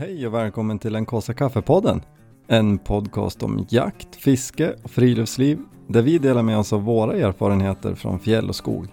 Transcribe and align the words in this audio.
Hej 0.00 0.26
och 0.26 0.34
välkommen 0.34 0.78
till 0.78 0.92
den 0.92 1.06
kaffe 1.06 1.34
kaffepodden. 1.34 2.02
En 2.46 2.78
podcast 2.78 3.42
om 3.42 3.66
jakt, 3.68 4.16
fiske 4.16 4.74
och 4.82 4.90
friluftsliv 4.90 5.58
där 5.88 6.02
vi 6.02 6.18
delar 6.18 6.42
med 6.42 6.58
oss 6.58 6.72
av 6.72 6.82
våra 6.82 7.12
erfarenheter 7.12 7.94
från 7.94 8.18
fjäll 8.18 8.48
och 8.48 8.56
skog. 8.56 8.86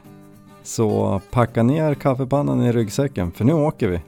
Så 0.64 1.22
packa 1.32 1.64
ner 1.64 1.94
kaffepannan 1.94 2.64
i 2.64 2.72
ryggsäcken 2.72 3.32
för 3.32 3.46
nu 3.46 3.54
åker 3.54 3.88
vi. 3.88 4.02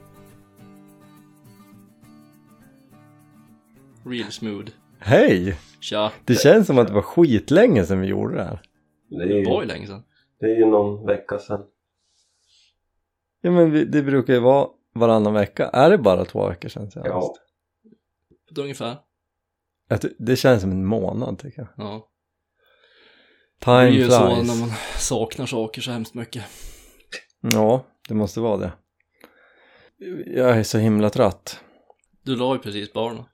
Real 4.04 4.32
smooth. 4.32 4.70
Hej! 4.98 5.56
Tja. 5.80 6.12
Det 6.24 6.34
känns 6.34 6.66
som 6.66 6.78
att 6.78 6.86
det 6.88 6.94
var 6.94 7.02
skitlänge 7.02 7.84
sedan 7.84 8.00
vi 8.00 8.06
gjorde 8.06 8.34
det 8.34 8.44
här. 8.44 8.62
Det 9.08 9.16
är, 9.16 9.28
Det 9.28 9.50
var 9.50 9.54
ju, 9.54 9.60
ju 9.60 9.66
länge 9.66 9.86
sedan. 9.86 10.02
det 10.40 10.46
är 10.46 10.58
ju 10.58 10.66
någon 10.66 11.06
vecka 11.06 11.38
sedan. 11.38 11.60
Ja 13.40 13.50
men 13.50 13.70
vi, 13.70 13.84
det 13.84 14.02
brukar 14.02 14.34
ju 14.34 14.40
vara 14.40 14.68
varannan 14.94 15.32
vecka. 15.34 15.68
Är 15.68 15.90
det 15.90 15.98
bara 15.98 16.24
två 16.24 16.48
veckor 16.48 16.68
sedan 16.68 16.90
senast? 16.90 17.08
Ja. 17.08 17.34
För 18.54 18.62
ungefär. 18.62 18.96
Det 20.18 20.36
känns 20.36 20.60
som 20.62 20.70
en 20.70 20.84
månad 20.84 21.38
tycker 21.38 21.60
jag. 21.60 21.68
Ja. 21.86 22.06
Det 23.58 23.64
Time 23.64 23.76
är 23.76 23.88
ju 23.90 24.10
så 24.10 24.26
flies. 24.34 24.48
när 24.48 24.66
man 24.66 24.70
saknar 24.98 25.46
saker 25.46 25.82
så 25.82 25.90
hemskt 25.90 26.14
mycket. 26.14 26.44
Ja, 27.40 27.84
det 28.08 28.14
måste 28.14 28.40
vara 28.40 28.56
det. 28.56 28.72
Jag 30.26 30.58
är 30.58 30.62
så 30.62 30.78
himla 30.78 31.10
trött. 31.10 31.60
Du 32.22 32.36
la 32.36 32.54
ju 32.54 32.60
precis 32.60 32.92
barnen. 32.92 33.24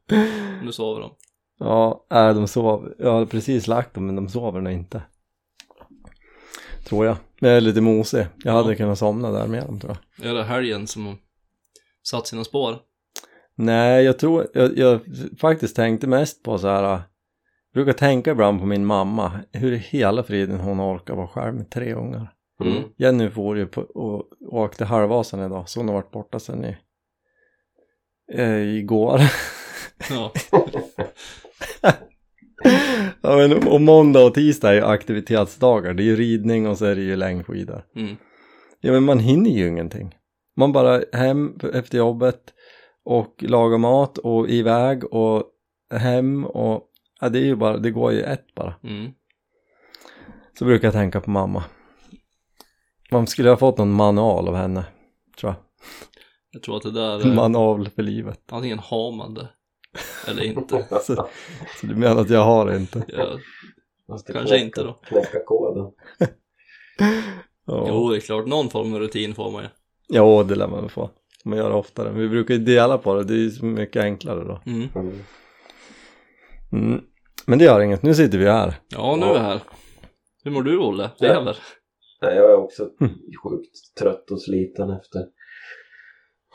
Nu 0.65 0.73
sover 0.73 1.01
de. 1.01 1.11
Ja, 1.59 2.07
äh, 2.11 2.35
de 2.35 2.49
sov. 2.49 2.95
Jag 2.99 3.13
har 3.13 3.27
precis 3.27 3.67
lagt 3.67 3.95
dem 3.95 4.07
men 4.07 4.17
de 4.17 4.29
sover 4.29 4.61
nog 4.61 4.73
inte. 4.73 5.03
Tror 6.85 7.07
jag. 7.07 7.17
Men 7.41 7.51
jag 7.51 7.57
är 7.57 7.61
lite 7.61 7.81
mosig. 7.81 8.27
Jag 8.45 8.53
hade 8.53 8.71
Ja. 8.73 8.77
kunnat 8.77 8.99
somna 8.99 9.31
där 9.31 9.47
med 9.47 9.67
dem 9.67 9.81
tror 9.81 9.97
jag. 10.17 10.31
Är 10.31 10.35
det 10.35 10.45
helgen 10.45 10.87
som 10.87 11.19
satt 12.11 12.27
sina 12.27 12.45
spår? 12.45 12.77
Nej, 13.55 14.05
jag 14.05 14.19
tror, 14.19 14.47
jag, 14.55 14.79
jag 14.79 15.01
faktiskt 15.41 15.77
tänkte 15.77 16.07
mest 16.07 16.43
på 16.43 16.59
så 16.59 16.69
här. 16.69 16.83
äh, 16.85 17.01
Jag 17.73 17.85
brukar 17.85 17.93
tänka 17.99 18.31
ibland 18.31 18.61
på 18.61 18.67
min 18.67 18.87
mamma. 18.87 19.33
Hur 19.53 19.73
i 19.73 19.77
hela 19.77 20.23
friden 20.23 20.61
hon 20.61 20.81
orkar 20.81 21.15
vara 21.15 21.27
själv 21.29 21.55
med 21.55 21.71
tre 21.71 21.95
ungar. 21.95 22.33
Mm. 22.65 22.83
Jenny 22.97 23.31
får 23.31 23.59
ju 23.59 23.67
på, 23.67 23.81
och, 23.81 24.15
och 24.49 24.59
åkte 24.61 24.85
halvvasan 24.85 25.41
idag 25.47 25.69
så 25.69 25.81
hon 25.81 25.89
har 25.89 25.95
varit 25.95 26.11
borta 26.11 26.39
sedan 26.39 26.65
i, 26.65 26.77
eh, 28.33 28.77
igår. 28.77 29.21
Ja. 30.11 30.33
ja, 33.23 33.37
men, 33.37 33.69
och 33.69 33.81
måndag 33.81 34.25
och 34.25 34.35
tisdag 34.35 34.71
är 34.71 34.75
ju 34.75 34.85
aktivitetsdagar. 34.85 35.95
Det 35.95 36.03
är 36.03 36.05
ju 36.05 36.17
ridning 36.17 36.67
och 36.67 36.79
så 36.79 36.85
är 36.85 36.95
det 36.95 37.03
ju 37.03 37.17
längdskidor. 37.17 37.85
Mm. 37.97 38.17
Ja 38.81 38.93
men 38.93 39.03
man 39.03 39.19
hinner 39.19 39.51
ju 39.51 39.69
ingenting. 39.69 40.15
Man 40.57 40.73
bara 40.73 41.03
hem 41.13 41.59
efter 41.73 41.99
jobbet 41.99 42.55
och 43.05 43.35
laga 43.49 43.79
mat 43.79 44.19
och 44.19 44.49
iväg 44.51 45.13
och 45.15 45.45
hem 45.91 46.45
och 46.47 46.83
ja, 47.21 47.29
det 47.29 47.39
är 47.39 47.45
ju 47.45 47.57
bara, 47.57 47.77
det 47.77 47.91
går 47.91 48.13
ju 48.13 48.21
ett 48.23 48.55
bara. 48.55 48.75
Mm. 48.83 49.13
Så 50.59 50.65
brukar 50.65 50.87
jag 50.87 50.93
tänka 50.95 51.21
på 51.21 51.31
mamma. 51.31 51.65
Man 53.11 53.27
skulle 53.27 53.49
ha 53.51 53.57
fått 53.57 53.79
någon 53.79 53.93
manual 53.93 54.49
av 54.49 54.55
henne, 54.57 54.85
tror 55.41 55.53
jag. 55.53 55.63
Jag 56.51 56.63
tror 56.63 56.77
att 56.77 56.83
det 56.83 56.91
där 56.93 57.21
är 57.31 57.35
Manual 57.35 57.89
för 57.89 58.03
livet. 58.03 58.41
antingen 58.53 58.79
har 58.79 59.13
man 59.13 59.35
det 59.35 59.49
eller 60.29 60.43
inte. 60.43 60.87
Så, 61.03 61.15
så 61.81 61.87
du 61.87 61.95
menar 61.95 62.21
att 62.21 62.31
jag 62.31 62.45
har 62.45 62.67
det 62.67 62.77
inte? 62.77 63.05
Jag, 63.09 63.41
Kanske 64.09 64.33
knäcka- 64.33 64.57
inte 64.65 64.83
då. 64.83 64.93
Knäcka 64.93 65.39
koden. 65.47 65.93
Ja. 67.69 67.87
jo, 67.89 68.11
det 68.11 68.17
är 68.17 68.21
klart. 68.21 68.47
Någon 68.47 68.71
form 68.71 68.95
av 68.95 69.01
rutin 69.01 69.35
får 69.35 69.51
man 69.51 69.63
ju. 69.63 69.69
Jo, 70.09 70.43
det 70.43 70.55
lär 70.55 70.69
man 70.69 70.81
väl 70.81 70.91
få. 70.91 71.11
Man 71.45 71.59
gör 71.59 71.69
det 71.71 71.75
oftare. 71.77 72.13
Vi 72.13 72.29
brukar 72.29 72.55
ju 72.55 72.61
dela 72.61 72.99
på 72.99 73.15
det, 73.15 73.25
det 73.25 73.35
är 73.35 73.39
ju 73.39 73.51
så 73.51 73.65
mycket 73.65 74.03
enklare 74.03 74.45
då. 74.45 74.63
Mm. 74.67 74.89
Mm. 76.73 77.01
Men 77.47 77.59
det 77.59 77.65
gör 77.65 77.81
inget, 77.81 78.03
nu 78.03 78.15
sitter 78.15 78.39
vi 78.39 78.47
här. 78.51 78.75
Ja, 78.89 79.17
nu 79.21 79.27
är 79.27 79.35
jag 79.35 79.41
här. 79.41 79.61
Hur 80.45 80.51
mår 80.51 80.63
du, 80.63 80.79
Olle? 80.79 81.11
Lever? 81.19 81.57
Nej, 82.23 82.37
jag 82.37 82.51
är 82.51 82.57
också 82.57 82.83
Mm. 83.01 83.13
sjukt 83.43 83.95
trött 83.99 84.31
och 84.31 84.43
sliten 84.43 84.91
efter 84.91 85.21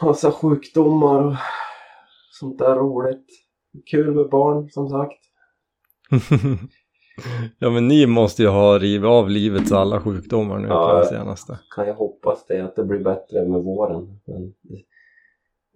massa 0.01 0.31
sjukdomar 0.31 1.23
och 1.27 1.35
sånt 2.31 2.59
där 2.59 2.75
roligt. 2.75 3.25
Kul 3.91 4.15
med 4.15 4.29
barn 4.29 4.69
som 4.69 4.89
sagt. 4.89 5.21
ja 7.59 7.69
men 7.69 7.87
ni 7.87 8.05
måste 8.07 8.41
ju 8.43 8.49
ha 8.49 8.79
rivit 8.79 9.07
av 9.07 9.29
livets 9.29 9.71
alla 9.71 10.01
sjukdomar 10.01 10.59
nu 10.59 10.67
Ja, 10.67 10.89
på 10.89 10.99
det 10.99 11.05
senaste. 11.05 11.59
Kan 11.75 11.87
jag 11.87 11.95
hoppas 11.95 12.45
det 12.47 12.59
att 12.59 12.75
det 12.75 12.83
blir 12.83 12.99
bättre 12.99 13.47
med 13.47 13.63
våren. 13.63 14.19
Men 14.25 14.53
det, 14.61 14.83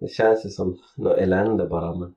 det 0.00 0.08
känns 0.08 0.46
ju 0.46 0.48
som 0.48 0.78
något 0.96 1.18
elände 1.18 1.66
bara. 1.66 1.94
Men 1.94 2.14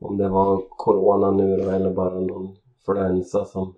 om 0.00 0.16
det 0.16 0.28
var 0.28 0.62
corona 0.68 1.30
nu 1.30 1.56
då 1.56 1.70
eller 1.70 1.90
bara 1.90 2.20
någon 2.20 2.56
influensa 2.78 3.44
som 3.44 3.74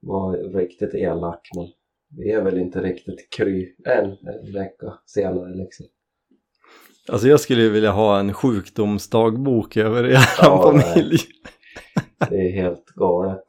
var 0.00 0.36
riktigt 0.36 0.94
elak. 0.94 1.50
Men 1.54 1.68
vi 2.16 2.30
är 2.30 2.42
väl 2.42 2.58
inte 2.58 2.80
riktigt 2.80 3.30
kry 3.30 3.74
än 3.86 4.04
en 4.04 4.52
vecka 4.52 4.92
senare 5.06 5.54
liksom. 5.54 5.86
Alltså 7.08 7.28
jag 7.28 7.40
skulle 7.40 7.62
ju 7.62 7.70
vilja 7.70 7.90
ha 7.90 8.18
en 8.18 8.34
sjukdomsdagbok 8.34 9.76
över 9.76 10.04
er 10.04 10.18
Ja, 10.38 10.62
familj. 10.82 11.18
Det 12.30 12.36
är 12.36 12.52
helt 12.52 12.86
galet. 12.86 13.44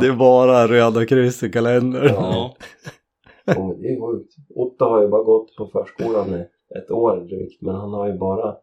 Det 0.00 0.06
är 0.06 0.16
bara 0.16 0.68
röda 0.68 1.06
kryss 1.06 1.42
i 1.42 1.50
kalendern. 1.50 2.04
Ja. 2.14 2.54
Ja, 3.44 3.66
men 3.68 3.80
det 3.82 3.88
är 3.88 4.00
sjukt. 4.06 4.34
Otto 4.54 4.84
har 4.84 5.02
ju 5.02 5.08
bara 5.08 5.22
gått 5.22 5.56
på 5.56 5.66
förskolan 5.66 6.34
i 6.34 6.46
ett 6.78 6.90
år 6.90 7.16
drygt 7.16 7.62
men 7.62 7.74
han 7.74 7.90
har 7.92 8.06
ju 8.06 8.18
bara 8.18 8.56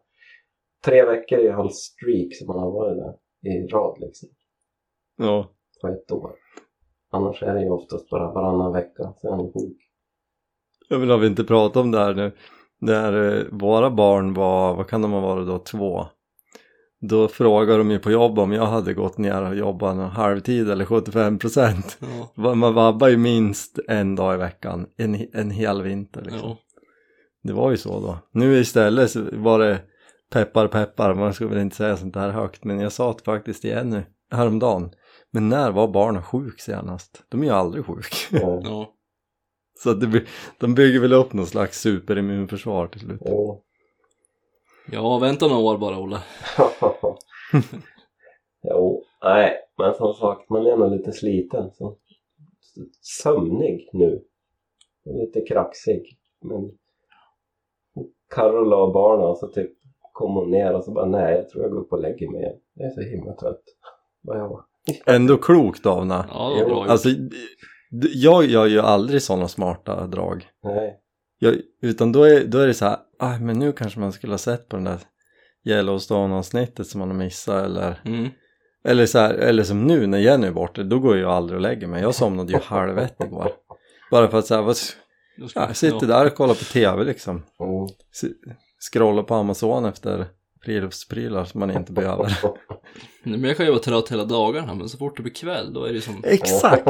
tre 0.84 1.04
veckor 1.04 1.38
i 1.38 1.48
hans 1.48 1.74
streak 1.76 2.34
som 2.34 2.48
han 2.48 2.58
har 2.58 2.70
varit 2.70 2.96
där 2.96 3.14
i 3.52 3.66
rad 3.66 3.96
liksom 4.00 4.28
Ja. 5.16 5.50
på 5.80 5.88
ett 5.88 6.12
år. 6.12 6.30
Annars 7.10 7.42
är 7.42 7.54
det 7.54 7.62
ju 7.62 7.70
oftast 7.70 8.10
bara 8.10 8.32
varannan 8.32 8.72
vecka 8.72 9.12
så 9.16 9.28
är 9.28 9.32
han 9.32 9.52
sjuk. 9.52 9.76
Jag 10.88 10.98
vill 10.98 11.10
har 11.10 11.18
vi 11.18 11.26
inte 11.26 11.44
pratat 11.44 11.76
om 11.76 11.90
det 11.90 11.98
här 11.98 12.14
nu. 12.14 12.32
När 12.80 13.36
eh, 13.38 13.44
våra 13.52 13.90
barn 13.90 14.34
var, 14.34 14.74
vad 14.74 14.86
kan 14.88 15.02
de 15.02 15.12
ha 15.12 15.20
varit 15.20 15.46
då, 15.46 15.58
två. 15.58 16.06
Då 17.00 17.28
frågade 17.28 17.78
de 17.78 17.90
ju 17.90 17.98
på 17.98 18.10
jobb 18.10 18.38
om 18.38 18.52
jag 18.52 18.66
hade 18.66 18.94
gått 18.94 19.18
ner 19.18 19.42
och 19.42 19.56
jobbat 19.56 19.92
en 19.92 20.00
halvtid 20.00 20.70
eller 20.70 20.84
75 20.84 21.38
procent. 21.38 21.98
Ja. 22.34 22.54
Man 22.54 22.74
vabbar 22.74 23.08
ju 23.08 23.16
minst 23.16 23.78
en 23.88 24.16
dag 24.16 24.34
i 24.34 24.38
veckan, 24.38 24.86
en, 24.96 25.26
en 25.32 25.50
hel 25.50 25.82
vinter 25.82 26.22
liksom. 26.22 26.48
Ja. 26.48 26.58
Det 27.42 27.52
var 27.52 27.70
ju 27.70 27.76
så 27.76 28.00
då. 28.00 28.18
Nu 28.32 28.58
istället 28.58 29.10
så 29.10 29.24
var 29.32 29.58
det 29.58 29.80
peppar 30.32 30.68
peppar, 30.68 31.14
man 31.14 31.34
skulle 31.34 31.50
väl 31.50 31.58
inte 31.58 31.76
säga 31.76 31.96
sånt 31.96 32.16
här 32.16 32.30
högt 32.30 32.64
men 32.64 32.80
jag 32.80 32.92
sa 32.92 33.12
det 33.12 33.24
faktiskt 33.24 33.64
igen 33.64 33.90
nu 33.90 34.04
häromdagen. 34.30 34.90
Men 35.32 35.48
när 35.48 35.70
var 35.70 35.88
barnen 35.88 36.22
sjuk 36.22 36.60
senast? 36.60 37.22
De 37.28 37.40
är 37.42 37.44
ju 37.46 37.52
aldrig 37.52 37.86
sjuk. 37.86 38.14
Ja. 38.30 38.60
Ja. 38.64 38.92
så 39.82 39.90
att 39.90 40.00
det, 40.00 40.06
blir- 40.06 40.28
de 40.58 40.74
bygger 40.74 41.00
väl 41.00 41.12
upp 41.12 41.32
någon 41.32 41.46
slags 41.46 41.80
superimmunförsvar 41.80 42.86
till 42.86 43.00
slut. 43.00 43.20
Jo. 43.24 43.62
Ja, 44.92 45.18
vänta 45.18 45.48
några 45.48 45.62
år 45.62 45.78
bara, 45.78 45.98
Olle. 45.98 46.18
jo. 48.62 49.04
Nej, 49.22 49.56
men 49.78 49.94
som 49.94 50.14
sagt 50.14 50.50
man 50.50 50.66
är 50.66 50.76
nog 50.76 50.92
lite 50.92 51.12
sliten. 51.12 51.70
Så. 51.72 51.96
Sömnig 53.22 53.88
nu. 53.92 54.24
Lite 55.04 55.40
kraxig. 55.40 56.18
Men 56.40 56.70
Carro 58.34 58.64
la 58.64 58.92
barnen 58.92 59.26
och 59.26 59.38
så 59.38 59.46
typ 59.46 59.70
kom 60.12 60.34
hon 60.34 60.50
ner 60.50 60.74
och 60.74 60.84
så 60.84 60.92
bara 60.92 61.06
nej 61.06 61.34
jag 61.34 61.48
tror 61.48 61.64
jag 61.64 61.72
går 61.72 61.80
upp 61.80 61.92
och 61.92 62.00
lägger 62.00 62.30
mig 62.30 62.40
igen. 62.40 62.56
Jag 62.74 62.86
är 62.86 62.90
så 62.90 63.00
himla 63.00 63.32
trött. 63.32 63.62
Var. 64.22 64.64
Ändå 65.06 65.36
klokt 65.36 65.86
av 65.86 65.98
henne. 65.98 66.24
Ja, 66.28 66.50
det 66.50 66.62
var 66.62 66.70
bra. 66.70 66.84
Alltså, 66.84 67.08
jag 68.14 68.44
gör 68.44 68.66
ju 68.66 68.80
aldrig 68.80 69.22
sådana 69.22 69.48
smarta 69.48 70.06
drag. 70.06 70.46
Nej. 70.62 71.00
Jag, 71.38 71.54
utan 71.82 72.12
då 72.12 72.24
är, 72.24 72.44
då 72.44 72.58
är 72.58 72.66
det 72.66 72.74
så 72.74 72.84
här, 72.84 72.98
ah, 73.18 73.38
men 73.38 73.58
nu 73.58 73.72
kanske 73.72 74.00
man 74.00 74.12
skulle 74.12 74.32
ha 74.32 74.38
sett 74.38 74.68
på 74.68 74.76
den 74.76 74.84
där 74.84 74.98
Yellowstone-avsnittet 75.64 76.86
som 76.86 76.98
man 76.98 77.08
har 77.10 77.16
missat 77.16 77.64
eller 77.64 78.00
Mm. 78.04 78.28
Eller, 78.84 79.06
så 79.06 79.18
här, 79.18 79.34
eller 79.34 79.62
som 79.64 79.84
nu 79.84 80.06
när 80.06 80.18
Jenny 80.18 80.46
är 80.46 80.50
borta, 80.52 80.82
då 80.82 80.98
går 80.98 81.16
jag 81.18 81.30
aldrig 81.30 81.56
och 81.56 81.62
lägger 81.62 81.86
mig. 81.86 82.02
Jag 82.02 82.14
somnade 82.14 82.52
ju 82.52 82.58
halv 82.58 82.98
ett 82.98 83.16
igår. 83.20 83.52
Bara 84.10 84.28
för 84.28 84.38
att 84.38 84.46
säga, 84.46 84.60
ja, 84.60 84.74
jag 85.54 85.76
sitter 85.76 86.06
där 86.06 86.26
och 86.26 86.34
kollar 86.34 86.54
på 86.54 86.64
tv 86.64 87.04
liksom. 87.04 87.42
S- 88.14 88.30
Scrollar 88.92 89.22
på 89.22 89.34
Amazon 89.34 89.84
efter 89.84 90.26
friluftsprylar 90.64 91.44
som 91.44 91.60
man 91.60 91.70
inte 91.70 91.92
behöver. 91.92 92.38
Nej, 93.22 93.38
men 93.38 93.44
jag 93.44 93.56
kan 93.56 93.66
ju 93.66 93.72
vara 93.72 93.82
trött 93.82 94.12
hela 94.12 94.24
dagarna, 94.24 94.74
men 94.74 94.88
så 94.88 94.98
fort 94.98 95.16
det 95.16 95.22
blir 95.22 95.34
kväll, 95.34 95.72
då 95.72 95.84
är 95.84 95.88
det 95.88 95.94
ju 95.94 96.00
som, 96.00 96.22
Exakt! 96.24 96.84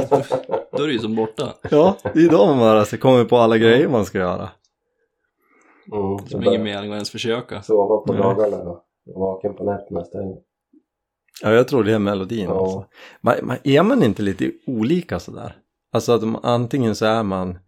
då 0.73 0.83
är 0.83 0.87
det 0.87 0.93
ju 0.93 0.99
som 0.99 1.15
borta. 1.17 1.55
Ja, 1.71 1.97
det 2.15 2.21
är 2.21 2.31
då 2.31 2.47
man 2.47 2.59
bara 2.59 2.85
så 2.85 2.99
kommer 2.99 3.25
på 3.25 3.37
alla 3.37 3.59
grejer 3.59 3.89
man 3.89 4.05
ska 4.05 4.19
göra. 4.19 4.49
Mm. 5.93 6.19
Som 6.19 6.43
Så 6.43 6.49
ingen 6.49 6.63
mening 6.63 6.91
att 6.91 6.95
ens 6.95 7.11
försöka. 7.11 7.63
Sova 7.63 7.97
på 8.07 8.13
dagarna 8.13 8.65
då. 8.65 8.85
Vaken 9.15 9.55
på 9.55 9.65
nätterna 9.65 10.01
istället. 10.01 10.39
Ja, 11.43 11.53
jag 11.53 11.69
tror 11.69 11.85
det 11.85 11.93
är 11.93 11.99
melodin 11.99 12.45
Ja. 12.45 12.61
alltså. 12.61 12.85
Man, 13.21 13.35
man, 13.43 13.57
är 13.65 13.83
man 13.83 14.03
inte 14.03 14.23
lite 14.23 14.53
olika 14.67 15.19
sådär? 15.19 15.57
Alltså 15.93 16.13
att 16.13 16.23
man, 16.23 16.41
antingen 16.45 16.95
så 16.95 17.07
är 17.07 17.23
man 17.23 17.59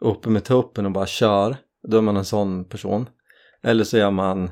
uppe 0.00 0.30
med 0.30 0.44
tuppen 0.44 0.86
och 0.86 0.92
bara 0.92 1.06
kör, 1.06 1.56
då 1.88 1.96
är 1.96 2.02
man 2.02 2.16
en 2.16 2.24
sån 2.24 2.64
person. 2.64 3.08
Eller 3.62 3.84
så 3.84 3.96
är 3.96 4.10
man 4.10 4.50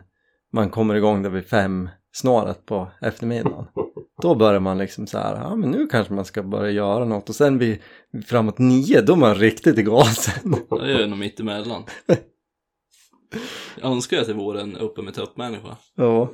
man 0.52 0.70
kommer 0.70 0.94
igång 0.94 1.23
där 1.23 1.31
vid 1.31 1.46
fem 1.46 1.88
snåret 2.12 2.67
på 2.67 2.88
eftermiddagen. 3.00 3.67
Då 4.23 4.34
börjar 4.34 4.61
man 4.61 4.78
liksom 4.78 5.06
så 5.06 5.19
här, 5.19 5.37
ja 5.37 5.56
men 5.56 5.70
nu 5.70 5.87
kanske 5.87 6.14
man 6.14 6.25
ska 6.25 6.43
börja 6.43 6.70
göra 6.70 7.05
något 7.05 7.28
och 7.28 7.34
sen 7.34 7.58
vid 7.58 7.78
framåt 8.26 8.58
nio 8.58 9.00
då 9.00 9.12
är 9.12 9.17
man 9.17 9.34
riktigt 9.34 9.78
i 9.78 9.82
gasen. 9.82 10.55
Jag 10.70 10.90
är 10.90 11.06
nog 11.06 11.19
mitt 11.19 11.40
emellan. 11.40 11.84
Jag 13.80 13.90
önskar 13.92 14.18
att 14.20 14.28
jag 14.28 14.34
vore 14.34 14.60
en 14.60 14.76
uppe 14.76 15.02
med 15.02 15.14
tupp-människa. 15.14 15.76
Ja. 15.94 16.30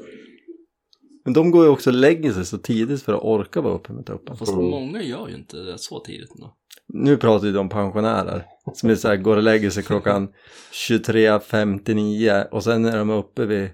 Men 1.25 1.35
de 1.35 1.51
går 1.51 1.65
ju 1.65 1.71
också 1.71 1.91
och 1.91 1.95
lägger 1.97 2.33
sig 2.33 2.45
så 2.47 2.59
tidigt 2.59 3.03
för 3.03 3.13
att 3.15 3.23
orka 3.23 3.61
vara 3.61 3.75
uppe 3.75 3.93
med 3.93 4.07
tuppen. 4.07 4.37
Fast 4.37 4.53
Mm. 4.53 4.65
många 4.65 5.03
gör 5.03 5.29
ju 5.29 5.35
inte 5.35 5.57
det 5.57 5.79
så 5.79 6.01
tidigt 6.01 6.31
ändå. 6.35 6.55
Nu 6.89 7.17
pratar 7.17 7.47
vi 7.47 7.59
om 7.59 7.69
pensionärer 7.69 8.47
som 8.75 8.91
är 8.91 8.95
så 8.95 9.09
här, 9.09 9.17
går 9.17 9.37
och 9.37 9.43
lägger 9.43 9.71
sig 9.71 9.83
klockan 9.83 10.29
23.59 10.73 12.49
och 12.51 12.65
sen 12.65 12.85
är 12.85 12.99
de 12.99 13.11
uppe 13.11 13.47
vid 13.47 13.71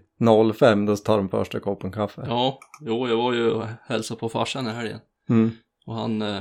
05 0.55 0.87
då 0.87 0.97
tar 0.97 1.17
de 1.17 1.29
första 1.29 1.61
koppen 1.61 1.93
kaffe. 1.93 2.25
Ja, 2.29 2.59
jo, 2.81 3.09
jag 3.09 3.17
var 3.17 3.33
ju 3.33 3.51
och 3.51 3.65
hälsade 3.87 4.21
på 4.21 4.29
farsan 4.29 4.67
i 4.67 4.71
helgen. 4.71 4.99
Mm. 5.29 5.51
Och 5.87 5.95
han... 5.95 6.23
eh, 6.23 6.41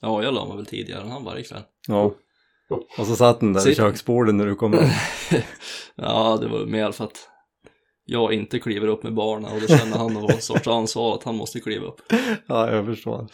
Ja, 0.00 0.22
jag 0.22 0.34
la 0.34 0.46
mig 0.46 0.56
väl 0.56 0.66
tidigare 0.66 1.02
än 1.02 1.10
han 1.10 1.24
varje 1.24 1.42
kväll. 1.44 1.62
Ja. 1.88 2.14
Och 2.98 3.06
så 3.06 3.16
satt 3.16 3.40
den 3.40 3.52
där 3.52 3.60
Sitt- 3.60 3.76
köksbordet 3.76 4.34
när 4.34 4.46
du 4.46 4.54
kom 4.54 4.74
in. 4.74 4.80
Ja, 5.96 6.38
det 6.40 6.48
var 6.48 6.66
mer 6.66 6.92
för 6.92 7.04
att 7.04 7.28
jag 8.04 8.32
inte 8.32 8.58
kliver 8.58 8.86
upp 8.88 9.02
med 9.02 9.14
barnen 9.14 9.52
och 9.52 9.60
då 9.60 9.66
känner 9.66 9.96
han 9.98 10.12
någon 10.14 10.32
sorts 10.40 10.68
ansvar 10.68 11.14
att 11.14 11.22
han 11.24 11.36
måste 11.36 11.60
kliva 11.60 11.86
upp. 11.86 12.00
Ja, 12.46 12.70
jag 12.74 12.86
förstår. 12.86 13.26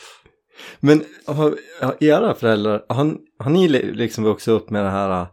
Men 0.80 1.04
har, 1.26 1.56
har 1.82 1.96
era 2.04 2.34
föräldrar, 2.34 2.84
har, 2.88 3.16
har 3.38 3.50
ni 3.50 3.68
li- 3.68 3.92
liksom 3.92 4.24
vuxit 4.24 4.48
upp 4.48 4.70
med 4.70 4.84
det 4.84 4.90
här 4.90 5.20
äh, 5.20 5.26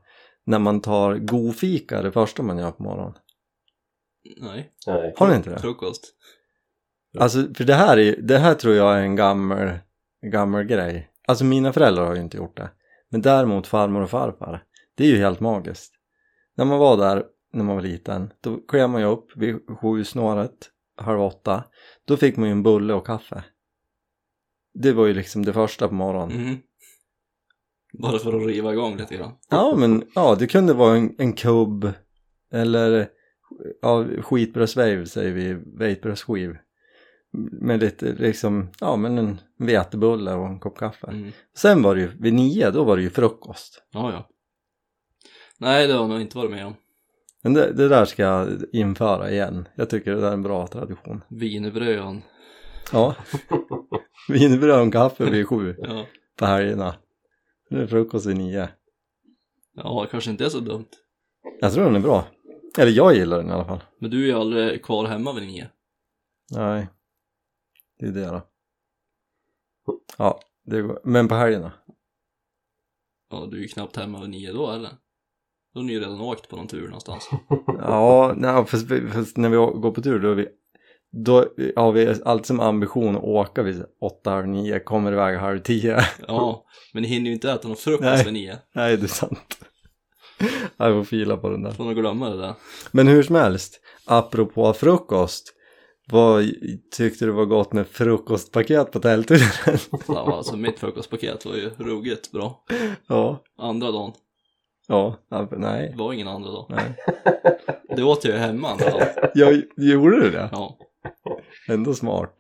när 0.46 0.60
man 0.60 0.82
tar 0.82 1.16
godfika 1.16 2.02
det 2.02 2.12
första 2.12 2.44
man 2.44 2.58
gör 2.58 2.72
på 2.72 2.84
morgonen? 2.84 3.14
Nej, 4.38 4.72
Nej. 4.88 5.14
Har 5.18 5.28
ni 5.28 5.36
inte 5.36 5.50
det? 5.50 5.60
frukost. 5.60 6.14
Alltså, 7.20 7.54
för 7.54 7.64
det 7.64 7.74
här, 7.74 7.98
är, 8.00 8.16
det 8.22 8.38
här 8.38 8.54
tror 8.54 8.76
jag 8.76 8.98
är 8.98 9.02
en 9.02 9.16
gammal, 9.16 9.70
gammal 10.32 10.64
grej. 10.64 11.10
Alltså 11.28 11.44
mina 11.46 11.74
föräldrar 11.74 12.06
har 12.06 12.16
ju 12.16 12.22
inte 12.22 12.38
gjort 12.38 12.58
det. 12.58 12.70
Men 13.12 13.22
däremot 13.22 13.68
farmor 13.68 14.02
och 14.02 14.10
farfar, 14.10 14.64
det 14.96 15.04
är 15.04 15.08
ju 15.08 15.18
helt 15.18 15.40
magiskt. 15.40 15.94
När 16.56 16.66
man 16.66 16.80
var 16.80 16.98
där 16.98 17.24
när 17.54 17.64
man 17.64 17.76
var 17.76 17.84
liten, 17.84 18.34
då 18.42 18.58
klev 18.58 18.90
man 18.90 19.02
ju 19.02 19.08
upp 19.08 19.38
vid 19.38 19.56
sju 19.82 20.04
snåret, 20.04 20.70
halv 20.98 21.22
åtta. 21.22 21.64
Då 22.06 22.18
fick 22.18 22.38
man 22.38 22.50
ju 22.50 22.52
en 22.52 22.64
bulle 22.64 22.94
och 22.94 23.06
kaffe. 23.06 23.44
Det 24.74 24.94
var 24.94 25.06
ju 25.08 25.14
liksom 25.14 25.46
det 25.46 25.54
första 25.54 25.88
på 25.88 25.94
morgonen. 25.94 26.38
Mhm. 26.38 26.58
Bara 27.94 28.20
för 28.20 28.34
att 28.34 28.48
riva 28.48 28.74
igång 28.74 28.98
lite 28.98 29.16
grann. 29.16 29.32
Ja 29.50 29.76
men 29.78 30.04
ja, 30.16 30.36
det 30.40 30.48
kunde 30.48 30.74
vara 30.74 30.98
en, 30.98 31.16
en 31.18 31.34
kubb 31.34 31.94
eller 32.52 33.10
ja, 33.82 34.06
skitbrödsväv 34.22 35.06
säger 35.06 35.32
vi, 35.32 35.54
vetebrödsskiv. 35.54 36.58
Med 37.52 37.80
lite 37.80 38.06
liksom, 38.06 38.70
ja 38.80 38.96
men 38.96 39.18
en 39.18 39.42
vetebulle 39.58 40.34
och 40.34 40.46
en 40.46 40.60
kopp 40.60 40.78
kaffe. 40.78 41.08
Mm. 41.08 41.32
Sen 41.56 41.82
var 41.82 41.96
det 41.96 42.02
ju, 42.02 42.12
vid 42.20 42.34
nio 42.34 42.72
då 42.72 42.84
var 42.84 42.98
det 42.98 43.04
ju 43.04 43.10
frukost. 43.10 43.84
Ja, 43.92 44.12
ja. 44.12 44.30
Nej, 45.58 45.88
det 45.88 45.94
har 45.94 46.00
jag 46.02 46.10
nog 46.10 46.22
inte 46.22 46.38
varit 46.38 46.52
med 46.52 46.66
om. 46.66 46.76
Men 47.44 47.54
det, 47.54 47.74
det 47.74 47.88
där 47.88 48.06
ska 48.06 48.24
jag 48.24 48.48
införa 48.72 49.32
igen. 49.32 49.68
Jag 49.76 49.90
tycker 49.90 50.12
det 50.12 50.22
där 50.22 50.30
är 50.30 50.34
en 50.34 50.42
bra 50.42 50.68
tradition. 50.68 51.24
Wienerbröd 51.30 52.22
Ja. 52.92 53.16
Wienerbröd 54.30 54.88
och 54.88 54.94
kaffe 54.94 55.30
vid 55.30 55.48
sju 55.48 55.76
ja. 55.82 56.06
på 56.38 56.46
helgerna. 56.46 56.96
Nu 57.70 57.82
är 57.84 57.88
frukost 57.88 58.26
vid 58.26 58.38
nio. 58.38 58.70
ja, 59.76 60.02
det 60.02 60.12
kanske 60.12 60.32
inte 60.32 60.46
är 60.46 60.50
så 60.50 60.60
dumt. 60.60 60.90
Jag 61.60 61.74
tror 61.74 61.86
den 61.86 61.96
är 61.96 62.00
bra. 62.00 62.26
Eller 62.78 62.92
jag 62.92 63.16
gillar 63.16 63.38
den 63.38 63.50
i 63.50 63.52
alla 63.52 63.66
fall. 63.66 63.84
Men 64.00 64.12
du 64.12 64.24
är 64.24 64.28
ju 64.28 64.34
aldrig 64.34 64.84
kvar 64.84 65.06
hemma 65.06 65.34
vid 65.34 65.44
nio. 65.48 65.68
Nej, 66.52 66.88
det 68.02 68.08
är 68.08 68.12
det 68.12 68.26
då. 68.26 68.42
Ja, 70.18 70.40
det 70.66 70.82
går. 70.82 71.00
men 71.04 71.28
på 71.28 71.36
helgerna? 71.36 71.72
Ja, 73.30 73.48
du 73.52 73.58
är 73.58 73.62
ju 73.62 73.68
knappt 73.68 73.98
hemma 73.98 74.22
vid 74.22 74.30
nio 74.30 74.54
då 74.54 74.72
eller? 74.72 74.90
Då 75.74 75.80
har 75.80 75.84
ni 75.84 75.94
ju 75.94 76.00
redan 76.00 76.22
åkt 76.22 76.50
på 76.50 76.56
någon 76.56 76.68
tur 76.68 76.86
någonstans. 76.86 77.30
Ja, 77.68 78.34
nej, 78.38 78.66
fast, 78.66 78.88
fast 79.14 79.38
när 79.38 79.50
vi 79.50 79.56
går 79.56 79.92
på 79.92 80.02
tur 80.02 80.20
då, 80.20 80.34
vi, 80.34 80.48
då 81.12 81.46
har 81.76 81.92
vi 81.92 82.16
alltid 82.26 82.46
som 82.46 82.60
ambition 82.60 83.16
att 83.16 83.24
åka 83.24 83.64
vid 83.64 83.84
åtta, 84.02 84.32
halv 84.32 84.48
nio, 84.48 84.80
kommer 84.80 85.12
iväg 85.12 85.38
halv 85.38 85.60
tio. 85.60 86.00
Ja, 86.28 86.66
men 86.94 87.04
ni 87.04 87.10
hinner 87.10 87.26
ju 87.26 87.34
inte 87.34 87.52
äta 87.52 87.68
någon 87.68 87.78
frukost 87.78 88.04
Nej. 88.04 88.24
vid 88.24 88.34
nio. 88.34 88.58
Nej, 88.74 88.98
det 88.98 89.04
är 89.04 89.08
sant. 89.08 89.58
Jag 90.78 90.94
får 90.94 91.04
fila 91.04 91.38
på 91.38 91.50
den 91.50 91.64
där. 91.64 91.72
Får 91.72 91.84
nog 91.84 91.96
glömma 91.96 92.30
det 92.30 92.38
där. 92.38 92.54
Men 92.92 93.08
hur 93.08 93.24
som 93.24 93.36
helst, 93.36 93.80
apropå 94.06 94.74
frukost. 94.74 95.54
Vad 96.12 96.46
tyckte 96.92 97.26
du 97.26 97.32
var 97.32 97.46
gott 97.46 97.74
med 97.74 97.88
frukostpaket 97.88 98.92
på 98.92 99.00
tältturen? 99.00 99.78
Ja, 100.08 100.36
alltså 100.38 100.58
mitt 100.58 100.80
frukostpaket 100.80 101.46
var 101.46 101.54
ju 101.56 101.70
ruggigt 101.78 102.32
bra. 102.32 102.64
ja, 103.08 103.40
Andra 103.58 103.92
dagen, 103.92 104.12
ja, 104.88 105.16
ja, 105.30 105.48
nej, 105.52 105.90
det 105.90 105.98
var 106.04 106.14
ingen 106.14 106.28
andra 106.28 106.52
dag. 106.52 106.66
nej. 106.70 106.96
Det 107.96 108.04
åt 108.04 108.26
jag 108.26 108.34
ju 108.34 108.40
hemma 108.40 108.68
andra 108.70 108.90
dagen. 108.90 109.08
Jag, 109.36 109.64
gjorde 109.78 110.20
du 110.20 110.30
det? 110.32 110.50
Ja, 110.52 110.78
Ändå 111.68 111.94
smart. 111.94 112.36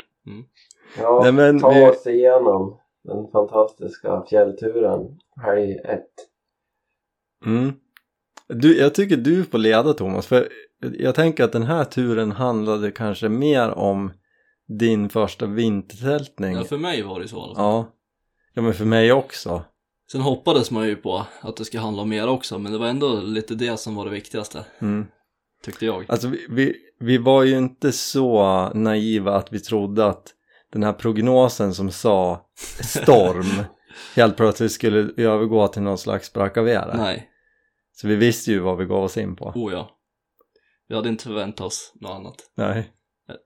Ja, 0.97 1.19
Nej, 1.23 1.31
men 1.31 1.59
ta 1.59 1.69
vi- 1.69 1.89
oss 1.89 2.07
igenom 2.07 2.77
den 3.03 3.27
fantastiska 3.31 4.23
fjällturen 4.29 5.19
helg 5.41 5.77
ett. 5.77 6.13
Mm. 7.45 7.73
Du, 8.53 8.77
jag 8.77 8.93
tycker 8.95 9.17
du 9.17 9.43
får 9.43 9.57
leda 9.57 9.93
Thomas, 9.93 10.27
för 10.27 10.49
jag 10.99 11.15
tänker 11.15 11.43
att 11.43 11.51
den 11.51 11.63
här 11.63 11.83
turen 11.83 12.31
handlade 12.31 12.91
kanske 12.91 13.29
mer 13.29 13.69
om 13.69 14.11
din 14.79 15.09
första 15.09 15.45
vintertältning. 15.45 16.55
ja 16.55 16.63
för 16.63 16.77
mig 16.77 17.01
var 17.01 17.19
det 17.19 17.27
så 17.27 17.37
i 17.37 17.39
alla 17.39 17.55
fall. 17.55 17.63
Ja. 17.65 17.91
Ja 18.53 18.61
men 18.61 18.73
för 18.73 18.85
mig 18.85 19.11
också. 19.11 19.63
Sen 20.11 20.21
hoppades 20.21 20.71
man 20.71 20.87
ju 20.87 20.95
på 20.95 21.25
att 21.41 21.57
det 21.57 21.65
ska 21.65 21.79
handla 21.79 22.01
om 22.01 22.09
mer 22.09 22.27
också, 22.27 22.59
men 22.59 22.71
det 22.71 22.77
var 22.77 22.87
ändå 22.87 23.21
lite 23.21 23.55
det 23.55 23.77
som 23.79 23.95
var 23.95 24.05
det 24.05 24.11
viktigaste, 24.11 24.65
Mm. 24.79 25.05
tyckte 25.65 25.85
jag. 25.85 26.05
Alltså 26.07 26.27
vi, 26.27 26.45
vi, 26.49 26.75
vi 26.99 27.17
var 27.17 27.43
ju 27.43 27.57
inte 27.57 27.91
så 27.91 28.43
naiva 28.73 29.35
att 29.35 29.53
vi 29.53 29.59
trodde 29.59 30.05
att 30.05 30.23
den 30.73 30.83
här 30.83 30.93
prognosen 30.93 31.73
som 31.73 31.91
sa 31.91 32.45
storm 32.83 33.45
helt 34.15 34.37
plötsligt 34.37 34.71
skulle 34.71 35.11
övergå 35.17 35.67
till 35.67 35.81
någon 35.81 35.97
slags 35.97 36.33
brakavera. 36.33 36.97
Nej, 36.97 37.27
Så 38.01 38.07
vi 38.07 38.15
visste 38.15 38.51
ju 38.51 38.59
vad 38.59 38.77
vi 38.77 38.85
gav 38.85 39.03
oss 39.03 39.17
in 39.17 39.35
på. 39.35 39.45
oh 39.55 39.73
ja. 39.73 39.89
Vi 40.87 40.95
hade 40.95 41.09
inte 41.09 41.23
förväntat 41.23 41.67
oss 41.67 41.93
något 41.95 42.11
annat. 42.11 42.35
Nej. 42.57 42.91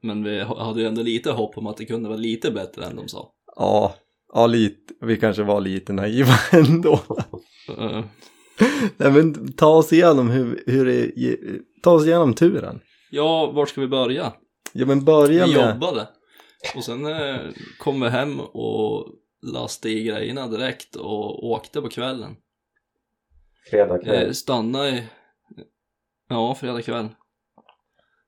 Men 0.01 0.23
vi 0.23 0.39
hade 0.39 0.81
ju 0.81 0.87
ändå 0.87 1.01
lite 1.01 1.31
hopp 1.31 1.57
om 1.57 1.67
att 1.67 1.77
det 1.77 1.85
kunde 1.85 2.09
vara 2.09 2.17
lite 2.17 2.51
bättre 2.51 2.85
än 2.85 2.95
de 2.95 3.07
sa. 3.07 3.31
Ja, 3.55 3.95
ja 4.33 4.47
lite, 4.47 4.93
vi 5.01 5.17
kanske 5.17 5.43
var 5.43 5.61
lite 5.61 5.93
naiva 5.93 6.33
ändå. 6.51 6.99
Eh, 7.77 8.03
Nej 8.97 9.11
men 9.11 9.53
ta 9.53 9.67
oss 9.67 9.93
igenom 9.93 10.29
hur, 10.29 10.63
hur 10.65 10.85
det, 10.85 11.11
ta 11.83 11.91
oss 11.91 12.05
igenom 12.05 12.33
turen. 12.33 12.79
Ja, 13.11 13.51
var 13.51 13.65
ska 13.65 13.81
vi 13.81 13.87
börja? 13.87 14.33
Ja 14.73 14.85
men 14.85 15.05
börja 15.05 15.45
Vi 15.45 15.55
med, 15.55 15.73
jobbade. 15.73 16.07
Och 16.75 16.83
sen 16.83 17.05
eh, 17.05 17.39
kom 17.79 18.01
vi 18.01 18.09
hem 18.09 18.39
och 18.39 19.07
lastade 19.53 19.93
i 19.93 20.03
grejerna 20.03 20.47
direkt 20.47 20.95
och 20.95 21.45
åkte 21.45 21.81
på 21.81 21.89
kvällen. 21.89 22.35
Fredag 23.69 23.97
kväll. 24.03 24.27
Eh, 24.27 24.31
stanna 24.31 24.89
i... 24.89 25.03
Ja, 26.29 26.55
fredag 26.55 26.81
kväll. 26.81 27.09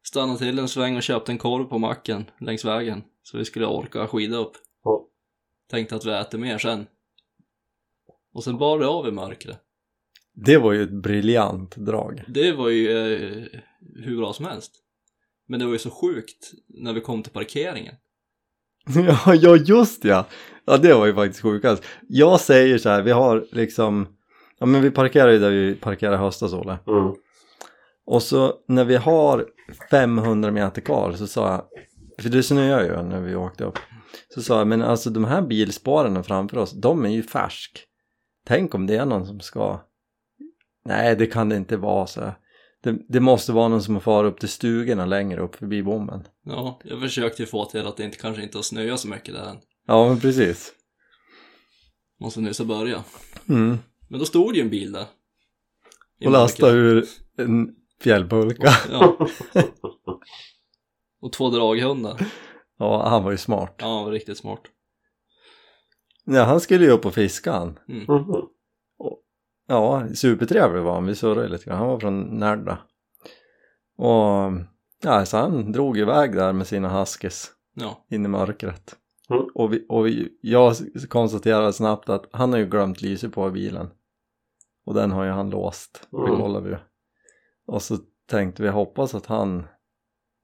Stanna 0.03 0.35
till 0.35 0.59
en 0.59 0.67
sväng 0.67 0.95
och 0.95 1.03
köpte 1.03 1.31
en 1.31 1.37
korv 1.37 1.63
på 1.63 1.77
macken 1.77 2.25
längs 2.39 2.65
vägen. 2.65 3.03
Så 3.23 3.37
vi 3.37 3.45
skulle 3.45 3.65
orka 3.65 4.07
skida 4.07 4.37
upp. 4.37 4.51
Ja. 4.83 5.07
Tänkte 5.69 5.95
att 5.95 6.05
vi 6.05 6.11
äter 6.11 6.37
mer 6.37 6.57
sen. 6.57 6.87
Och 8.33 8.43
sen 8.43 8.57
bar 8.57 8.79
det 8.79 8.87
av 8.87 9.07
i 9.07 9.11
mörkret. 9.11 9.59
det 10.33 10.57
var 10.57 10.73
ju 10.73 10.83
ett 10.83 10.91
briljant 11.03 11.75
drag. 11.75 12.23
Det 12.27 12.51
var 12.51 12.69
ju 12.69 12.89
eh, 12.91 13.45
hur 13.95 14.17
bra 14.17 14.33
som 14.33 14.45
helst. 14.45 14.71
Men 15.47 15.59
det 15.59 15.65
var 15.65 15.73
ju 15.73 15.79
så 15.79 15.89
sjukt 15.89 16.51
när 16.67 16.93
vi 16.93 17.01
kom 17.01 17.23
till 17.23 17.33
parkeringen. 17.33 17.95
Ja, 18.95 19.35
ja 19.35 19.55
just 19.55 20.03
ja. 20.03 20.25
Ja 20.65 20.77
det 20.77 20.93
var 20.93 21.05
ju 21.05 21.13
faktiskt 21.13 21.41
sjukast. 21.41 21.83
Jag 22.07 22.41
säger 22.41 22.77
så 22.77 22.89
här, 22.89 23.01
vi 23.01 23.11
har 23.11 23.47
liksom, 23.51 24.16
ja 24.59 24.65
men 24.65 24.81
vi 24.81 24.91
parkerar 24.91 25.31
ju 25.31 25.39
där 25.39 25.51
vi 25.51 25.75
parkerar 25.75 26.17
höstas 26.17 26.53
Olle. 26.53 26.79
Mm. 26.87 27.13
Och 28.05 28.23
så 28.23 28.53
när 28.67 28.85
vi 28.85 28.95
har 28.95 29.47
500 29.91 30.51
meter 30.51 30.81
kvar 30.81 31.11
så 31.11 31.27
sa 31.27 31.51
jag, 31.51 31.63
för 32.23 32.29
det 32.29 32.43
snöar 32.43 32.83
ju 32.83 33.03
när 33.03 33.21
vi 33.21 33.35
åkte 33.35 33.63
upp. 33.63 33.79
Så 34.33 34.41
sa 34.41 34.57
jag, 34.57 34.67
men 34.67 34.81
alltså 34.81 35.09
de 35.09 35.25
här 35.25 35.41
bilspåren 35.41 36.23
framför 36.23 36.57
oss, 36.57 36.71
de 36.71 37.05
är 37.05 37.09
ju 37.09 37.23
färsk. 37.23 37.83
Tänk 38.45 38.75
om 38.75 38.87
det 38.87 38.95
är 38.95 39.05
någon 39.05 39.25
som 39.25 39.39
ska... 39.39 39.79
Nej, 40.85 41.15
det 41.15 41.27
kan 41.27 41.49
det 41.49 41.55
inte 41.55 41.77
vara, 41.77 42.07
så. 42.07 42.31
Det, 42.83 42.97
det 43.09 43.19
måste 43.19 43.51
vara 43.51 43.67
någon 43.67 43.83
som 43.83 43.93
har 43.93 44.01
farit 44.01 44.33
upp 44.33 44.39
till 44.39 44.49
stugorna 44.49 45.05
längre 45.05 45.41
upp 45.41 45.55
förbi 45.55 45.83
bommen. 45.83 46.27
Ja, 46.45 46.79
jag 46.83 47.01
försökte 47.01 47.41
ju 47.41 47.45
få 47.45 47.65
till 47.65 47.87
att 47.87 47.97
det 47.97 48.03
inte, 48.03 48.17
kanske 48.17 48.43
inte 48.43 48.57
har 48.57 48.63
snöat 48.63 48.99
så 48.99 49.07
mycket 49.07 49.33
där 49.33 49.49
än. 49.49 49.57
Ja, 49.87 50.09
men 50.09 50.19
precis. 50.19 50.73
Måste 52.19 52.41
nyss 52.41 52.59
ha 52.59 52.65
börjat. 52.65 53.05
Mm. 53.49 53.77
Men 54.07 54.19
då 54.19 54.25
stod 54.25 54.55
ju 54.55 54.61
en 54.61 54.69
bil 54.69 54.91
där. 54.91 55.05
Och 56.25 56.31
lasta 56.31 56.65
mörkret. 56.65 56.77
ur 57.37 57.45
en 57.45 57.75
fjällpulka. 58.01 58.69
Ja. 58.91 59.27
Och 61.21 61.33
två 61.33 61.49
draghundar. 61.49 62.25
Ja, 62.79 63.09
han 63.09 63.23
var 63.23 63.31
ju 63.31 63.37
smart. 63.37 63.75
Ja, 63.79 63.95
han 63.95 64.05
var 64.05 64.11
riktigt 64.11 64.37
smart. 64.37 64.61
Ja, 66.25 66.43
han 66.43 66.59
skulle 66.59 66.85
ju 66.85 66.91
upp 66.91 67.05
och 67.05 67.13
fiska 67.13 67.51
han. 67.51 67.79
Mhm. 67.87 68.15
Ja, 69.67 70.07
supertrevlig 70.15 70.81
var 70.81 70.93
han. 70.93 71.05
Vi 71.05 71.15
surrade 71.15 71.47
lite 71.47 71.65
grann. 71.65 71.77
Han 71.77 71.87
var 71.87 71.99
från 71.99 72.21
Närda. 72.39 72.77
Och 73.97 74.51
ja, 75.03 75.25
så 75.25 75.37
han 75.37 75.71
drog 75.71 75.97
iväg 75.97 76.35
där 76.35 76.53
med 76.53 76.67
sina 76.67 76.99
huskies 76.99 77.51
Ja. 77.73 78.05
in 78.09 78.25
i 78.25 78.27
mörkret. 78.27 78.95
Mm. 79.29 79.43
Och, 79.55 79.73
vi, 79.73 79.85
och 79.89 80.07
vi, 80.07 80.29
jag 80.41 80.75
konstaterade 81.09 81.73
snabbt 81.73 82.09
att 82.09 82.29
han 82.31 82.51
har 82.51 82.59
ju 82.59 82.65
glömt 82.65 83.01
lyset 83.01 83.33
på 83.33 83.49
bilen. 83.49 83.89
Och 84.87 84.93
den 84.93 85.11
har 85.11 85.23
ju 85.23 85.31
han 85.31 85.49
låst. 85.49 86.07
Mm. 86.13 86.63
vi 86.63 86.69
ju. 86.69 86.77
Och 87.67 87.81
så 87.81 87.97
tänkte 88.29 88.63
vi 88.63 88.69
hoppas 88.69 89.15
att 89.15 89.25
han 89.25 89.67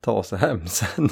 tar 0.01 0.23
sig 0.23 0.39
hem 0.39 0.67
sen. 0.67 1.09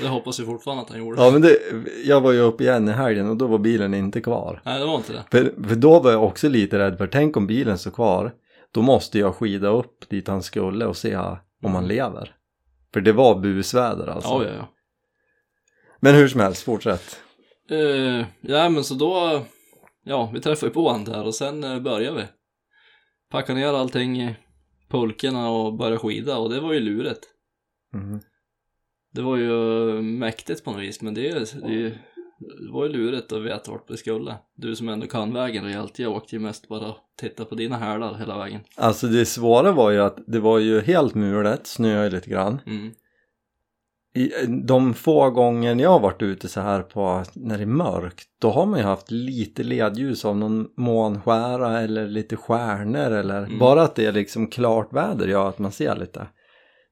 Det 0.00 0.08
hoppas 0.08 0.40
vi 0.40 0.44
fortfarande 0.44 0.82
att 0.82 0.90
han 0.90 0.98
gjorde. 0.98 1.22
Ja 1.22 1.30
men 1.30 1.42
det, 1.42 1.58
jag 2.04 2.20
var 2.20 2.32
ju 2.32 2.40
uppe 2.40 2.64
igen 2.64 2.88
i 2.88 2.92
helgen 2.92 3.28
och 3.28 3.36
då 3.36 3.46
var 3.46 3.58
bilen 3.58 3.94
inte 3.94 4.20
kvar. 4.20 4.62
Nej, 4.64 4.78
det 4.78 4.86
var 4.86 4.96
inte 4.96 5.12
det. 5.12 5.24
För, 5.30 5.68
för 5.68 5.76
då 5.76 6.00
var 6.00 6.10
jag 6.10 6.24
också 6.24 6.48
lite 6.48 6.78
rädd 6.78 6.98
för, 6.98 7.06
tänk 7.06 7.36
om 7.36 7.46
bilen 7.46 7.78
står 7.78 7.90
kvar, 7.90 8.34
då 8.72 8.82
måste 8.82 9.18
jag 9.18 9.34
skida 9.34 9.68
upp 9.68 10.08
dit 10.08 10.28
han 10.28 10.42
skulle 10.42 10.86
och 10.86 10.96
se 10.96 11.16
om 11.62 11.74
han 11.74 11.86
lever. 11.86 12.34
För 12.92 13.00
det 13.00 13.12
var 13.12 13.40
busväder 13.40 14.06
alltså. 14.06 14.28
Ja, 14.28 14.44
ja, 14.44 14.50
ja. 14.54 14.68
Men 16.00 16.14
hur 16.14 16.28
som 16.28 16.40
helst, 16.40 16.62
fortsätt. 16.62 17.20
Uh, 17.72 18.24
ja, 18.40 18.68
men 18.68 18.84
så 18.84 18.94
då, 18.94 19.42
ja, 20.08 20.30
vi 20.34 20.40
träffade 20.40 20.66
ju 20.66 20.74
på 20.74 20.88
honom 20.88 21.04
där 21.04 21.26
och 21.26 21.34
sen 21.34 21.64
uh, 21.64 21.82
började 21.82 22.16
vi. 22.16 22.24
Packa 23.30 23.54
ner 23.54 23.72
allting 23.72 24.34
pulkorna 24.88 25.50
och 25.50 25.74
börja 25.74 25.98
skida 25.98 26.38
och 26.38 26.50
det 26.50 26.60
var 26.60 26.72
ju 26.72 26.80
luret. 26.80 27.20
Mhm. 27.94 28.20
Det 29.12 29.22
var 29.22 29.36
ju 29.36 29.90
eh, 29.96 30.02
mäktigt 30.02 30.64
på 30.64 30.70
något 30.70 30.82
vis, 30.82 31.02
men 31.02 31.14
det, 31.14 31.32
det, 31.32 31.54
det 32.38 32.72
var 32.72 32.86
ju 32.86 32.92
lurigt 32.92 33.32
att 33.32 33.42
veta 33.42 33.70
vart 33.70 33.90
vi 33.90 33.96
skulle. 33.96 34.34
Du 34.54 34.76
som 34.76 34.88
ändå 34.88 35.06
kan 35.06 35.32
vägen 35.32 35.64
rejält, 35.64 35.98
jag 35.98 36.12
åkte 36.12 36.36
ju 36.36 36.40
mest 36.40 36.68
bara 36.68 36.88
och 36.88 36.96
tittade 37.16 37.48
på 37.48 37.54
dina 37.54 37.76
hälar 37.76 38.14
hela 38.14 38.38
vägen. 38.38 38.60
Alltså 38.76 39.06
det 39.06 39.26
svåra 39.26 39.72
var 39.72 39.90
ju 39.90 40.00
att 40.00 40.18
det 40.26 40.40
var 40.40 40.58
ju 40.58 40.80
helt 40.80 41.14
mulet, 41.14 41.66
snöade 41.66 42.10
lite 42.10 42.30
grann. 42.30 42.60
Mm. 42.66 42.92
De 44.66 44.94
få 44.94 45.30
gånger 45.30 45.74
jag 45.76 45.90
har 45.90 46.00
varit 46.00 46.22
ute 46.22 46.48
så 46.48 46.60
här 46.60 46.82
på 46.82 47.24
när 47.34 47.56
det 47.56 47.64
är 47.64 47.66
mörkt, 47.66 48.28
då 48.40 48.50
har 48.50 48.66
man 48.66 48.78
ju 48.78 48.84
haft 48.84 49.10
lite 49.10 49.62
ledljus 49.62 50.24
av 50.24 50.36
någon 50.36 50.68
månskära 50.76 51.80
eller 51.80 52.06
lite 52.06 52.36
stjärnor 52.36 53.10
eller 53.12 53.38
Mm. 53.44 53.58
bara 53.58 53.82
att 53.82 53.94
det 53.94 54.06
är 54.06 54.12
liksom 54.12 54.46
klart 54.46 54.92
väder 54.92 55.28
gör 55.28 55.48
att 55.48 55.58
man 55.58 55.72
ser 55.72 55.96
lite. 55.96 56.26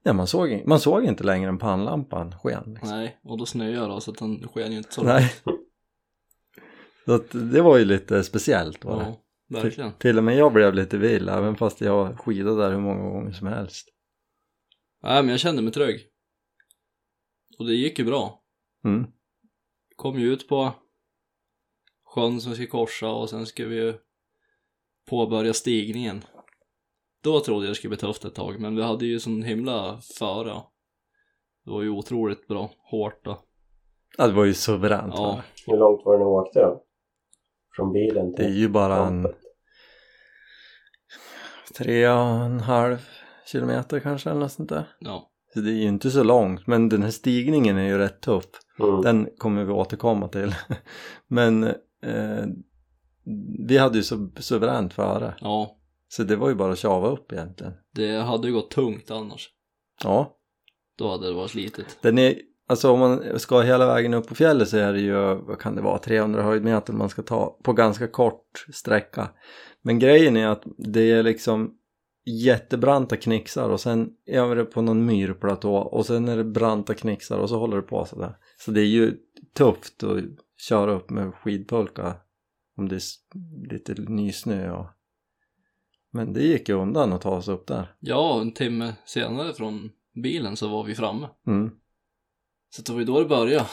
Nej, 0.05 0.15
man 0.15 0.27
såg, 0.27 0.63
man 0.67 0.81
såg 0.81 1.05
inte 1.05 1.25
längre 1.25 1.49
än 1.49 1.59
pannlampan 1.59 2.35
sken. 2.43 2.63
Liksom. 2.67 2.91
Nej, 2.91 3.17
och 3.25 3.39
då 3.39 3.47
snöade 3.47 3.95
det 3.95 4.01
så 4.01 4.11
att 4.11 4.19
den 4.19 4.49
sken 4.49 4.73
ju 4.73 4.79
inte 4.79 4.95
så 4.95 5.03
Nej. 5.03 5.33
Så 7.05 7.13
att 7.15 7.31
det 7.53 7.63
var 7.63 7.79
ju 7.79 7.85
lite 7.85 8.23
speciellt 8.25 8.85
var 8.85 8.99
det. 8.99 9.15
Ja, 9.49 9.61
verkligen. 9.63 9.93
Till 9.99 10.19
och 10.19 10.25
med 10.25 10.37
jag 10.37 10.53
blev 10.53 10.75
lite 10.75 10.99
vill 10.99 11.29
även 11.29 11.57
fast 11.57 11.81
jag 11.81 12.21
skidade 12.21 12.63
där 12.63 12.71
hur 12.71 12.81
många 12.81 13.11
gånger 13.11 13.33
som 13.33 13.47
helst. 13.47 13.89
Nej, 15.03 15.23
men 15.23 15.31
jag 15.31 15.41
kände 15.41 15.63
mig 15.63 15.73
trygg. 15.73 16.01
Och 17.59 17.67
det 17.67 17.75
gick 17.75 17.99
ju 17.99 18.05
bra. 18.05 18.43
Mm. 18.85 19.07
kom 19.97 20.19
ju 20.19 20.33
ut 20.33 20.49
på 20.49 20.73
sjön 22.05 22.41
som 22.41 22.55
ska 22.55 22.67
korsa 22.67 23.09
och 23.09 23.31
sen 23.31 23.47
ska 23.47 23.67
vi 23.67 23.77
ju 23.77 23.95
påbörja 25.09 25.55
stigningen. 25.55 26.25
Då 27.23 27.41
trodde 27.41 27.67
jag 27.67 27.71
det 27.71 27.75
skulle 27.75 27.89
bli 27.89 27.99
tufft 27.99 28.25
ett 28.25 28.35
tag, 28.35 28.61
men 28.61 28.77
vi 28.77 28.83
hade 28.83 29.07
ju 29.07 29.21
sån 29.21 29.43
himla 29.43 30.01
före. 30.19 30.63
Det 31.65 31.71
var 31.71 31.83
ju 31.83 31.91
otroligt 31.91 32.47
bra, 32.47 32.71
hårt 32.79 33.25
då. 33.25 33.39
Ja, 34.19 34.27
det 34.27 34.33
var 34.33 34.45
ju 34.45 34.55
suveränt. 34.55 35.15
Ja, 35.17 35.23
va? 35.23 35.43
Hur 35.67 35.77
långt 35.77 36.03
var 36.05 36.13
det 36.13 36.19
ni 36.19 36.25
åkte 36.25 36.61
då? 36.61 36.83
Från 37.77 37.93
bilen 37.93 38.33
Det 38.33 38.43
är 38.43 38.47
till 38.47 38.59
ju 38.59 38.69
bara 38.69 39.07
en 39.07 39.27
tre 41.79 42.09
och 42.09 42.45
en 42.45 42.61
halv 42.61 43.09
kilometer 43.47 44.01
kanske 44.01 44.31
eller 44.31 44.41
något 44.41 44.53
sånt 44.53 44.69
där. 44.69 44.85
ja, 44.99 45.31
Så 45.57 45.63
det 45.63 45.71
är 45.71 45.75
ju 45.75 45.89
inte 45.89 46.11
så 46.11 46.23
långt, 46.23 46.67
men 46.67 46.89
den 46.89 47.03
här 47.03 47.11
stigningen 47.11 47.77
är 47.77 47.87
ju 47.87 47.99
rätt 47.99 48.21
tuff. 48.21 48.45
Mm. 48.79 49.03
Den 49.03 49.29
kommer 49.39 49.65
vi 49.65 49.73
återkomma 49.73 50.29
till. 50.29 50.55
Men 51.27 51.65
eh, 52.03 52.45
vi 53.69 53.79
hade 53.79 53.99
ju 53.99 54.03
så 54.05 54.31
suveränt 54.39 54.93
före. 54.95 55.35
ja. 55.41 55.77
Så 56.09 56.23
det 56.23 56.37
var 56.37 56.49
ju 56.49 56.55
bara 56.55 56.73
att 56.73 56.79
tjava 56.79 57.09
upp 57.09 57.33
egentligen. 57.33 57.73
Det 57.95 58.17
hade 58.19 58.49
ju 58.49 58.55
gått 58.55 58.71
tungt 58.71 59.11
annars. 59.11 59.49
Ja, 60.03 60.37
Då 60.99 61.11
hade 61.11 61.27
det 61.27 61.33
varit 61.35 61.51
slitigt. 61.51 61.99
den 62.03 62.19
är, 62.19 62.35
alltså 62.69 62.91
om 62.91 62.99
man 63.01 63.39
ska 63.39 63.61
hela 63.61 63.87
vägen 63.87 64.15
upp 64.15 64.29
på 64.29 64.35
fjället 64.35 64.69
så 64.69 64.77
är 64.77 64.93
det 64.93 65.01
ju, 65.01 65.35
vad 65.35 65.59
kan 65.59 65.77
det 65.77 65.83
vara, 65.83 65.99
300 65.99 66.43
höjdmeter 66.43 66.93
man 66.93 67.09
ska 67.09 67.23
ta 67.23 67.59
på 67.63 67.73
ganska 67.73 68.09
kort 68.09 68.67
sträcka. 68.73 69.29
Men 69.83 69.99
grejen 69.99 70.37
är 70.37 70.49
att 70.49 70.63
det 70.79 71.13
är 71.13 71.23
liksom 71.23 71.75
jättebranta 72.27 73.17
knixar 73.17 73.71
och 73.71 73.81
sen 73.81 74.11
är 74.27 74.57
det 74.57 74.65
på 74.65 74.83
någon 74.83 75.07
myrplatå 75.07 75.77
och 75.77 76.07
sen 76.07 76.29
är 76.29 76.37
det 76.37 76.45
branta 76.45 76.95
knixar 76.95 77.39
och 77.39 77.49
så 77.49 77.59
håller 77.59 77.77
det 77.77 77.83
på 77.83 78.05
sådär. 78.05 78.37
Så 78.59 78.71
det 78.71 78.81
är 78.81 78.87
ju 78.87 79.17
tufft 79.55 80.03
att 80.03 80.25
köra 80.57 80.93
upp 80.93 81.11
med 81.11 81.35
skidpulka 81.35 82.17
om 82.77 82.89
det 82.89 82.97
är 82.97 83.03
lite 83.73 83.95
nysnö 83.95 84.71
och... 84.71 84.87
Men 86.11 86.33
det 86.33 86.43
gick 86.43 86.69
ju 86.69 86.75
undan 86.75 87.13
att 87.13 87.21
ta 87.21 87.43
sig 87.43 87.55
upp 87.55 87.67
där. 87.67 87.95
Ja, 88.01 88.41
en 88.41 88.53
timme 88.53 88.95
senare 89.05 89.55
från 89.55 89.91
bilen 90.23 90.57
så 90.57 90.69
var 90.69 90.85
vi 90.85 90.95
framme. 90.95 91.29
Mm. 91.47 91.71
Så 92.71 92.83
det 92.83 92.93
var 92.93 92.99
ju 92.99 93.05
då 93.05 93.21
det 93.21 93.29
började. 93.29 93.67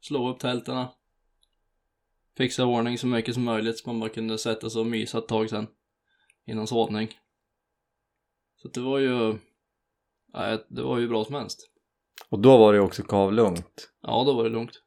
Slå 0.00 0.30
upp 0.30 0.38
tälterna. 0.38 0.88
Fixa 2.36 2.64
ordning 2.64 2.98
så 2.98 3.06
mycket 3.06 3.34
som 3.34 3.44
möjligt 3.44 3.78
så 3.78 3.88
man 3.88 4.00
bara 4.00 4.10
kunde 4.10 4.38
sätta 4.38 4.70
sig 4.70 4.80
och 4.80 4.86
mysa 4.86 5.18
ett 5.18 5.28
tag 5.28 5.50
sen. 5.50 5.66
Innan 6.46 6.66
sovning. 6.66 7.08
Så 8.62 8.68
det 8.68 8.80
var 8.80 8.98
ju... 8.98 9.38
Nej, 10.34 10.64
det 10.68 10.82
var 10.82 10.98
ju 10.98 11.08
bra 11.08 11.24
som 11.24 11.34
helst. 11.34 11.70
Och 12.28 12.38
då 12.38 12.58
var 12.58 12.72
det 12.72 12.80
också 12.80 13.02
kavlugnt. 13.02 13.90
Ja, 14.02 14.24
då 14.24 14.32
var 14.32 14.44
det 14.44 14.50
lugnt. 14.50 14.82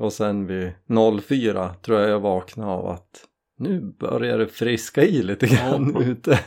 Och 0.00 0.12
sen 0.12 0.46
vid 0.46 0.72
04 1.22 1.74
tror 1.74 2.00
jag 2.00 2.10
jag 2.10 2.20
vaknade 2.20 2.70
av 2.72 2.86
att 2.86 3.28
nu 3.58 3.80
börjar 3.80 4.38
det 4.38 4.48
friska 4.48 5.04
i 5.04 5.22
lite 5.22 5.46
grann 5.46 5.92
Ja. 5.94 6.04
ute. 6.04 6.40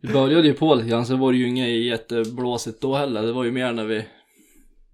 Vi 0.00 0.12
började 0.12 0.48
ju 0.48 0.54
på 0.54 0.74
lite 0.74 0.88
grann, 0.88 1.06
så 1.06 1.16
var 1.16 1.32
det 1.32 1.38
ju 1.38 1.48
inget 1.48 1.68
jätteblåsigt 1.68 2.80
då 2.80 2.94
heller. 2.94 3.22
Det 3.22 3.32
var 3.32 3.44
ju 3.44 3.52
mer 3.52 3.72
när 3.72 3.84
vi... 3.84 4.04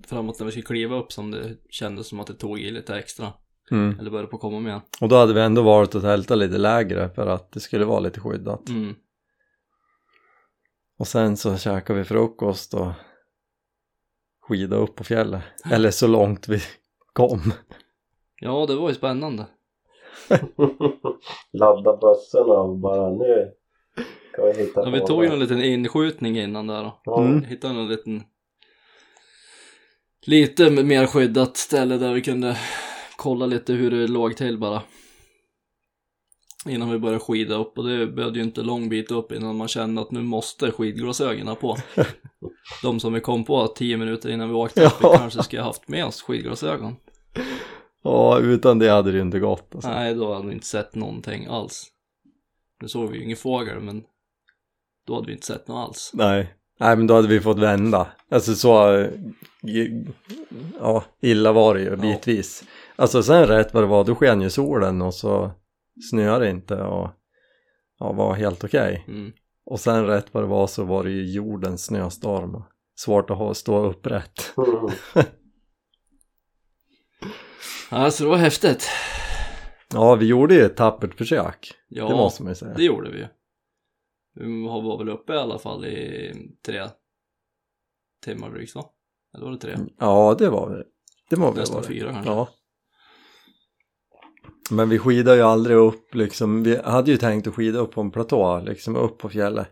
Framåt 0.07 0.39
när 0.39 0.47
vi 0.47 0.53
skulle 0.53 0.67
kliva 0.67 0.97
upp 0.97 1.13
som 1.13 1.31
det 1.31 1.57
kändes 1.71 2.07
som 2.07 2.21
att 2.21 2.27
det 2.27 2.35
tog 2.35 2.61
i 2.61 2.71
lite 2.71 2.99
extra. 2.99 3.33
Mm. 3.71 3.99
Eller 3.99 4.11
började 4.11 4.29
på 4.29 4.37
att 4.37 4.41
komma 4.41 4.61
med. 4.61 4.81
Och 5.01 5.09
då 5.09 5.17
hade 5.17 5.35
vi 5.35 5.41
ändå 5.41 5.63
varit 5.63 5.95
och 5.95 6.03
tältat 6.03 6.39
lite 6.39 6.59
lägre 6.59 7.11
för 7.11 7.27
att 7.27 7.53
det 7.53 7.61
skulle 7.61 7.85
vara 7.85 8.01
lite 8.01 8.21
skyddat. 8.21 8.69
Mm. 8.69 8.95
Och 10.99 11.09
sen 11.09 11.37
så 11.37 11.57
käkade 11.57 11.99
vi 11.99 12.05
frukost 12.05 12.75
och 12.75 12.93
skida 14.41 14.77
upp 14.77 14.97
på 14.97 15.05
fjället. 15.05 15.43
Eller 15.73 15.91
så 15.91 16.07
långt 16.07 16.49
vi 16.49 16.61
kom. 17.13 17.53
Ja, 18.41 18.67
det 18.67 18.75
var 18.75 18.89
ju 18.89 18.95
spännande. 18.95 19.47
Ladda 21.53 21.97
bössorna 21.97 22.55
och 22.55 22.79
bara 22.79 23.11
nu 23.11 23.53
ska 24.33 24.45
vi 24.45 24.53
hitta 24.53 24.85
Ja, 24.85 24.91
vi 24.91 25.01
tog 25.01 25.25
ju 25.25 25.31
en 25.31 25.39
liten 25.39 25.63
inskjutning 25.63 26.39
innan 26.39 26.67
där 26.67 26.93
då. 27.05 27.21
Mm. 27.21 27.45
Hittade 27.45 27.75
en 27.75 27.89
liten 27.89 28.23
lite 30.27 30.71
mer 30.71 31.07
skyddat 31.07 31.57
ställe 31.57 31.97
där 31.97 32.13
vi 32.13 32.23
kunde 32.23 32.57
kolla 33.21 33.47
lite 33.47 33.73
hur 33.73 33.91
det 33.91 34.07
låg 34.07 34.37
till 34.37 34.59
bara. 34.59 34.83
Innan 36.69 36.91
vi 36.91 36.99
började 36.99 37.21
skida 37.21 37.55
upp 37.55 37.79
och 37.79 37.89
det 37.89 38.07
behövde 38.07 38.39
ju 38.39 38.45
inte 38.45 38.63
lång 38.63 38.89
bit 38.89 39.11
upp 39.11 39.33
innan 39.33 39.57
man 39.57 39.69
kände 39.69 40.03
att 40.03 40.11
nu 40.11 40.23
måste 40.23 40.71
skidglasögonen 40.71 41.57
på. 41.57 41.77
De 42.83 43.01
som 43.01 43.13
vi 43.13 43.21
kom 43.21 43.45
på 43.45 43.67
tio 43.67 43.97
minuter 43.97 44.29
innan 44.31 44.49
vi 44.49 44.55
åkte 44.55 44.85
upp, 44.87 44.93
Ja. 45.03 45.11
vi 45.13 45.19
kanske 45.19 45.43
skulle 45.43 45.63
ha 45.63 45.69
haft 45.69 45.89
med 45.89 46.05
oss 46.05 46.23
skidglasögon. 46.23 46.97
Ja, 48.03 48.39
utan 48.39 48.79
det 48.79 48.89
hade 48.89 49.11
det 49.11 49.17
ju 49.17 49.23
inte 49.23 49.41
gått. 49.41 49.75
Alltså. 49.75 49.91
Nej, 49.91 50.15
då 50.15 50.35
hade 50.35 50.47
vi 50.47 50.55
inte 50.55 50.67
sett 50.67 50.95
någonting 50.95 51.47
alls. 51.47 51.87
Nu 52.83 52.89
såg 52.89 53.11
vi 53.11 53.19
ju 53.19 53.25
ingen 53.25 53.37
fågel, 53.37 53.81
men 53.81 54.03
då 55.07 55.15
hade 55.15 55.27
vi 55.27 55.33
inte 55.33 55.47
sett 55.47 55.69
något 55.69 55.89
alls. 55.89 56.11
Nej. 56.15 56.55
Nej, 56.81 56.97
men 56.97 57.07
då 57.07 57.15
hade 57.15 57.29
vi 57.29 57.41
fått 57.41 57.59
vända. 57.59 58.07
Alltså 58.31 58.55
så, 58.55 58.97
eh, 58.97 59.11
ja, 60.81 61.05
illa 61.21 61.53
var 61.53 61.75
det 61.75 61.81
ju 61.81 61.97
bitvis. 61.97 62.65
Alltså 63.01 63.23
sen 63.23 63.47
rätt 63.47 63.75
vad 63.75 63.83
det 63.83 63.87
var, 63.87 64.05
då 64.05 64.15
sken 64.15 64.41
ju 64.41 64.51
solen 64.51 65.03
och 65.03 65.15
så 65.15 65.51
snöade 66.11 66.45
det 66.45 66.51
inte 66.51 66.83
och 66.83 67.11
ja, 67.99 68.13
var 68.13 68.35
helt 68.35 68.65
okej. 68.65 69.05
Mm. 69.09 69.33
Och 69.65 69.81
sen 69.81 70.07
rätt 70.07 70.35
vad 70.35 70.43
det 70.43 70.47
var 70.47 70.67
så 70.67 70.85
var 70.85 71.05
det 71.05 71.11
ju 71.11 71.33
jordens 71.33 71.85
snöstorm. 71.85 72.63
Svårt 72.95 73.31
att 73.31 73.37
ha, 73.39 73.55
stå 73.55 73.85
upprätt. 73.87 74.55
Mm. 74.57 75.27
Ja, 77.91 78.11
så 78.11 78.25
det 78.25 78.31
var 78.31 78.37
häftigt. 78.37 78.89
Ja, 79.93 80.15
vi 80.15 80.27
gjorde 80.27 80.55
ju 80.55 80.61
ett 80.61 80.77
tappert 80.77 81.15
försök. 81.15 81.73
Ja, 81.89 82.09
Det 82.09 82.15
måste 82.15 82.43
man 82.43 82.51
ju 82.51 82.55
säga. 82.55 82.75
det 82.75 82.85
gjorde 82.85 83.11
vi 83.11 83.19
ju. 83.19 83.27
Vi 84.35 84.63
var 84.63 84.99
väl 84.99 85.09
uppe 85.09 85.33
i 85.33 85.37
alla 85.37 85.59
fall 85.59 85.85
i 85.85 86.33
tre 86.67 86.89
timmar 88.25 88.51
drygt 88.51 88.75
va? 88.75 88.85
Eller 89.35 89.45
var 89.45 89.53
det 89.53 89.59
tre? 89.59 89.77
Ja, 89.99 90.37
det 90.39 90.49
var 90.49 90.69
vi. 90.69 90.83
Det 91.31 91.37
var 91.37 91.53
vi. 91.53 91.59
Nästan 91.61 91.83
det. 91.83 91.89
fyra 91.89 92.13
kanske. 92.13 92.31
Ja. 92.33 92.49
Men 94.71 94.89
vi 94.89 94.99
skidade 94.99 95.37
ju 95.37 95.43
aldrig 95.43 95.77
upp 95.77 96.15
liksom. 96.15 96.63
Vi 96.63 96.81
hade 96.85 97.11
ju 97.11 97.17
tänkt 97.17 97.47
att 97.47 97.55
skida 97.55 97.79
upp 97.79 97.93
på 97.93 98.01
en 98.01 98.11
platå, 98.11 98.61
liksom 98.67 98.97
upp 98.97 99.19
på 99.19 99.29
fjället. 99.29 99.69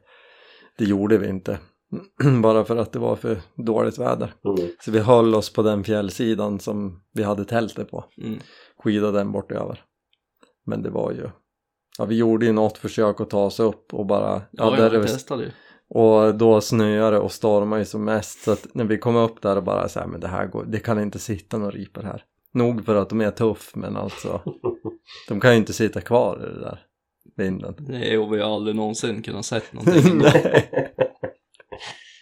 Det 0.79 0.85
gjorde 0.85 1.19
vi 1.19 1.29
inte. 1.29 1.59
Bara 2.43 2.65
för 2.65 2.77
att 2.77 2.93
det 2.93 2.99
var 2.99 3.17
för 3.17 3.41
dåligt 3.57 3.99
väder. 3.99 4.35
Mm. 4.45 4.71
Så 4.81 4.91
vi 4.91 4.99
höll 4.99 5.35
oss 5.35 5.53
på 5.53 5.63
den 5.63 5.85
fjällsidan 5.85 6.61
som 6.61 7.01
vi 7.13 7.23
hade 7.23 7.45
tältet 7.45 7.91
på. 7.91 8.05
Mm. 8.23 8.39
Skidade 8.85 9.19
den 9.19 9.33
bort 9.33 9.53
över. 9.53 9.85
Men 10.67 10.83
det 10.83 10.91
var 10.91 11.13
ju... 11.13 11.31
Ja, 11.99 12.05
vi 12.05 12.17
gjorde 12.17 12.47
ju 12.47 12.53
något 12.53 12.79
försök 12.79 13.21
att 13.21 13.31
ta 13.31 13.45
oss 13.45 13.61
upp 13.61 13.95
och 13.95 14.07
bara... 14.07 14.43
Ja, 14.51 14.77
Ja, 14.77 14.77
där 14.77 14.99
vi 14.99 15.07
testade 15.07 15.43
ju. 15.45 15.51
och 15.89 16.35
då 16.35 16.61
snöade 16.61 17.17
det 17.17 17.21
och 17.21 17.33
stormade 17.33 17.83
ju 17.83 17.87
som 17.87 18.05
mest 18.05 18.43
så 18.43 18.53
att 18.53 18.67
när 18.75 18.85
vi 18.85 18.99
kom 18.99 19.17
upp 19.17 19.43
där 19.43 19.57
och 19.57 19.65
bara 19.65 19.89
så 19.89 20.01
här, 20.01 20.07
men 20.07 20.21
det 20.21 20.29
här 20.29 20.47
går, 20.47 20.65
det 20.65 20.79
kan 20.79 21.01
inte 21.01 21.19
sitta 21.19 21.59
några 21.59 21.71
ripor 21.71 22.03
här. 22.03 22.25
Nog 22.53 22.85
för 22.85 22.95
att 22.97 23.09
de 23.09 23.21
är 23.21 23.31
tuff 23.31 23.73
men 23.75 23.97
alltså, 23.97 24.43
de 25.29 25.41
kan 25.41 25.51
ju 25.53 25.57
inte 25.57 25.73
sitta 25.73 26.01
kvar 26.01 26.37
i 26.37 26.55
det 26.55 26.61
där 26.61 26.81
vinden. 27.37 27.75
Nej, 27.79 28.19
och 28.19 28.35
vi 28.35 28.41
har 28.41 28.55
aldrig 28.55 28.77
någonsin 28.77 29.23
kunnat 29.23 29.47
sett 29.47 29.73
någonting. 29.73 30.19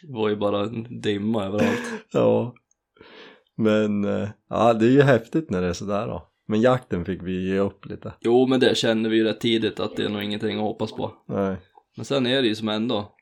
Det 0.02 0.12
var 0.12 0.28
ju 0.28 0.36
bara 0.36 0.60
en 0.62 1.00
dimma 1.00 1.44
överallt. 1.44 1.80
ja. 2.12 2.54
Men, 3.56 4.04
eh, 4.04 4.28
ja 4.50 4.72
det 4.74 4.86
är 4.86 4.90
ju 4.90 5.02
häftigt 5.02 5.50
när 5.50 5.62
det 5.62 5.68
är 5.68 5.72
sådär 5.72 6.06
då. 6.06 6.28
Men 6.48 6.60
jakten 6.60 7.04
fick 7.04 7.22
vi 7.22 7.48
ge 7.50 7.58
upp 7.58 7.86
lite. 7.86 8.14
Jo, 8.20 8.46
men 8.46 8.60
det 8.60 8.76
kände 8.76 9.08
vi 9.08 9.16
ju 9.16 9.24
rätt 9.24 9.40
tidigt 9.40 9.80
att 9.80 9.96
det 9.96 10.04
är 10.04 10.08
nog 10.08 10.22
ingenting 10.22 10.56
att 10.56 10.62
hoppas 10.62 10.92
på. 10.92 11.12
Nej. 11.28 11.56
Men 11.96 12.04
sen 12.04 12.26
är 12.26 12.42
det 12.42 12.48
ju 12.48 12.54
som 12.54 12.68
ändå... 12.68 13.14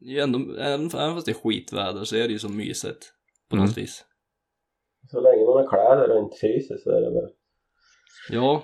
det 0.00 0.06
är 0.06 0.10
ju 0.12 0.20
ändå 0.20 0.38
även, 0.54 0.86
även 0.86 1.14
fast 1.14 1.26
det 1.26 1.32
är 1.32 1.42
skitväder 1.50 2.04
så 2.04 2.16
är 2.16 2.22
det 2.22 2.32
ju 2.32 2.38
så 2.38 2.48
mysigt. 2.48 3.12
På 3.50 3.56
något 3.56 3.64
Mm. 3.64 3.74
vis. 3.74 4.04
Så 5.12 5.20
länge 5.20 5.44
man 5.44 5.56
har 5.56 5.68
kläder 5.68 6.10
och 6.16 6.24
inte 6.24 6.36
fryser 6.36 6.76
så 6.84 6.90
är 6.90 7.00
det 7.00 7.10
väl, 7.10 7.30
Ja, 8.30 8.62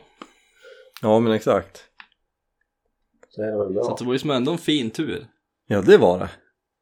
Ja 1.03 1.21
men 1.21 1.33
exakt. 1.33 1.85
så 3.29 3.43
är 3.43 3.47
det 3.47 3.59
väl 3.59 3.67
så 3.67 3.73
bra. 3.73 3.83
att 3.93 3.99
det 3.99 4.05
var 4.05 4.13
ju 4.13 4.19
som 4.19 4.31
ändå 4.31 4.53
en 4.53 4.59
fin 4.59 4.91
tur. 4.91 5.27
Ja 5.67 5.81
det 5.83 5.99
var 5.99 6.19
det. 6.19 6.31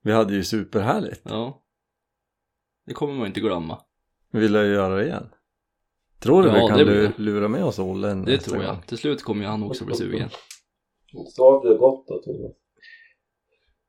Vi 0.03 0.13
hade 0.13 0.35
ju 0.35 0.45
superhärligt. 0.45 1.21
Ja. 1.25 1.63
Det 2.87 2.95
kommer 2.95 3.15
man 3.15 3.27
inte 3.27 3.41
glömma. 3.41 3.83
Vi 4.33 4.41
ville 4.41 4.65
ju 4.65 4.75
göra 4.75 4.97
det 4.97 5.05
igen. 5.05 5.29
Tror 6.21 6.43
du 6.43 6.49
Ja, 6.49 6.55
vi 6.55 6.61
kan 6.69 6.77
blir- 6.87 7.13
lura 7.17 7.49
med 7.49 7.65
oss 7.65 7.79
Olle 7.79 8.15
Det 8.15 8.39
tror 8.39 8.57
gång? 8.57 8.65
jag. 8.67 8.87
Till 8.87 8.99
slut 8.99 9.23
kommer 9.23 9.43
ju 9.43 9.49
han 9.49 9.63
också 9.63 9.85
bli 9.85 9.95
sugen. 9.95 10.29
Sov 11.35 11.63
du 11.65 11.79
gott 11.79 12.07
då 12.09 12.23
Thomas? 12.23 12.53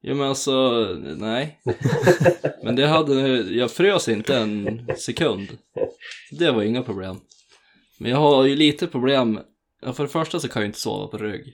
Ja 0.07 0.13
men 0.13 0.27
alltså, 0.27 0.83
nej. 1.17 1.59
Men 2.63 2.75
det 2.75 2.87
hade, 2.87 3.13
jag 3.37 3.71
frös 3.71 4.07
inte 4.07 4.37
en 4.37 4.87
sekund. 4.97 5.57
Det 6.31 6.51
var 6.51 6.63
inga 6.63 6.83
problem. 6.83 7.19
Men 7.99 8.11
jag 8.11 8.17
har 8.17 8.45
ju 8.45 8.55
lite 8.55 8.87
problem, 8.87 9.39
för 9.93 10.03
det 10.03 10.09
första 10.09 10.39
så 10.39 10.47
kan 10.47 10.59
jag 10.59 10.63
ju 10.63 10.67
inte 10.67 10.79
sova 10.79 11.07
på 11.07 11.17
rygg. 11.17 11.53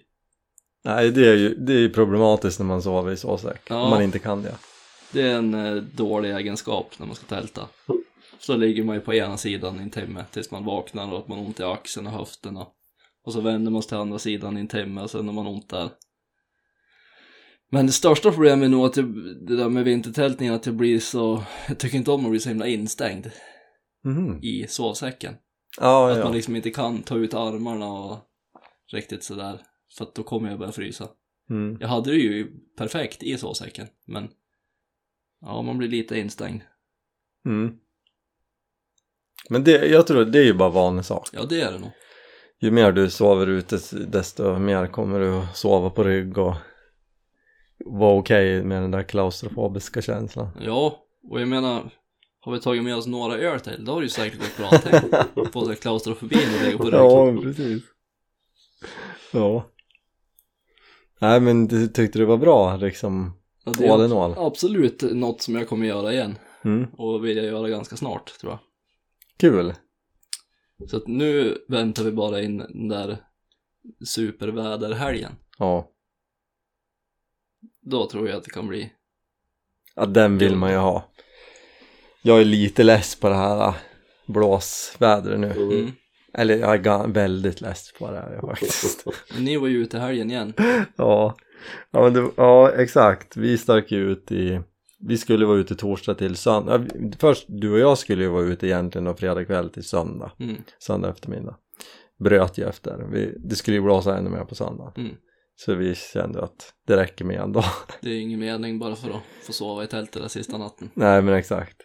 Nej 0.84 1.12
det 1.12 1.28
är 1.28 1.36
ju 1.36 1.56
det 1.56 1.74
är 1.74 1.90
problematiskt 1.90 2.60
när 2.60 2.66
man 2.66 2.82
sover 2.82 3.12
i 3.12 3.18
sovsäck. 3.18 3.62
Ja. 3.70 3.82
Om 3.82 3.90
man 3.90 4.02
inte 4.02 4.20
kan 4.20 4.44
det. 4.44 4.56
Det 5.12 5.22
är 5.22 5.36
en 5.36 5.54
eh, 5.54 5.76
dålig 5.76 6.32
egenskap 6.32 6.92
när 6.98 7.08
man 7.08 7.16
ska 7.16 7.26
tälta. 7.26 7.68
Så 8.40 8.56
ligger 8.56 8.84
man 8.84 8.96
ju 8.96 9.02
på 9.02 9.14
ena 9.14 9.38
sidan 9.38 9.80
i 9.80 9.82
en 9.82 9.90
timme 9.90 10.26
tills 10.32 10.52
man 10.52 10.66
vaknar 10.66 11.14
och 11.14 11.20
att 11.20 11.28
man 11.28 11.38
har 11.38 11.46
ont 11.46 11.60
i 11.60 11.64
axeln 11.64 12.08
och 12.08 12.14
höfterna. 12.14 12.68
Och 13.26 13.34
så 13.34 13.42
vänder 13.42 13.72
man 13.72 13.82
sig 13.82 13.90
till 13.90 13.98
andra 13.98 14.20
sidan 14.20 14.58
i 14.58 14.60
en 14.60 14.68
timme 14.68 15.02
och 15.02 15.10
sen 15.10 15.28
har 15.28 15.34
man 15.34 15.48
ont 15.48 15.70
där. 15.70 15.90
Men 17.74 17.86
det 17.86 17.92
största 17.92 18.32
problemet 18.32 18.66
är 18.66 18.70
nog 18.70 18.86
att 18.86 18.98
jag, 18.98 19.06
det 19.48 19.56
där 19.56 19.70
med 19.70 19.84
vintertältningen 19.84 20.54
att 20.54 20.66
jag 20.66 20.76
blir 20.76 21.00
så, 21.00 21.44
jag 21.68 21.78
tycker 21.78 21.98
inte 21.98 22.12
om 22.12 22.26
att 22.26 22.32
bli 22.32 22.40
så 22.40 22.50
himla 22.50 22.68
instängd 22.68 23.32
Mhm. 24.06 24.40
i 24.44 24.66
sovsäcken. 24.68 25.36
Ja, 25.80 26.12
Att 26.12 26.18
ja. 26.18 26.24
man 26.24 26.34
liksom 26.34 26.56
inte 26.56 26.72
kan 26.72 27.04
ta 27.04 27.18
ut 27.18 27.34
armarna 27.34 27.92
och 27.92 28.18
riktigt 28.92 29.24
sådär. 29.24 29.62
För 29.98 30.06
att 30.06 30.16
då 30.16 30.24
kommer 30.24 30.50
jag 30.50 30.60
börja 30.60 30.72
frysa. 30.72 31.08
Mm. 31.50 31.78
Jag 31.82 31.88
hade 31.88 32.12
det 32.12 32.18
ju 32.18 32.48
perfekt 32.78 33.24
i 33.24 33.38
sovsäcken, 33.38 33.88
men 34.08 34.30
ja, 35.42 35.62
man 35.62 35.78
blir 35.78 35.90
lite 35.90 36.20
instängd. 36.20 36.62
Mm. 37.46 37.76
Men 39.50 39.64
det, 39.64 39.86
jag 39.86 40.08
tror 40.08 40.26
det 40.26 40.40
är 40.40 40.44
ju 40.46 40.54
bara 40.54 40.70
vanesak. 40.70 41.30
Ja, 41.34 41.46
det 41.50 41.62
är 41.62 41.72
det 41.72 41.80
nog. 41.80 41.92
Ju 42.60 42.72
mer 42.72 42.92
du 42.92 43.10
sover 43.10 43.48
ute 43.48 43.80
desto 44.08 44.60
mer 44.60 44.88
kommer 44.88 45.20
du 45.20 45.30
att 45.34 45.58
sova 45.58 45.90
på 45.90 46.04
rygg 46.04 46.38
och 46.38 46.56
vara 47.86 48.20
okej 48.20 48.64
med 48.64 48.82
den 48.82 48.92
där 48.92 49.04
klaustrofobiska 49.04 50.02
känslan. 50.02 50.50
Ja, 50.62 51.06
och 51.30 51.42
jag 51.42 51.48
menar, 51.48 51.92
har 52.40 52.52
vi 52.52 52.60
tagit 52.60 52.84
med 52.84 52.96
oss 52.96 53.08
några 53.08 53.38
öl 53.38 53.60
till, 53.60 53.86
då 53.86 53.92
har 53.92 54.00
det 54.00 54.06
ju 54.06 54.10
säkert 54.10 54.40
gått 54.40 54.58
bra. 54.58 55.46
På 55.46 55.66
sig 55.66 55.76
klaustrofobin 55.76 56.40
och 56.56 56.66
ligga 56.66 56.78
på 56.78 56.84
rygg. 56.84 56.94
Ja, 56.94 57.42
precis. 57.42 57.84
Ja. 59.34 59.66
Nej 61.20 61.40
men 61.40 61.68
du 61.68 61.88
tyckte 61.88 62.20
det 62.20 62.26
var 62.26 62.38
bra 62.38 62.76
liksom, 62.76 63.34
Ja, 63.66 63.72
det 63.78 63.86
är 63.86 64.48
absolut 64.48 65.02
något 65.02 65.42
som 65.42 65.56
jag 65.56 65.68
kommer 65.68 65.88
göra 65.88 66.14
igen. 66.14 66.36
Mm. 66.64 66.88
Och 66.98 67.26
vill 67.26 67.38
jag 67.38 67.46
göra 67.46 67.70
ganska 67.70 67.96
snart, 67.96 68.40
tror 68.40 68.52
jag. 68.52 68.60
Kul. 69.38 69.74
Så 70.88 70.98
att 70.98 71.08
nu 71.08 71.58
väntar 71.68 72.04
vi 72.04 72.12
bara 72.12 72.42
in 72.42 72.58
den 72.58 72.88
där 72.88 73.18
superväderhelgen. 74.06 75.32
Ja. 75.58 75.90
Då 77.86 78.10
tror 78.10 78.28
jag 78.28 78.38
att 78.38 78.44
det 78.44 78.52
kan 78.52 78.68
bli 78.68 78.92
Ja, 79.96 80.06
den 80.06 80.38
vill 80.38 80.56
man 80.56 80.72
ju 80.72 80.78
ha. 80.78 81.12
Jag 82.22 82.42
är 82.42 82.46
lite 82.46 82.84
less 82.84 83.16
på 83.16 83.30
det 83.30 83.36
här 83.36 83.68
äh, 83.68 83.76
blåsvädret 84.26 85.40
nu. 85.40 85.52
Mm. 85.52 85.70
mm. 85.72 85.92
Eller 86.34 86.58
jag 86.58 86.88
är 86.88 87.08
väldigt 87.08 87.62
less 87.62 87.94
på 88.00 88.12
det 88.12 88.18
här 88.18 88.42
faktiskt. 88.42 89.06
Men 89.34 89.46
Ni 89.46 89.58
var 89.58 89.68
ju 89.68 89.78
ute 89.78 90.00
helgen 90.00 90.32
igen. 90.32 90.54
ja. 90.96 91.36
Ja, 91.92 92.04
men 92.04 92.14
det, 92.14 92.30
ja, 92.38 92.72
exakt. 92.72 93.38
Vi 93.38 93.58
stack 93.58 93.92
ju 93.92 94.12
ut 94.12 94.32
i... 94.32 94.60
Vi 95.00 95.18
skulle 95.18 95.46
vara 95.46 95.58
ute 95.58 95.76
torsdag 95.76 96.16
till 96.16 96.36
söndag. 96.36 96.86
Först, 97.20 97.46
du 97.48 97.74
och 97.74 97.80
jag 97.80 97.98
skulle 97.98 98.24
ju 98.24 98.30
vara 98.30 98.44
ute 98.44 98.68
egentligen 98.68 99.08
och 99.08 99.20
fredag 99.20 99.46
kväll 99.46 99.70
till 99.70 99.84
söndag. 99.84 100.32
Mm. 100.40 100.56
Söndag 100.80 101.10
eftermiddag. 101.10 101.56
Bröt 102.20 102.58
ju 102.58 102.70
efter. 102.70 103.08
Vi, 103.12 103.34
det 103.38 103.56
skulle 103.56 103.78
ju 103.78 103.84
blåsa 103.84 104.18
ännu 104.18 104.30
mer 104.30 104.44
på 104.44 104.56
söndag. 104.56 104.94
Mm. 104.98 105.16
Så 105.56 105.76
vi 105.76 105.96
kände 105.96 106.44
att 106.44 106.74
det 106.88 106.98
räcker 106.98 107.26
med 107.26 107.40
en 107.40 107.52
dag. 107.52 107.66
Det 108.02 108.10
är 108.10 108.20
ingen 108.20 108.40
mening 108.40 108.80
bara 108.80 108.96
för 108.96 109.10
att 109.10 109.22
få 109.44 109.54
sova 109.54 109.84
i 109.84 109.88
tältet 109.88 110.22
där 110.22 110.30
sista 110.30 110.58
natten. 110.58 110.90
Nej 110.94 111.22
men 111.22 111.34
exakt. 111.34 111.78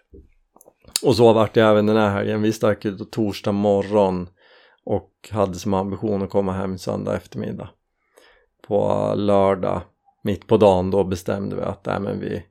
Och 1.02 1.16
så 1.16 1.33
vart 1.33 1.54
det 1.54 1.62
även 1.62 1.87
den 1.87 1.96
här 1.96 2.11
helgen. 2.11 2.42
Vi 2.42 2.52
stack 2.52 2.85
ut 2.85 3.11
torsdag 3.11 3.52
morgon 3.52 4.28
och 4.85 5.12
hade 5.31 5.54
som 5.54 5.74
ambition 5.74 6.22
att 6.22 6.31
komma 6.31 6.52
hem 6.52 6.78
söndag 6.78 7.16
eftermiddag. 7.16 7.70
På 8.68 9.12
lördag, 9.16 9.83
mitt 10.24 10.46
på 10.46 10.57
dagen, 10.57 10.90
då 10.90 11.04
bestämde 11.04 11.57
vi 11.57 11.62
att 11.62 11.87
nej, 11.87 12.00
men 12.00 12.20
vi, 12.20 12.42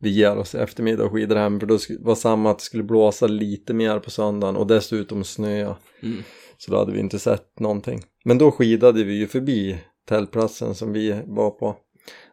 vi 0.00 0.10
ger 0.10 0.36
oss 0.36 0.54
eftermiddag 0.54 1.04
och 1.04 1.12
skidar 1.12 1.36
hem 1.36 1.60
för 1.60 1.66
då 1.66 1.78
var 2.00 2.14
samma 2.14 2.50
att 2.50 2.58
det 2.58 2.64
skulle 2.64 2.82
blåsa 2.82 3.26
lite 3.26 3.74
mer 3.74 3.98
på 3.98 4.10
söndagen 4.10 4.56
och 4.56 4.66
dessutom 4.66 5.24
snöa. 5.24 5.76
Mm. 6.02 6.22
Så 6.58 6.70
då 6.70 6.78
hade 6.78 6.92
vi 6.92 7.00
inte 7.00 7.18
sett 7.18 7.60
någonting. 7.60 8.02
Men 8.24 8.38
då 8.38 8.50
skidade 8.50 9.04
vi 9.04 9.14
ju 9.14 9.26
förbi 9.26 9.78
tältplatsen 10.04 10.74
som 10.74 10.92
vi 10.92 11.22
var 11.26 11.50
på. 11.50 11.76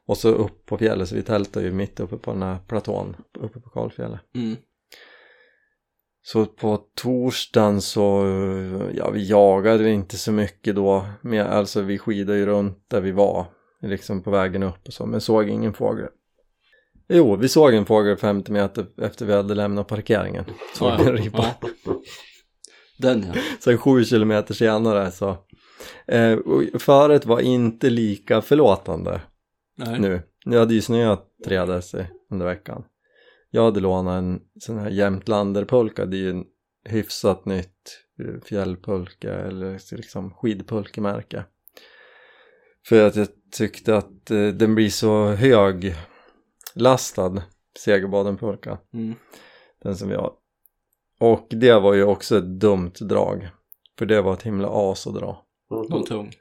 Och 0.05 0.17
så 0.17 0.29
upp 0.29 0.65
på 0.65 0.77
fjället, 0.77 1.09
så 1.09 1.15
vi 1.15 1.23
tältade 1.23 1.65
ju 1.65 1.71
mitt 1.71 1.99
uppe 1.99 2.17
på 2.17 2.31
den 2.31 2.41
här 2.41 2.57
platån 2.67 3.15
uppe 3.39 3.59
på 3.59 3.69
Kalfjället. 3.69 4.19
Mm. 4.35 4.57
Så 6.23 6.45
på 6.45 6.81
torsdagen 6.95 7.81
så, 7.81 8.23
ja 8.93 9.09
vi 9.09 9.29
jagade 9.29 9.89
inte 9.89 10.17
så 10.17 10.31
mycket 10.31 10.75
då. 10.75 11.05
Men 11.21 11.47
alltså 11.47 11.81
vi 11.81 11.97
skidade 11.97 12.37
ju 12.37 12.45
runt 12.45 12.85
där 12.87 13.01
vi 13.01 13.11
var, 13.11 13.45
liksom 13.81 14.23
på 14.23 14.31
vägen 14.31 14.63
upp 14.63 14.87
och 14.87 14.93
så, 14.93 15.05
men 15.05 15.21
såg 15.21 15.49
ingen 15.49 15.73
fågel. 15.73 16.09
Jo, 17.07 17.35
vi 17.35 17.49
såg 17.49 17.73
en 17.73 17.85
fågel 17.85 18.17
50 18.17 18.51
meter 18.51 18.85
efter 19.01 19.25
vi 19.25 19.33
hade 19.33 19.55
lämnat 19.55 19.87
parkeringen. 19.87 20.45
Såg 20.75 20.91
en 20.91 21.17
ribba. 21.17 21.45
Den 22.97 23.25
ja. 23.33 23.41
Sen 23.59 23.77
sju 23.77 24.03
kilometer 24.03 24.53
senare 24.53 25.11
så 25.11 25.37
eh, 26.07 26.39
föret 26.79 27.25
var 27.25 27.39
inte 27.39 27.89
lika 27.89 28.41
förlåtande 28.41 29.21
Nej. 29.77 29.99
nu. 29.99 30.21
Nu 30.45 30.57
hade 30.57 30.73
ju 30.73 30.81
snöat 30.81 31.27
tre 31.45 31.65
deci 31.65 32.05
under 32.29 32.45
veckan. 32.45 32.83
Jag 33.49 33.63
hade 33.63 33.79
lånat 33.79 34.17
en 34.17 34.41
sån 34.59 34.77
här 34.79 34.89
Jämtlanderpulka, 34.89 36.05
det 36.05 36.17
är 36.17 36.21
ju 36.21 36.29
en 36.29 36.45
hyfsat 36.85 37.45
nytt 37.45 37.99
eh, 38.19 38.41
fjällpulka 38.43 39.33
eller 39.33 39.95
liksom 39.95 40.33
skidpulkemärke. 40.33 41.43
För 42.87 43.07
att 43.07 43.15
jag 43.15 43.27
tyckte 43.51 43.97
att 43.97 44.31
eh, 44.31 44.47
den 44.47 44.75
blir 44.75 44.89
så 44.89 45.27
hög 45.27 45.95
lastad 46.75 47.41
Segerbadenpulka 47.79 48.77
Mm. 48.93 49.15
den 49.83 49.97
som 49.97 50.09
vi 50.09 50.15
har. 50.15 50.33
Och 51.19 51.47
det 51.49 51.73
var 51.79 51.93
ju 51.93 52.03
också 52.03 52.37
ett 52.37 52.59
dumt 52.59 52.93
drag. 52.99 53.49
För 53.99 54.05
det 54.05 54.21
var 54.21 54.33
ett 54.33 54.43
himla 54.43 54.67
as 54.71 55.07
att 55.07 55.13
dra. 55.13 55.45
Den 55.71 55.99
var 55.99 56.03
tung. 56.03 56.31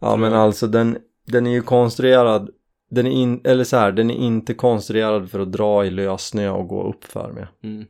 Ja 0.00 0.16
men 0.16 0.32
alltså 0.32 0.66
den, 0.66 0.98
den 1.26 1.46
är 1.46 1.50
ju 1.50 1.62
konstruerad 1.62 2.50
den 2.90 3.06
är, 3.06 3.10
in, 3.10 3.40
eller 3.44 3.64
så 3.64 3.76
här, 3.76 3.92
den 3.92 4.10
är 4.10 4.14
inte 4.14 4.54
konstruerad 4.54 5.30
för 5.30 5.40
att 5.40 5.52
dra 5.52 5.86
i 5.86 5.90
lössnö 5.90 6.50
och 6.50 6.68
gå 6.68 6.88
upp 6.88 7.04
för 7.04 7.32
med. 7.32 7.48
Mm. 7.62 7.86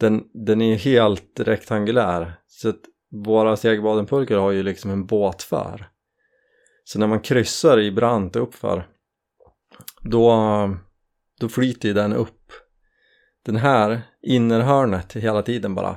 Den, 0.00 0.24
den 0.46 0.60
är 0.60 0.66
ju 0.66 0.74
helt 0.74 1.40
rektangulär 1.40 2.32
så 2.46 2.68
att 2.68 2.80
våra 3.10 3.56
segerbadenpulkor 3.56 4.36
har 4.36 4.50
ju 4.50 4.62
liksom 4.62 4.90
en 4.90 5.06
båtför. 5.06 5.88
Så 6.84 6.98
när 6.98 7.06
man 7.06 7.20
kryssar 7.20 7.80
i 7.80 7.92
brant 7.92 8.36
uppför 8.36 8.88
då, 10.00 10.36
då 11.40 11.48
flyter 11.48 11.88
ju 11.88 11.94
den 11.94 12.12
upp. 12.12 12.52
Den 13.44 13.56
här 13.56 14.02
innerhörnet 14.22 15.12
hela 15.12 15.42
tiden 15.42 15.74
bara 15.74 15.96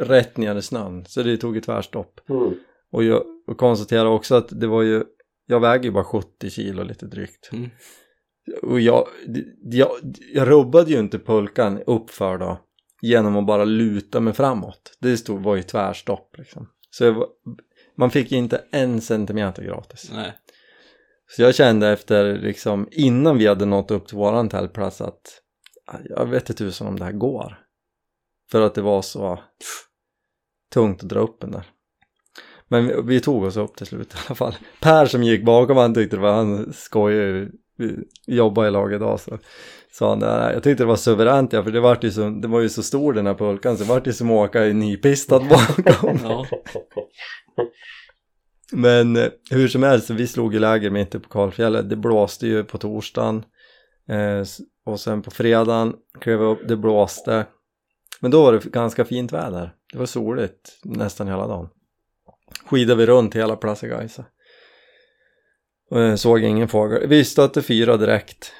rätt 0.00 0.36
ner 0.36 0.56
i 0.56 0.62
snön 0.62 1.04
så 1.08 1.22
det 1.22 1.36
tog 1.36 1.56
ett 1.56 1.64
tvärstopp. 1.64 2.20
Mm. 2.30 2.54
Och 2.92 3.04
jag 3.04 3.22
och 3.46 3.56
konstaterade 3.56 4.08
också 4.08 4.34
att 4.34 4.60
det 4.60 4.66
var 4.66 4.82
ju, 4.82 5.04
jag 5.46 5.60
väger 5.60 5.84
ju 5.84 5.90
bara 5.90 6.04
70 6.04 6.50
kilo 6.50 6.82
lite 6.82 7.06
drygt. 7.06 7.50
Mm. 7.52 7.70
Och 8.62 8.80
jag, 8.80 9.06
jag, 9.62 9.90
jag 10.34 10.48
rubbade 10.48 10.90
ju 10.90 10.98
inte 10.98 11.18
pulkan 11.18 11.82
uppför 11.86 12.38
då 12.38 12.58
genom 13.02 13.36
att 13.36 13.46
bara 13.46 13.64
luta 13.64 14.20
mig 14.20 14.32
framåt. 14.32 14.96
Det 15.00 15.16
stod, 15.16 15.42
var 15.42 15.56
ju 15.56 15.62
tvärstopp 15.62 16.34
liksom. 16.38 16.68
Så 16.90 17.04
jag 17.04 17.26
man 18.00 18.10
fick 18.10 18.32
ju 18.32 18.38
inte 18.38 18.64
en 18.70 19.00
centimeter 19.00 19.62
gratis. 19.62 20.10
Nej. 20.14 20.32
Så 21.26 21.42
jag 21.42 21.54
kände 21.54 21.88
efter 21.88 22.38
liksom 22.38 22.88
innan 22.90 23.38
vi 23.38 23.46
hade 23.46 23.64
nått 23.64 23.90
upp 23.90 24.06
till 24.08 24.16
våran 24.16 24.48
tältplats 24.48 25.00
att 25.00 25.40
"Ah, 25.86 25.96
jag 26.04 26.26
vet 26.26 26.50
inte 26.50 26.64
tusan 26.64 26.86
om 26.86 26.98
det 26.98 27.04
här 27.04 27.12
går. 27.12 27.58
För 28.50 28.60
att 28.60 28.74
det 28.74 28.82
var 28.82 29.02
så 29.02 29.40
tungt 30.72 31.02
att 31.02 31.08
dra 31.08 31.20
upp 31.20 31.40
den 31.40 31.50
där. 31.50 31.66
Men 32.68 32.86
vi, 32.86 32.94
vi 33.04 33.20
tog 33.20 33.42
oss 33.42 33.56
upp 33.56 33.76
till 33.76 33.86
slut 33.86 34.14
i 34.14 34.16
alla 34.26 34.34
fall. 34.34 34.54
Per 34.80 35.06
som 35.06 35.22
gick 35.22 35.44
bakom 35.44 35.76
han 35.76 35.94
tyckte 35.94 36.16
det 36.16 36.22
var, 36.22 36.32
han 36.32 36.72
skojade 36.72 37.22
ju, 37.22 37.50
vi 37.76 37.96
jobbade 38.26 38.68
i 38.68 38.70
lag 38.70 38.92
idag 38.92 39.20
så 39.20 39.38
sa 39.92 40.10
han 40.10 40.20
det 40.20 40.26
här, 40.26 40.52
jag 40.52 40.62
tyckte 40.62 40.82
det 40.82 40.88
var 40.88 40.96
suveränt 40.96 41.52
ja 41.52 41.62
för 41.62 41.70
det 41.70 41.80
var 41.80 41.98
ju 42.02 42.10
så, 42.10 42.28
det 42.28 42.48
var 42.48 42.60
ju 42.60 42.68
så 42.68 42.82
stor 42.82 43.12
den 43.12 43.26
här 43.26 43.34
pulkan 43.34 43.76
så 43.76 43.84
det 43.84 43.88
var 43.88 44.02
ju 44.04 44.12
som 44.12 44.30
att 44.30 44.48
åka 44.48 44.66
i 44.66 44.74
nypistad 44.74 45.38
bakom. 45.50 46.18
Men 48.72 49.16
eh, 49.16 49.28
hur 49.50 49.68
som 49.68 49.82
helst, 49.82 50.10
vi 50.10 50.26
slog 50.26 50.54
i 50.54 50.58
läger 50.58 50.90
mitt 50.90 51.14
uppe 51.14 51.28
på 51.28 51.32
Kalfjället. 51.32 51.90
Det 51.90 51.96
blåste 51.96 52.46
ju 52.46 52.64
på 52.64 52.78
torsdagen 52.78 53.44
eh, 54.08 54.44
och 54.86 55.00
sen 55.00 55.22
på 55.22 55.30
fredagen 55.30 55.94
klev 56.20 56.40
jag 56.40 56.50
upp, 56.52 56.68
det 56.68 56.76
blåste. 56.76 57.46
Men 58.20 58.30
då 58.30 58.42
var 58.42 58.52
det 58.52 58.64
ganska 58.64 59.04
fint 59.04 59.32
väder. 59.32 59.74
Det 59.92 59.98
var 59.98 60.06
soligt 60.06 60.78
nästan 60.84 61.28
hela 61.28 61.46
dagen. 61.46 61.68
Skidade 62.66 62.98
vi 62.98 63.06
runt 63.06 63.34
hela 63.36 63.56
jag 66.00 66.18
såg 66.18 66.42
ingen 66.42 66.68
fågel. 66.68 67.06
Vi 67.08 67.24
stötte 67.24 67.62
fyra 67.62 67.96
direkt. 67.96 68.52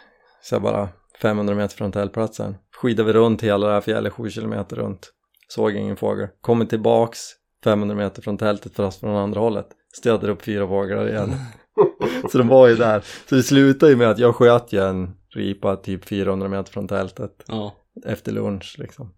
Så 0.42 0.54
jag 0.54 0.62
bara 0.62 0.88
500 1.22 1.54
meter 1.54 1.76
från 1.76 1.92
tältplatsen. 1.92 2.56
Skidade 2.76 3.06
vi 3.06 3.12
runt 3.12 3.42
hela 3.42 3.66
det 3.66 3.72
här 3.72 3.80
fjället 3.80 4.12
7 4.12 4.30
kilometer 4.30 4.76
runt. 4.76 5.12
Såg 5.48 5.74
ingen 5.74 5.96
fågel. 5.96 6.28
Kommer 6.40 6.64
tillbaks 6.64 7.18
500 7.64 7.96
meter 7.96 8.22
från 8.22 8.38
tältet 8.38 8.74
fast 8.74 9.00
från 9.00 9.16
andra 9.16 9.40
hållet. 9.40 9.66
Stöter 9.98 10.28
upp 10.28 10.42
fyra 10.42 10.68
fåglar 10.68 11.08
igen. 11.08 11.34
Så 12.32 12.38
de 12.38 12.48
var 12.48 12.68
ju 12.68 12.76
där. 12.76 13.04
Så 13.28 13.34
det 13.34 13.42
slutade 13.42 13.92
ju 13.92 13.98
med 13.98 14.10
att 14.10 14.18
jag 14.18 14.34
sköt 14.36 14.72
ju 14.72 14.80
en 14.88 15.16
ripa 15.34 15.76
typ 15.76 16.04
400 16.04 16.48
meter 16.48 16.72
från 16.72 16.88
tältet 16.88 17.32
Ja. 17.46 17.74
efter 18.06 18.32
lunch 18.32 18.76
liksom. 18.78 19.14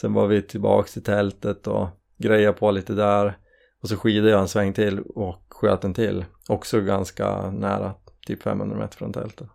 Sen 0.00 0.12
var 0.12 0.26
vi 0.26 0.42
tillbaks 0.42 0.96
i 0.96 1.00
tältet 1.00 1.66
och 1.66 1.88
grejade 2.18 2.58
på 2.58 2.70
lite 2.70 2.92
där. 2.92 3.38
Och 3.82 3.88
så 3.88 3.96
skidade 3.96 4.30
jag 4.30 4.40
en 4.40 4.48
sväng 4.48 4.72
till 4.72 5.00
och 5.00 5.44
sköt 5.48 5.84
en 5.84 5.94
till. 5.94 6.24
Också 6.48 6.80
ganska 6.80 7.50
nära, 7.50 7.94
typ 8.26 8.42
500 8.42 8.78
meter 8.78 8.96
från 8.96 9.12
tältet. 9.12 9.48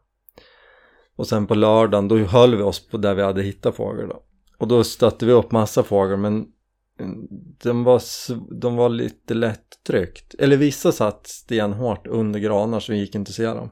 Och 1.15 1.27
sen 1.27 1.47
på 1.47 1.55
lördagen 1.55 2.07
då 2.07 2.17
höll 2.17 2.55
vi 2.55 2.63
oss 2.63 2.87
på 2.87 2.97
där 2.97 3.13
vi 3.13 3.21
hade 3.21 3.43
hittat 3.43 3.75
fågel 3.75 4.07
då. 4.07 4.23
Och 4.57 4.67
då 4.67 4.83
stötte 4.83 5.25
vi 5.25 5.31
upp 5.31 5.51
massa 5.51 5.83
fågel 5.83 6.17
men 6.17 6.45
de 7.63 7.83
var, 7.83 8.01
de 8.59 8.75
var 8.75 8.89
lite 8.89 9.33
lättryckt. 9.33 10.35
Eller 10.39 10.57
vissa 10.57 10.91
satt 10.91 11.27
stenhårt 11.27 12.07
under 12.07 12.39
granar 12.39 12.79
så 12.79 12.91
vi 12.91 12.99
gick 12.99 13.15
inte 13.15 13.29
att 13.29 13.35
se 13.35 13.45
dem. 13.45 13.69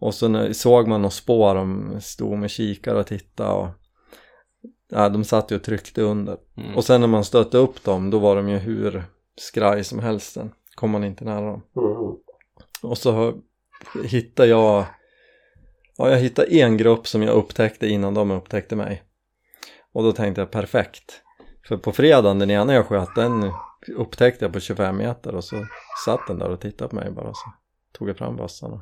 Och 0.00 0.14
så 0.14 0.28
när, 0.28 0.52
såg 0.52 0.88
man 0.88 1.02
några 1.02 1.10
spår, 1.10 1.54
de 1.54 1.96
stod 2.00 2.38
med 2.38 2.50
kikare 2.50 2.98
och 2.98 3.06
tittade 3.06 3.50
och 3.50 3.68
ja, 4.88 5.08
de 5.08 5.24
satt 5.24 5.50
ju 5.50 5.56
och 5.56 5.62
tryckte 5.62 6.02
under. 6.02 6.36
Mm. 6.56 6.76
Och 6.76 6.84
sen 6.84 7.00
när 7.00 7.08
man 7.08 7.24
stötte 7.24 7.58
upp 7.58 7.84
dem 7.84 8.10
då 8.10 8.18
var 8.18 8.36
de 8.36 8.48
ju 8.48 8.56
hur 8.56 9.04
skraj 9.36 9.84
som 9.84 9.98
helst 9.98 10.32
sen. 10.32 10.52
Kom 10.74 10.90
man 10.90 11.04
inte 11.04 11.24
nära 11.24 11.46
dem. 11.46 11.62
Mm. 11.76 12.16
Och 12.82 12.98
så 12.98 13.34
hittade 14.04 14.48
jag 14.48 14.84
Ja, 15.98 16.10
jag 16.10 16.18
hittade 16.18 16.48
en 16.48 16.76
grupp 16.76 17.06
som 17.06 17.22
jag 17.22 17.34
upptäckte 17.34 17.86
innan 17.86 18.14
de 18.14 18.30
upptäckte 18.30 18.76
mig. 18.76 19.02
Och 19.92 20.02
då 20.02 20.12
tänkte 20.12 20.40
jag 20.40 20.50
perfekt. 20.50 21.22
För 21.68 21.76
på 21.76 21.92
fredagen, 21.92 22.38
den 22.38 22.50
ena 22.50 22.74
jag 22.74 22.86
sköt, 22.86 23.14
den 23.14 23.52
upptäckte 23.96 24.44
jag 24.44 24.52
på 24.52 24.60
25 24.60 24.96
meter 24.96 25.34
och 25.34 25.44
så 25.44 25.66
satt 26.04 26.26
den 26.26 26.38
där 26.38 26.50
och 26.50 26.60
tittade 26.60 26.88
på 26.88 26.96
mig 26.96 27.10
bara 27.10 27.34
så 27.34 27.52
tog 27.92 28.08
jag 28.08 28.16
fram 28.16 28.36
bössan. 28.36 28.80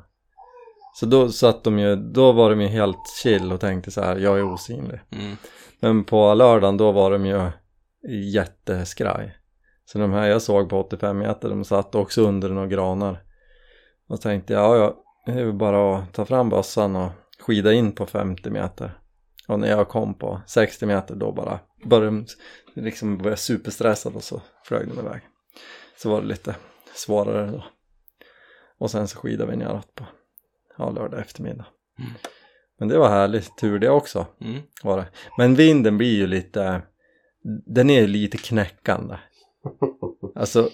Så 0.99 1.05
då 1.05 1.31
satt 1.31 1.63
de 1.63 1.79
ju, 1.79 1.95
då 1.95 2.31
var 2.31 2.49
de 2.49 2.61
ju 2.61 2.67
helt 2.67 3.09
chill 3.23 3.51
och 3.51 3.59
tänkte 3.59 3.91
så 3.91 4.01
här, 4.01 4.15
jag 4.15 4.37
är 4.37 4.53
osynlig. 4.53 4.99
Mm. 5.11 5.37
Men 5.79 6.03
på 6.03 6.33
lördagen 6.33 6.77
då 6.77 6.91
var 6.91 7.11
de 7.11 7.25
ju 7.25 7.51
jätteskraj. 8.33 9.37
Så 9.85 9.97
de 9.99 10.11
här 10.11 10.27
jag 10.27 10.41
såg 10.41 10.69
på 10.69 10.79
85 10.79 11.17
meter, 11.17 11.49
de 11.49 11.63
satt 11.63 11.95
också 11.95 12.21
under 12.21 12.49
några 12.49 12.67
granar. 12.67 13.23
Och 14.07 14.21
tänkte 14.21 14.53
jag, 14.53 14.77
ja, 14.77 14.77
ja, 14.77 15.33
det 15.33 15.41
är 15.41 15.51
bara 15.51 15.97
att 15.97 16.13
ta 16.13 16.25
fram 16.25 16.49
bössan 16.49 16.95
och 16.95 17.11
skida 17.39 17.73
in 17.73 17.91
på 17.91 18.05
50 18.05 18.49
meter. 18.49 18.99
Och 19.47 19.59
när 19.59 19.67
jag 19.67 19.89
kom 19.89 20.13
på 20.13 20.41
60 20.47 20.85
meter 20.85 21.15
då 21.15 21.31
bara 21.31 21.59
började 21.85 22.25
liksom 22.73 23.17
var 23.17 23.29
jag 23.29 23.39
superstressad 23.39 24.15
och 24.15 24.23
så 24.23 24.41
flög 24.63 24.87
de 24.87 24.99
iväg. 24.99 25.21
Så 25.97 26.09
var 26.09 26.21
det 26.21 26.27
lite 26.27 26.55
svårare 26.93 27.51
då. 27.51 27.63
Och 28.77 28.91
sen 28.91 29.07
så 29.07 29.17
skidade 29.17 29.51
vi 29.51 29.57
neråt 29.57 29.95
på 29.95 30.05
ja, 30.77 30.89
lördag 30.91 31.19
eftermiddag. 31.19 31.65
Mm. 31.99 32.11
Men 32.79 32.87
det 32.87 32.97
var 32.97 33.09
härligt 33.09 33.57
tur 33.57 33.79
det 33.79 33.89
också 33.89 34.25
Mm. 34.41 34.61
var 34.83 34.97
det. 34.97 35.05
Men 35.37 35.55
vinden 35.55 35.97
blir 35.97 36.15
ju 36.15 36.27
lite, 36.27 36.81
den 37.65 37.89
är 37.89 38.01
ju 38.01 38.07
lite 38.07 38.37
knäckande. 38.37 39.15
Alltså, 40.35 40.69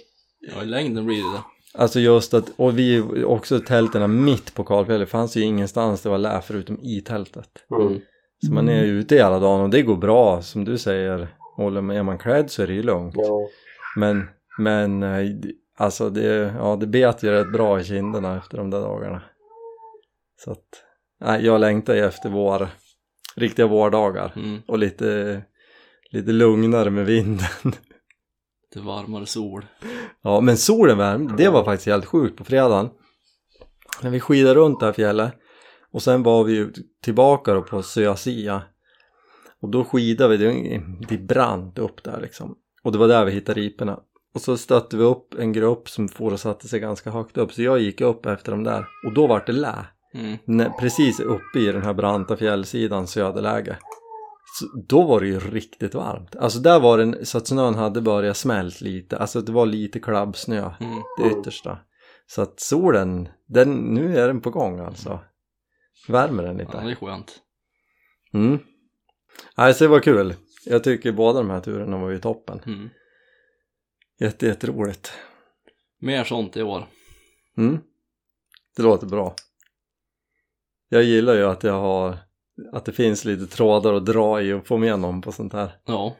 Ja, 0.55 0.63
i 0.63 0.65
längden 0.65 1.05
blir 1.05 1.15
det 1.17 1.37
det. 1.37 1.43
alltså 1.81 1.99
just 1.99 2.33
att, 2.33 2.49
och 2.55 2.79
vi 2.79 3.01
också 3.23 3.59
tälten 3.59 4.23
mitt 4.25 4.53
på 4.55 4.63
Kalfjället 4.63 5.09
fanns 5.09 5.35
ju 5.37 5.41
ingenstans 5.41 6.01
det 6.01 6.09
var 6.09 6.17
lä 6.17 6.41
förutom 6.43 6.79
i 6.81 7.01
tältet. 7.01 7.49
Mm. 7.81 7.99
Så 8.45 8.53
man 8.53 8.69
är 8.69 8.83
ju 8.83 8.91
ute 8.99 9.15
hela 9.15 9.39
dagen 9.39 9.61
och 9.61 9.69
det 9.69 9.81
går 9.81 9.95
bra 9.97 10.41
som 10.41 10.65
du 10.65 10.77
säger 10.77 11.27
Olle, 11.57 11.81
men 11.81 11.97
är 11.97 12.03
man 12.03 12.17
klädd 12.17 12.51
så 12.51 12.63
är 12.63 12.67
det 12.67 12.73
ju 12.73 12.83
lugnt. 12.83 13.13
Ja. 13.17 13.47
Men, 13.95 14.27
men 14.59 15.03
eh, 15.03 15.25
alltså 15.77 16.09
det, 16.09 16.53
ja 16.57 16.75
det 16.79 16.87
bet 16.87 17.23
ju 17.23 17.31
rätt 17.31 17.51
bra 17.53 17.79
i 17.79 17.83
kinderna 17.83 18.37
efter 18.37 18.57
de 18.57 18.69
där 18.69 18.81
dagarna. 18.81 19.21
Så 20.43 20.51
att, 20.51 20.84
nej 21.19 21.45
jag 21.45 21.62
längtar 21.62 21.93
ju 21.93 22.06
efter 22.06 22.30
vår, 22.30 22.67
riktiga 23.36 23.67
vårdagar 23.67 24.34
Mm. 24.36 24.62
och 24.67 24.77
lite, 24.77 25.41
lite 26.12 26.32
lugnare 26.32 26.89
med 26.89 27.06
vinden. 27.06 27.47
Lite 28.73 28.86
varmare 28.88 29.25
sol. 29.25 29.65
Ja 30.21 30.41
men 30.41 30.58
solen 30.58 30.97
värmde, 30.97 31.34
det 31.38 31.49
var 31.49 31.63
faktiskt 31.63 31.88
helt 31.88 32.06
sjukt 32.06 32.38
på 32.38 32.43
fredagen. 32.43 32.89
När 34.01 34.10
vi 34.10 34.19
skidade 34.19 34.56
runt 34.56 34.80
det 34.80 34.86
här 34.86 34.93
fjället 34.93 35.34
och 35.91 36.04
sen 36.04 36.23
var 36.23 36.43
vi 36.43 36.54
ju 36.54 36.73
tillbaka 37.04 37.54
då 37.54 37.62
på 37.62 37.84
Sösia 37.84 38.63
och 39.62 39.69
då 39.69 39.84
skidade 39.84 40.38
vi, 40.38 40.45
det, 40.45 40.82
det 41.10 41.17
brant 41.17 41.80
upp 41.80 42.04
där 42.04 42.21
liksom 42.21 42.56
och 42.84 42.91
det 42.91 42.97
var 42.97 43.08
där 43.08 43.25
vi 43.25 43.32
hittade 43.32 43.62
riporna 43.62 43.99
och 44.34 44.41
så 44.41 44.58
stötte 44.58 44.97
vi 44.97 45.04
upp 45.04 45.34
en 45.34 45.54
grupp 45.54 45.89
som 45.89 46.08
for 46.08 46.34
och 46.34 46.39
satte 46.39 46.67
sig 46.67 46.80
ganska 46.80 47.12
högt 47.12 47.38
upp 47.38 47.54
så 47.54 47.62
jag 47.62 47.80
gick 47.80 48.01
upp 48.01 48.25
efter 48.25 48.51
dem 48.51 48.63
där 48.63 48.86
och 49.06 49.13
då 49.13 49.27
var 49.27 49.43
det 49.45 49.51
lä 49.51 49.75
Mm. 50.13 50.71
precis 50.80 51.19
uppe 51.19 51.60
i 51.60 51.65
den 51.71 51.82
här 51.82 51.93
branta 51.93 52.38
fjällsidan 52.38 53.08
söderläge 53.08 53.78
så 54.60 54.65
då 54.88 55.04
var 55.04 55.19
det 55.19 55.28
ju 55.28 55.39
riktigt 55.39 55.93
varmt 55.93 56.36
alltså 56.36 56.60
där 56.60 56.80
var 56.80 56.97
det 56.97 57.26
så 57.26 57.38
att 57.38 57.47
snön 57.47 57.76
hade 57.76 58.02
börjat 58.02 58.38
smält 58.38 58.82
lite 58.82 59.17
alltså 59.17 59.41
det 59.41 59.52
var 59.52 59.65
lite 59.65 60.00
klabbsnö 60.00 60.71
Mm. 60.80 61.02
det 61.17 61.30
yttersta 61.39 61.80
så 62.28 62.41
att 62.41 62.60
solen 62.60 63.30
den, 63.47 63.74
nu 63.74 64.17
är 64.17 64.28
den 64.28 64.41
på 64.41 64.50
gång 64.50 64.80
alltså 64.80 65.19
värmer 66.08 66.43
den 66.43 66.58
Ja, 66.60 66.63
lite 66.65 66.82
det 66.86 66.91
är 66.91 66.95
skönt. 66.95 67.39
mm. 68.34 68.60
alltså 69.56 69.84
det 69.84 69.88
var 69.88 70.00
kul 70.00 70.34
jag 70.65 70.84
tycker 70.84 71.12
båda 71.12 71.39
de 71.39 71.50
här 71.50 71.60
turerna 71.62 71.97
var 71.97 72.10
ju 72.10 72.19
toppen 72.19 72.60
Mm. 72.65 72.89
jätte, 74.19 74.45
jätteroligt 74.45 75.12
Mer 76.00 76.24
sånt 76.24 76.58
i 76.58 76.63
år. 76.63 76.88
mm. 77.58 77.80
det 78.76 78.84
låter 78.84 79.08
bra 79.08 79.36
jag 80.93 81.04
gillar 81.04 81.34
ju 81.34 81.43
att 81.45 81.63
jag 81.63 81.73
har 81.82 82.17
att 82.73 82.86
det 82.86 82.91
finns 82.91 83.25
lite 83.25 83.47
trådar 83.47 83.93
att 83.93 84.06
dra 84.06 84.41
i 84.41 84.54
och 84.54 84.67
få 84.67 84.77
med 84.77 84.99
någon 84.99 85.21
på 85.21 85.32
sånt 85.32 85.54
här 85.54 85.71
Ja. 85.86 86.15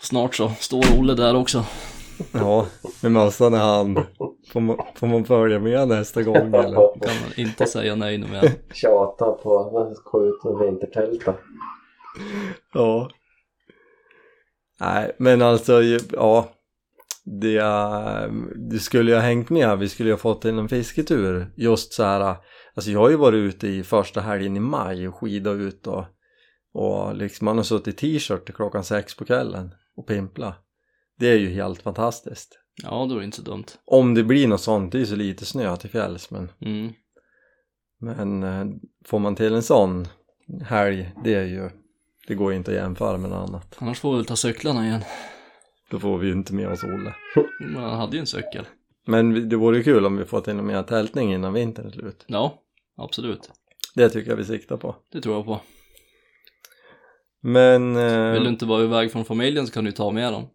Snart 0.00 0.34
så 0.34 0.48
står 0.60 0.84
Olle 0.98 1.14
där 1.14 1.36
också. 1.36 1.64
Ja, 2.32 2.66
med 3.02 3.12
mössan 3.12 3.54
i 3.54 3.56
hand. 3.56 3.98
Får 4.52 4.60
man, 4.60 4.76
får 4.94 5.06
man 5.06 5.24
följa 5.24 5.58
med 5.58 5.88
nästa 5.88 6.22
gång 6.22 6.36
eller? 6.36 6.74
Kan 6.74 7.14
man 7.22 7.32
inte 7.36 7.66
säga 7.66 7.94
nej 7.94 8.18
nu 8.18 8.26
mer. 8.26 8.52
Tjata 8.74 9.32
på 9.32 9.58
att 9.60 9.72
man 9.72 9.94
ska 9.94 10.24
ut 10.24 10.44
och 10.44 10.60
vintertälta. 10.62 11.34
Ja. 12.74 13.10
Nej, 14.80 15.12
men 15.18 15.42
alltså, 15.42 15.82
ju- 15.82 16.00
ja. 16.12 16.48
Det, 17.40 17.56
eh, 17.56 18.32
det 18.70 18.78
skulle 18.78 19.10
ju 19.10 19.16
ha 19.16 19.22
hängt 19.22 19.50
med, 19.50 19.78
vi 19.78 19.88
skulle 19.88 20.08
ju 20.08 20.12
ha 20.12 20.18
fått 20.18 20.42
till 20.42 20.58
en 20.58 20.68
fisketur. 20.68 21.46
Just 21.56 21.92
så 21.92 22.02
här, 22.04 22.36
alltså 22.76 22.90
jag 22.90 23.00
har 23.00 23.10
ju 23.10 23.16
varit 23.16 23.36
ute 23.54 23.68
i 23.68 23.82
första 23.82 24.20
helgen 24.20 24.56
i 24.56 24.60
maj 24.60 25.08
och 25.08 25.14
skidat 25.14 25.56
ut 25.56 25.86
och, 25.86 26.04
och 26.72 27.16
liksom 27.16 27.44
man 27.44 27.56
har 27.56 27.64
suttit 27.64 28.04
i 28.04 28.18
t-shirt 28.18 28.44
till 28.44 28.54
klockan 28.54 28.84
sex 28.84 29.16
på 29.16 29.24
kvällen 29.24 29.74
och 29.96 30.06
pimpla. 30.06 30.54
Det 31.18 31.28
är 31.28 31.36
ju 31.38 31.48
helt 31.48 31.82
fantastiskt. 31.82 32.58
Ja, 32.82 33.06
då 33.08 33.14
är 33.14 33.18
det 33.18 33.24
inte 33.24 33.36
så 33.36 33.42
dumt. 33.42 33.64
Om 33.84 34.14
det 34.14 34.24
blir 34.24 34.48
något 34.48 34.60
sånt, 34.60 34.92
det 34.92 34.98
är 34.98 35.00
ju 35.00 35.06
så 35.06 35.16
lite 35.16 35.44
snö 35.44 35.76
till 35.76 35.90
fjälls 35.90 36.30
men, 36.30 36.50
Mm. 36.60 36.92
men 38.00 38.42
eh, 38.42 38.66
får 39.06 39.18
man 39.18 39.36
till 39.36 39.54
en 39.54 39.62
sån 39.62 40.06
helg, 40.64 41.12
det 41.24 41.34
är 41.34 41.44
ju, 41.44 41.70
det 42.28 42.34
går 42.34 42.50
ju 42.52 42.56
inte 42.58 42.70
att 42.70 42.76
jämföra 42.76 43.18
med 43.18 43.30
något 43.30 43.48
annat. 43.48 43.76
Annars 43.78 44.00
får 44.00 44.10
vi 44.10 44.16
väl 44.16 44.24
ta 44.26 44.36
cyklarna 44.36 44.86
igen. 44.86 45.00
Då 45.90 45.98
får 45.98 46.18
vi 46.18 46.26
ju 46.26 46.32
inte 46.32 46.54
med 46.54 46.68
oss 46.68 46.84
Olle. 46.84 47.14
Men 47.60 47.82
han 47.82 47.98
hade 48.00 48.16
ju 48.16 48.20
en 48.20 48.26
cykel. 48.26 48.66
Men 49.06 49.48
det 49.48 49.56
vore 49.56 49.76
ju 49.76 49.82
kul 49.82 50.06
om 50.06 50.16
vi 50.16 50.24
får 50.24 50.40
till 50.40 50.58
och 50.58 50.64
med 50.64 50.86
tältning 50.86 51.32
innan 51.34 51.52
vintern 51.52 51.86
är 51.86 51.90
slut. 51.90 52.24
Ja, 52.28 52.62
absolut. 52.96 53.50
Det 53.94 54.10
tycker 54.10 54.30
jag 54.30 54.36
vi 54.36 54.44
siktar 54.44 54.76
på. 54.76 54.96
Det 55.12 55.20
tror 55.20 55.34
jag 55.34 55.44
på. 55.44 55.60
Men... 57.40 57.96
Eh, 57.96 58.32
Vill 58.32 58.44
du 58.44 58.48
inte 58.48 58.66
vara 58.66 58.82
iväg 58.82 59.12
från 59.12 59.24
familjen 59.24 59.66
så 59.66 59.72
kan 59.72 59.84
du 59.84 59.92
ta 59.92 60.10
med 60.10 60.32
dem. 60.32 60.48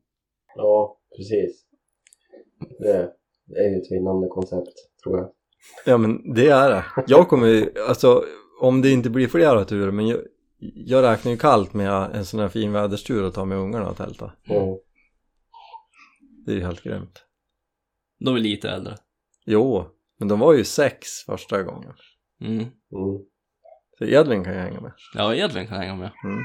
Ja, 0.56 1.00
precis. 1.18 1.66
Det, 2.80 3.12
är 3.56 3.70
ju 3.70 3.78
ett 3.78 3.92
vinnande 3.92 4.28
koncept, 4.28 4.74
tror 5.04 5.18
jag. 5.18 5.32
Ja 5.86 5.98
men 5.98 6.34
det 6.34 6.50
är 6.50 6.70
det. 6.70 6.86
Jag 7.08 7.30
kommer 7.30 7.48
ju, 7.48 7.74
alltså 7.90 8.26
om 8.62 8.82
det 8.82 8.90
inte 8.90 9.10
blir 9.10 9.28
flera 9.28 9.66
turer 9.66 9.92
men 9.92 10.08
jag, 10.08 10.20
jag 10.76 11.04
räknar 11.04 11.32
ju 11.32 11.38
kallt 11.38 11.74
med 11.74 12.16
en 12.16 12.26
sån 12.26 12.40
här 12.40 12.50
fin 12.50 12.72
väderstur 12.72 13.24
och 13.24 13.34
ta 13.34 13.46
med 13.46 13.58
ungarna 13.58 13.90
och 13.90 13.98
tälta. 13.98 14.32
Mm. 14.50 14.78
Det 16.46 16.52
är 16.52 16.56
ju 16.56 16.62
helt 16.62 16.84
grymt. 16.84 17.24
De 18.20 18.36
är 18.36 18.40
lite 18.40 18.70
äldre. 18.70 18.98
Jo, 19.46 19.86
men 20.20 20.28
de 20.28 20.40
var 20.40 20.54
ju 20.54 20.64
sex 20.64 21.08
första 21.26 21.64
gången. 21.64 21.94
Mm. 22.42 22.58
Mm. 22.60 22.72
Så 23.98 24.06
Edvin 24.06 24.44
kan 24.44 24.54
ju 24.54 24.60
hänga 24.60 24.82
med. 24.82 24.92
Ja, 25.14 25.36
Edvin 25.36 25.68
kan 25.68 25.78
hänga 25.78 25.96
med. 25.96 26.12
Mm. 26.24 26.44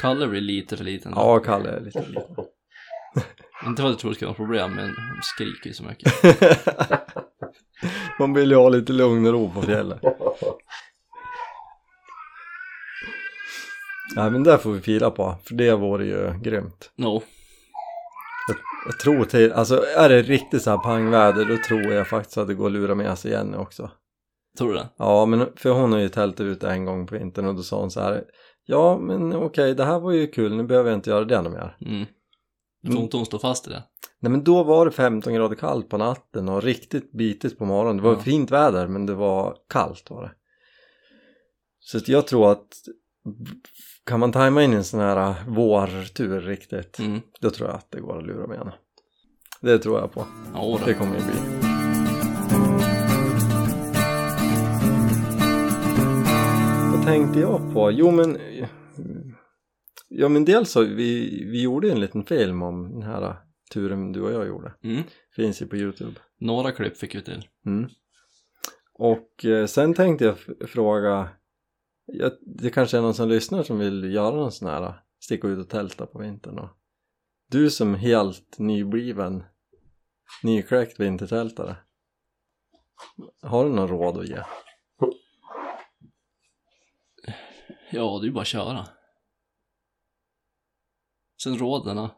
Kalle 0.00 0.26
blir 0.26 0.40
lite 0.40 0.76
för 0.76 0.84
liten. 0.84 1.12
Ja, 1.16 1.38
Kalle 1.38 1.68
är 1.68 1.80
lite 1.80 2.06
liten. 2.06 2.36
Inte 3.66 3.82
för 3.82 3.88
att 3.88 3.92
jag 3.92 3.98
tror 3.98 4.10
det 4.10 4.16
ska 4.16 4.26
vara 4.26 4.36
problem, 4.36 4.74
men 4.74 4.86
de 4.86 5.20
skriker 5.22 5.66
ju 5.66 5.72
så 5.72 5.84
mycket. 5.84 6.12
Man 8.18 8.34
vill 8.34 8.50
ju 8.50 8.56
ha 8.56 8.68
lite 8.68 8.92
lugn 8.92 9.26
och 9.26 9.32
ro 9.32 9.50
på 9.50 9.62
fjället. 9.62 10.00
Nej 14.16 14.30
men 14.30 14.42
det 14.42 14.58
får 14.58 14.72
vi 14.72 14.80
fira 14.80 15.10
på, 15.10 15.34
för 15.44 15.54
det 15.54 15.74
vore 15.74 16.06
ju 16.06 16.38
grymt. 16.42 16.92
No. 16.96 17.22
Jag 18.86 18.98
tror 18.98 19.24
till, 19.24 19.52
alltså 19.52 19.84
är 19.96 20.08
det 20.08 20.22
riktigt 20.22 20.62
så 20.62 20.70
här 20.70 20.78
pangväder 20.78 21.44
då 21.44 21.56
tror 21.56 21.92
jag 21.92 22.08
faktiskt 22.08 22.38
att 22.38 22.48
det 22.48 22.54
går 22.54 22.66
att 22.66 22.72
lura 22.72 22.94
med 22.94 23.18
sig 23.18 23.30
Jenny 23.30 23.56
också. 23.56 23.90
Tror 24.58 24.68
du 24.68 24.74
det? 24.74 24.88
Ja 24.96 25.26
men 25.26 25.46
för 25.56 25.70
hon 25.70 25.92
har 25.92 25.98
ju 25.98 26.08
tältat 26.08 26.40
ut 26.40 26.64
en 26.64 26.84
gång 26.84 27.06
på 27.06 27.14
vintern 27.14 27.46
och 27.46 27.54
då 27.54 27.62
sa 27.62 27.80
hon 27.80 27.90
så 27.90 28.00
här 28.00 28.24
Ja 28.64 28.98
men 28.98 29.34
okej 29.36 29.74
det 29.74 29.84
här 29.84 29.98
var 30.00 30.12
ju 30.12 30.26
kul, 30.26 30.56
nu 30.56 30.62
behöver 30.64 30.90
jag 30.90 30.96
inte 30.98 31.10
göra 31.10 31.24
det 31.24 31.42
något 31.42 31.52
mer. 31.52 31.76
Mm. 31.80 32.06
Jag 32.80 32.92
tror 32.92 33.04
inte 33.04 33.16
hon 33.16 33.26
står 33.26 33.38
fast 33.38 33.66
i 33.66 33.70
det. 33.70 33.82
Nej 34.20 34.30
men 34.32 34.44
då 34.44 34.62
var 34.64 34.84
det 34.86 34.90
15 34.92 35.34
grader 35.34 35.56
kallt 35.56 35.88
på 35.88 35.96
natten 35.98 36.48
och 36.48 36.62
riktigt 36.62 37.12
bitigt 37.12 37.58
på 37.58 37.64
morgonen. 37.64 37.96
Det 37.96 38.02
var 38.02 38.12
Ja. 38.12 38.18
fint 38.20 38.50
väder 38.50 38.86
men 38.86 39.06
det 39.06 39.14
var 39.14 39.56
kallt 39.68 40.10
var 40.10 40.22
det. 40.22 40.32
Så 41.80 41.98
jag 42.06 42.26
tror 42.26 42.52
att 42.52 42.66
kan 44.04 44.20
man 44.20 44.32
tajma 44.32 44.62
in 44.62 44.72
en 44.72 44.84
sån 44.84 45.00
här 45.00 45.34
vårtur 45.48 46.40
riktigt 46.40 46.98
Mm. 46.98 47.20
då 47.40 47.50
tror 47.50 47.68
jag 47.68 47.76
att 47.76 47.90
det 47.90 48.00
går 48.00 48.18
att 48.18 48.26
lura 48.26 48.46
med 48.46 48.58
henne. 48.58 48.74
Det 49.60 49.78
tror 49.78 49.98
jag 50.00 50.12
på. 50.12 50.26
Ja, 50.54 50.78
Det 50.86 50.94
kommer 50.94 51.14
ju 51.18 51.22
bli. 51.24 51.65
Tänkte 57.06 57.40
jag 57.40 57.72
på? 57.72 57.90
Jo 57.90 58.10
men 58.10 58.38
Ja 60.08 60.28
men 60.28 60.44
dels 60.44 60.70
så, 60.70 60.80
vi, 60.80 61.44
vi 61.50 61.62
gjorde 61.62 61.90
en 61.90 62.00
liten 62.00 62.24
film 62.24 62.62
om 62.62 62.92
den 62.92 63.02
här 63.02 63.36
turen 63.72 64.12
du 64.12 64.22
och 64.22 64.32
jag 64.32 64.46
gjorde. 64.46 64.74
Mm. 64.82 65.02
Finns 65.36 65.62
ju 65.62 65.66
på 65.66 65.76
Youtube. 65.76 66.20
Några 66.40 66.72
klipp 66.72 66.96
fick 66.96 67.14
vi 67.14 67.22
till. 67.22 67.48
Mm. 67.66 67.88
Och 68.92 69.44
eh, 69.44 69.66
sen 69.66 69.94
tänkte 69.94 70.24
jag 70.24 70.38
fråga, 70.68 71.28
ja, 72.06 72.30
det 72.40 72.70
kanske 72.70 72.98
är 72.98 73.02
någon 73.02 73.14
som 73.14 73.28
lyssnar 73.28 73.62
som 73.62 73.78
vill 73.78 74.14
göra 74.14 74.36
någon 74.36 74.52
sån 74.52 74.68
här, 74.68 74.94
sticka 75.20 75.48
ut 75.48 75.58
och 75.58 75.68
tälta 75.68 76.06
på 76.06 76.18
vintern 76.18 76.58
och 76.58 76.68
du 77.50 77.70
som 77.70 77.94
helt 77.94 78.58
nybliven, 78.58 79.44
nykläckt 80.42 81.00
vintertältare, 81.00 81.76
har 83.42 83.64
du 83.64 83.70
någon 83.70 83.88
råd 83.88 84.18
att 84.18 84.28
ge? 84.28 84.42
Ja, 87.90 88.18
det 88.20 88.24
är 88.24 88.26
ju 88.26 88.32
bara 88.32 88.40
att 88.40 88.46
köra. 88.46 88.86
Sen 91.42 91.58
råden, 91.58 92.08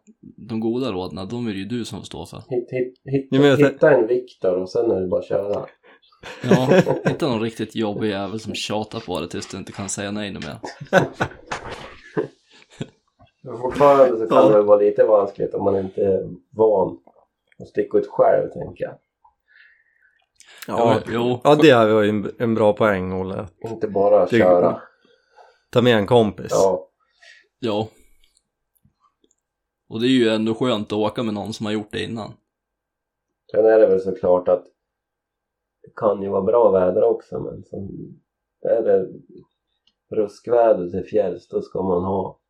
de 0.48 0.60
goda 0.60 0.92
råden, 0.92 1.28
de 1.28 1.46
är 1.46 1.52
det 1.52 1.58
ju 1.58 1.64
du 1.64 1.84
som 1.84 1.98
får 1.98 2.06
stå 2.06 2.26
för. 2.26 2.36
Hitt, 2.48 2.70
hitt, 2.70 2.94
hitta, 3.04 3.36
Ja, 3.36 3.54
hitta 3.56 3.90
en 3.94 4.06
Viktor 4.06 4.56
och 4.56 4.70
sen 4.70 4.90
är 4.90 5.00
det 5.00 5.06
bara 5.06 5.20
att 5.20 5.26
köra. 5.28 5.66
Ja, 6.50 6.68
hitta 7.04 7.28
någon 7.28 7.40
riktigt 7.40 7.76
jobbig 7.76 8.08
jävel 8.10 8.40
som 8.40 8.54
tjatar 8.54 9.00
på 9.00 9.20
dig 9.20 9.28
tills 9.28 9.48
du 9.50 9.58
inte 9.58 9.72
kan 9.72 9.88
säga 9.88 10.10
nej 10.10 10.32
nu 10.32 10.38
mer. 10.40 10.58
Fortfarande 13.60 14.18
så 14.18 14.26
kan 14.26 14.36
Ja. 14.50 14.56
det 14.56 14.62
vara 14.62 14.78
lite 14.78 15.04
vanskligt 15.04 15.54
om 15.54 15.64
man 15.64 15.76
inte 15.78 16.00
är 16.04 16.28
van 16.50 16.98
att 17.58 17.68
sticka 17.68 17.98
ut 17.98 18.06
själv, 18.06 18.48
tänker 18.50 18.84
jag. 18.84 18.94
Ja, 20.66 21.00
jo. 21.12 21.40
ja 21.44 21.54
det 21.54 21.70
är 21.70 22.02
ju 22.02 22.08
en, 22.08 22.30
en 22.38 22.54
bra 22.54 22.72
poäng 22.72 23.12
Olle. 23.12 23.46
Inte 23.70 23.88
bara 23.88 24.26
Det- 24.26 24.38
köra. 24.38 24.82
Ta 25.70 25.82
med 25.82 25.96
en 25.96 26.06
kompis. 26.06 26.50
Ja, 26.50 26.88
Ja. 27.58 27.88
Och 29.88 30.00
det 30.00 30.06
är 30.06 30.10
ju 30.10 30.28
ändå 30.28 30.54
skönt 30.54 30.86
att 30.86 30.98
åka 30.98 31.22
med 31.22 31.34
någon 31.34 31.52
som 31.52 31.66
har 31.66 31.72
gjort 31.72 31.92
det 31.92 32.04
innan. 32.04 32.32
sen 33.50 33.66
är 33.66 33.78
det 33.78 33.86
väl 33.86 34.00
såklart 34.00 34.48
att 34.48 34.64
det 35.82 35.90
kan 35.96 36.22
ju 36.22 36.28
vara 36.28 36.42
bra 36.42 36.70
väder 36.70 37.02
också, 37.02 37.40
men 37.40 37.64
som, 37.64 37.88
är 38.60 38.82
det 38.82 39.08
ruskväder 40.10 40.90
till 40.90 41.04
fjälls, 41.04 41.48
då 41.48 41.62
ska 41.62 41.82
man 41.82 42.04
ha 42.04 42.40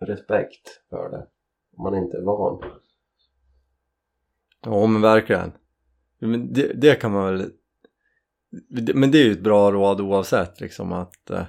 respekt 0.00 0.68
för 0.90 1.10
det. 1.10 1.26
Om 1.76 1.82
man 1.82 1.94
inte 1.94 2.16
är 2.16 2.22
van. 2.22 2.62
Ja 4.60 4.86
men 4.86 5.02
verkligen. 5.02 5.52
Men 6.18 6.52
det, 6.52 6.72
det 6.72 7.00
kan 7.00 7.12
man 7.12 7.24
väl 7.24 7.50
Men 8.94 9.10
det 9.10 9.18
är 9.18 9.24
ju 9.24 9.32
ett 9.32 9.42
bra 9.44 9.72
råd 9.72 10.00
oavsett 10.00 10.60
liksom 10.60 10.92
att 10.92 11.30
eh, 11.30 11.46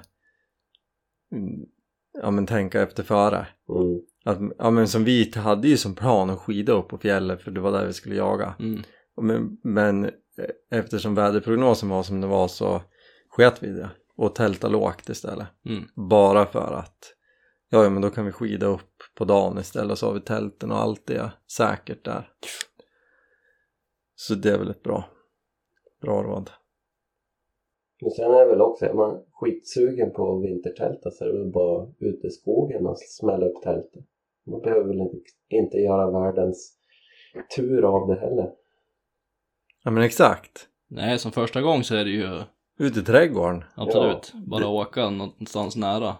Ja 2.22 2.30
men 2.30 2.46
tänka 2.46 2.82
efter 2.82 3.02
före. 3.02 3.46
Mm. 3.68 4.00
Att, 4.24 4.38
ja 4.58 4.70
men 4.70 4.88
som 4.88 5.04
vi 5.04 5.32
hade 5.36 5.68
ju 5.68 5.76
som 5.76 5.94
plan 5.94 6.30
att 6.30 6.38
skida 6.38 6.72
upp 6.72 6.88
på 6.88 6.98
fjället 6.98 7.42
för 7.42 7.50
det 7.50 7.60
var 7.60 7.72
där 7.72 7.86
vi 7.86 7.92
skulle 7.92 8.14
jaga. 8.14 8.54
Mm. 8.58 8.82
Och 9.16 9.24
Men, 9.24 9.58
men 9.62 10.04
eh, 10.04 10.10
eftersom 10.78 11.14
väderprognosen 11.14 11.88
var 11.88 12.02
som 12.02 12.20
det 12.20 12.26
var 12.26 12.48
så 12.48 12.82
sket 13.28 13.62
vi 13.62 13.68
det 13.68 13.90
och 14.16 14.34
tälta 14.34 14.68
lågt 14.68 15.08
istället. 15.08 15.48
Mm. 15.64 15.84
Bara 16.08 16.46
för 16.46 16.72
att 16.72 17.12
ja, 17.68 17.82
ja 17.82 17.90
men 17.90 18.02
då 18.02 18.10
kan 18.10 18.26
vi 18.26 18.32
skida 18.32 18.66
upp 18.66 19.02
på 19.14 19.24
dagen 19.24 19.58
istället 19.58 19.98
så 19.98 20.06
har 20.06 20.14
vi 20.14 20.20
tälten 20.20 20.70
och 20.70 20.78
allt 20.78 21.06
det 21.06 21.32
säkert 21.56 22.04
där. 22.04 22.28
Så 24.14 24.34
det 24.34 24.50
är 24.50 24.58
väl 24.58 24.70
ett 24.70 24.82
bra, 24.82 25.08
bra 26.02 26.22
råd. 26.22 26.50
Men 28.02 28.10
sen 28.10 28.30
är 28.30 28.38
det 28.44 28.50
väl 28.50 28.60
också, 28.60 28.84
är 28.86 28.94
man 28.94 29.22
skitsugen 29.32 30.10
på 30.12 30.36
att 30.36 30.42
vintertälta 30.44 31.10
så 31.10 31.24
är 31.24 31.28
det 31.28 31.38
väl 31.38 31.50
bara 31.52 31.86
ute 31.98 32.26
i 32.26 32.30
skogen 32.30 32.86
och 32.86 32.98
smälla 32.98 33.46
upp 33.46 33.62
tältet. 33.62 34.04
Man 34.46 34.60
behöver 34.60 34.84
väl 34.88 35.00
inte, 35.00 35.16
inte 35.48 35.76
göra 35.78 36.10
världens 36.20 36.72
tur 37.56 37.82
av 37.82 38.08
det 38.08 38.20
heller. 38.20 38.50
Ja 39.84 39.90
men 39.90 40.02
exakt. 40.02 40.68
Nej, 40.88 41.18
som 41.18 41.32
första 41.32 41.62
gång 41.62 41.84
så 41.84 41.94
är 41.94 42.04
det 42.04 42.10
ju 42.10 42.42
Ut 42.78 42.96
i 42.96 43.02
trädgården. 43.02 43.64
absolut 43.74 44.32
bara 44.46 44.68
åka 44.68 45.10
någonstans 45.10 45.76
nära. 45.76 46.16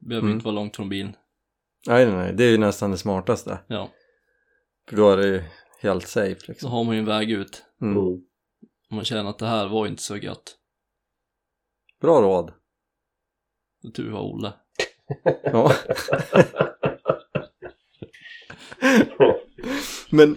Behöver 0.00 0.26
Mm. 0.26 0.34
inte 0.36 0.44
vara 0.44 0.54
långt 0.54 0.76
från 0.76 0.88
bilen. 0.88 1.16
Nej 1.88 2.06
nej 2.06 2.14
nej, 2.14 2.32
det 2.34 2.44
är 2.44 2.50
ju 2.50 2.58
nästan 2.58 2.90
det 2.90 2.96
smartaste. 2.98 3.58
Ja, 3.66 3.88
För 4.88 4.96
då 4.96 5.10
är 5.10 5.16
det 5.16 5.26
ju 5.26 5.42
helt 5.82 6.08
safe 6.08 6.40
så 6.40 6.52
liksom. 6.52 6.70
har 6.70 6.84
man 6.84 6.94
ju 6.94 6.98
en 6.98 7.06
väg 7.06 7.30
ut. 7.30 7.64
Mm. 7.82 7.96
Mm. 7.96 8.06
Om 8.90 8.96
man 8.96 9.04
känner 9.04 9.30
att 9.30 9.38
det 9.38 9.46
här 9.46 9.68
var 9.68 9.86
inte 9.86 10.02
så 10.02 10.16
gött. 10.16 10.56
Bra 12.02 12.22
råd. 12.22 12.52
Tur 13.94 14.10
var 14.12 14.20
Olle. 14.20 14.52
Ja. 15.44 15.72
Men, 20.10 20.36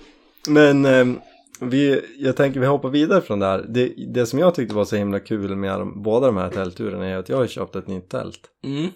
men 0.49 0.86
ehm, 0.86 1.19
vi, 1.62 2.01
jag 2.17 2.36
tänker 2.38 2.60
vi 2.60 2.65
hoppar 2.65 2.89
vidare 2.89 3.21
från 3.21 3.39
det 3.39 3.45
här. 3.45 3.65
Det, 3.69 3.93
det 4.13 4.25
som 4.25 4.39
jag 4.39 4.56
tyckte 4.56 4.75
var 4.75 4.86
så 4.86 4.95
himla 4.95 5.19
kul 5.19 5.56
med 5.56 5.80
de, 5.80 6.04
båda 6.04 6.28
de 6.28 6.38
här 6.38 6.49
tältturerna 6.49 7.06
är 7.08 7.17
att 7.17 7.30
jag 7.30 7.38
har 7.38 7.47
köpt 7.47 7.75
ett 7.75 7.88
nytt 7.88 8.10
tält. 8.10 8.39
Mm. 8.63 8.89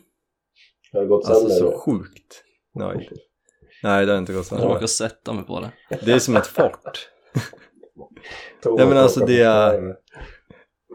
Har 0.94 1.02
det 1.02 1.08
gått 1.08 1.26
Alltså 1.30 1.50
sönder? 1.50 1.72
så 1.72 1.78
sjukt 1.80 2.44
nöjd. 2.76 3.10
Nej 3.84 4.06
det 4.06 4.12
har 4.12 4.20
inte 4.20 4.34
gått 4.34 4.38
Jag 4.52 4.60
sönder. 4.60 4.68
råkar 4.74 4.88
sätta 4.88 5.34
mig 5.34 5.44
på 5.46 5.60
det. 5.60 5.72
Det 6.06 6.12
är 6.12 6.20
som 6.20 6.36
ett 6.36 6.48
fort. 6.48 7.10
Nej, 8.66 8.88
men 8.88 8.98
alltså, 8.98 9.26
det 9.26 9.42
är- 9.42 9.96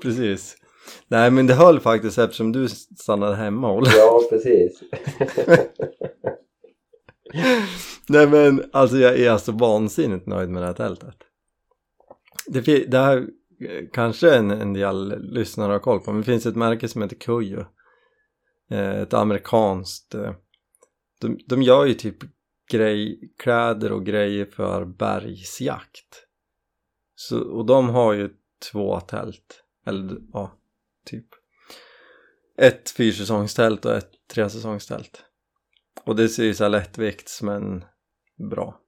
Precis. 0.03 0.57
Nej 1.09 1.31
men 1.31 1.47
det 1.47 1.55
höll 1.55 1.81
faktiskt 1.81 2.19
eftersom 2.19 2.53
du 2.53 2.69
stannade 2.69 3.37
hemma 3.37 3.73
Olle. 3.73 3.91
Ja, 3.97 4.21
precis. 4.31 4.83
Nej 8.09 8.27
men 8.27 8.65
alltså 8.73 8.97
jag 8.97 9.19
är 9.19 9.37
så 9.37 9.53
vansinnigt 9.53 10.27
nöjd 10.27 10.49
med 10.49 10.63
det 10.63 10.67
här 10.67 10.75
tältet. 10.75 11.17
Det, 12.47 12.91
det 12.91 12.99
här 12.99 13.17
eh, 13.17 13.85
kanske 13.93 14.35
en, 14.35 14.51
en 14.51 14.73
del 14.73 15.23
lyssnare 15.33 15.73
har 15.73 15.79
koll 15.79 16.01
på 16.01 16.13
men 16.13 16.21
det 16.21 16.27
finns 16.27 16.47
ett 16.47 16.57
märke 16.57 16.89
som 16.89 17.03
heter 17.03 17.17
Kujo. 17.17 17.65
Eh, 18.71 19.01
ett 19.01 19.15
amerikanskt. 19.15 20.15
Eh, 20.15 20.33
de, 21.21 21.39
de 21.47 21.63
gör 21.63 21.85
ju 21.85 21.95
typ 21.95 22.17
grej, 22.71 23.33
kläder 23.39 23.93
och 23.93 24.07
grejer 24.07 24.45
för 24.45 24.85
bergsjakt. 24.85 26.25
Så, 27.15 27.41
och 27.41 27.67
de 27.67 27.89
har 27.89 28.13
ju 28.13 28.31
två 28.73 29.01
tält. 29.01 29.65
Eller 29.87 30.19
ja, 30.33 30.53
typ. 31.05 31.27
Ett 32.59 32.91
fyrsäsongstält 32.91 33.85
och 33.85 33.93
ett 33.93 34.11
tresäsongstält. 34.35 35.25
Och 36.05 36.17
det 36.17 36.29
ser 36.29 36.45
ju 36.45 36.55
så 36.55 36.65
här 36.65 36.71
lättvikts 36.71 37.43
men 37.43 37.85
bra. 38.51 38.81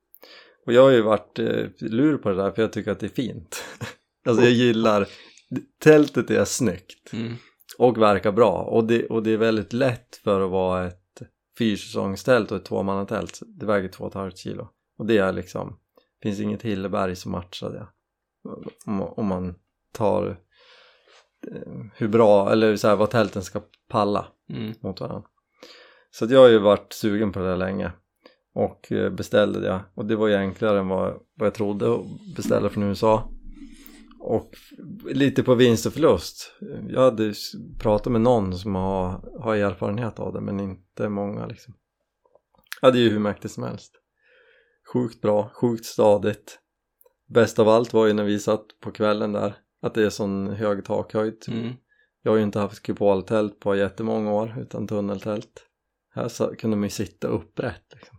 Och 0.67 0.73
jag 0.73 0.83
har 0.83 0.91
ju 0.91 1.03
varit 1.03 1.39
eh, 1.39 1.67
lur 1.79 2.19
på 2.19 2.29
det 2.29 2.37
där 2.37 2.51
för 2.51 2.63
jag 2.63 2.73
tycker 2.73 2.91
att 2.91 3.01
det 3.01 3.07
är 3.07 3.11
fint. 3.11 3.65
alltså 4.27 4.43
jag 4.45 4.53
gillar, 4.53 5.09
tältet 5.83 6.31
är 6.31 6.45
snyggt 6.45 7.13
Mm. 7.13 7.35
och 7.79 7.99
verkar 7.99 8.33
bra 8.33 8.53
och 8.53 8.85
det, 8.85 9.07
och 9.07 9.23
det 9.23 9.31
är 9.31 9.37
väldigt 9.37 9.73
lätt 9.73 10.17
för 10.17 10.41
att 10.41 10.51
vara 10.51 10.87
ett 10.87 11.23
fyrsäsongstält 11.59 12.51
och 12.51 12.57
ett 12.57 12.65
tvåmannatält. 12.65 13.41
Det 13.47 13.67
väger 13.67 13.89
två 13.89 14.05
och 14.05 14.11
ett 14.11 14.15
halvt 14.15 14.39
kilo. 14.39 14.69
Och 14.99 15.07
det 15.07 15.19
är 15.19 15.33
liksom, 15.33 15.79
finns 16.23 16.41
inget 16.41 16.63
hilleberg 16.63 17.17
som 17.17 17.33
matchar 17.33 17.71
det. 17.71 17.89
Om, 18.87 19.03
om 19.03 19.27
man 19.27 19.55
tar 19.93 20.41
hur 21.95 22.09
bra, 22.09 22.53
eller 22.53 22.77
så 22.77 22.89
här, 22.89 22.97
vad 22.97 23.11
tälten 23.11 23.43
ska 23.43 23.61
palla 23.89 24.27
Mm. 24.51 24.75
mot 24.81 25.01
varandra. 25.01 25.29
Så 26.11 26.25
att 26.25 26.31
jag 26.31 26.41
har 26.41 26.49
ju 26.49 26.59
varit 26.59 26.93
sugen 26.93 27.33
på 27.33 27.39
det 27.39 27.49
där 27.49 27.57
länge 27.57 27.93
och 28.55 28.93
eh, 28.93 29.11
beställde 29.11 29.61
det 29.61 29.81
och 29.95 30.07
det 30.07 30.17
var 30.17 30.29
ju 30.29 30.35
enklare 30.35 30.79
än 30.79 30.89
vad, 30.89 31.21
vad 31.35 31.47
jag 31.47 31.55
trodde 31.55 31.95
att 31.95 32.05
beställa 32.37 32.69
från 32.69 32.83
USA. 32.83 33.31
Och 34.21 34.51
lite 35.05 35.43
på 35.43 35.55
vinst 35.55 35.87
och 35.87 35.93
förlust. 35.93 36.53
Jag 36.89 37.01
hade 37.01 37.35
pratat 37.79 38.13
med 38.13 38.21
någon 38.21 38.59
som 38.59 38.75
har, 38.75 39.31
har 39.41 39.57
erfarenhet 39.57 40.19
av 40.19 40.33
det 40.33 40.41
men 40.41 40.61
inte 40.61 41.09
många 41.09 41.47
liksom. 41.47 41.75
Ja 42.83 42.91
det 42.91 42.99
är 42.99 43.03
ju 43.03 43.11
hur 43.11 43.19
mäktigt 43.19 43.55
som 43.55 43.63
helst. 43.63 43.93
Sjukt 44.93 45.21
bra, 45.21 45.51
sjukt 45.55 45.85
stadigt. 45.85 46.59
Bäst 47.29 47.59
av 47.59 47.69
allt 47.69 47.93
var 47.93 48.07
ju 48.07 48.13
när 48.13 48.25
vi 48.25 48.39
satt 48.39 48.65
på 48.81 48.91
kvällen 48.91 49.33
där 49.33 49.57
att 49.83 49.95
det 49.95 50.03
är 50.03 50.11
sån 50.11 50.47
hög 50.49 50.85
takhöjd. 50.85 51.45
Mm. 51.49 51.73
Jag 52.23 52.33
har 52.33 52.37
ju 52.37 52.43
inte 52.43 52.59
haft 52.59 52.83
kupoltält 52.83 53.61
på 53.61 53.77
jättemånga 53.77 54.33
år 54.33 54.55
utan 54.61 54.87
tunneltält. 54.87 55.67
Här 56.15 56.29
så 56.29 56.55
kunde 56.55 56.77
man 56.77 56.85
ju 56.85 56.91
sitta 56.91 57.29
upprätt 57.29 57.95
liksom. 57.95 58.19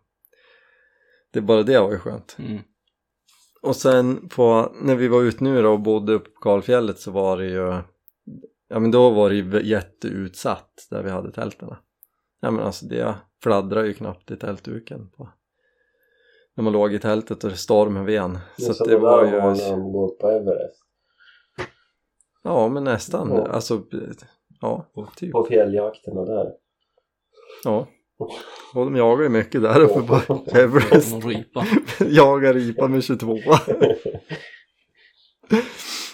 Det 1.33 1.41
bara 1.41 1.63
det 1.63 1.79
var 1.79 1.91
ju 1.91 1.99
skönt. 1.99 2.35
Mm. 2.39 2.61
Och 3.61 3.75
sen 3.75 4.29
på, 4.29 4.71
när 4.81 4.95
vi 4.95 5.07
var 5.07 5.21
ute 5.21 5.43
nu 5.43 5.61
då 5.61 5.73
och 5.73 5.79
bodde 5.79 6.13
uppe 6.13 6.29
på 6.29 6.39
Kalfjället 6.41 6.99
så 6.99 7.11
var 7.11 7.37
det 7.37 7.45
ju 7.45 7.81
Ja 8.69 8.79
men 8.79 8.91
då 8.91 9.09
var 9.09 9.29
det 9.29 9.35
ju 9.35 9.61
jätteutsatt 9.63 10.87
där 10.89 11.03
vi 11.03 11.09
hade 11.09 11.31
tälten. 11.31 11.69
Ja 12.41 12.51
men 12.51 12.65
alltså 12.65 12.85
det 12.85 13.15
fladdrar 13.43 13.83
ju 13.83 13.93
knappt 13.93 14.31
i 14.31 14.35
tältduken 14.35 15.09
på 15.09 15.29
när 16.55 16.63
man 16.63 16.73
låg 16.73 16.93
i 16.93 16.99
tältet 16.99 17.43
och 17.43 17.49
det 17.49 17.55
stormen 17.55 18.05
ven. 18.05 18.39
Det 18.57 18.63
är 18.63 18.67
Så 18.67 18.73
som 18.73 18.83
att 18.83 18.89
det 18.89 18.95
det 18.95 19.01
var 19.01 19.25
där 19.25 19.41
var 19.41 19.55
när 19.55 19.63
ju 19.63 19.69
de 19.69 19.91
går 19.91 20.11
upp 20.11 20.19
på 20.19 20.29
Everest. 20.29 20.86
Ja 22.43 22.67
men 22.69 22.83
nästan, 22.83 23.29
Ja. 23.31 23.47
alltså 23.47 23.83
ja, 24.61 24.85
typ. 25.15 25.31
På 25.31 25.45
fjälljakterna 25.45 26.25
där. 26.25 26.51
Ja. 27.63 27.87
Och 28.73 28.85
de 28.85 28.95
jagar 28.95 29.23
ju 29.23 29.29
mycket 29.29 29.61
där 29.61 29.81
uppe 29.81 30.01
på 30.01 30.43
Everest. 30.57 31.25
Ripa. 31.25 31.65
jagar 32.09 32.53
ripa 32.53 32.87
med 32.87 33.03
22. 33.03 33.37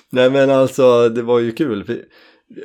Nej 0.09 0.29
men 0.29 0.49
alltså 0.49 1.09
det 1.09 1.21
var 1.21 1.39
ju 1.39 1.51
kul. 1.51 1.83
För 1.83 2.05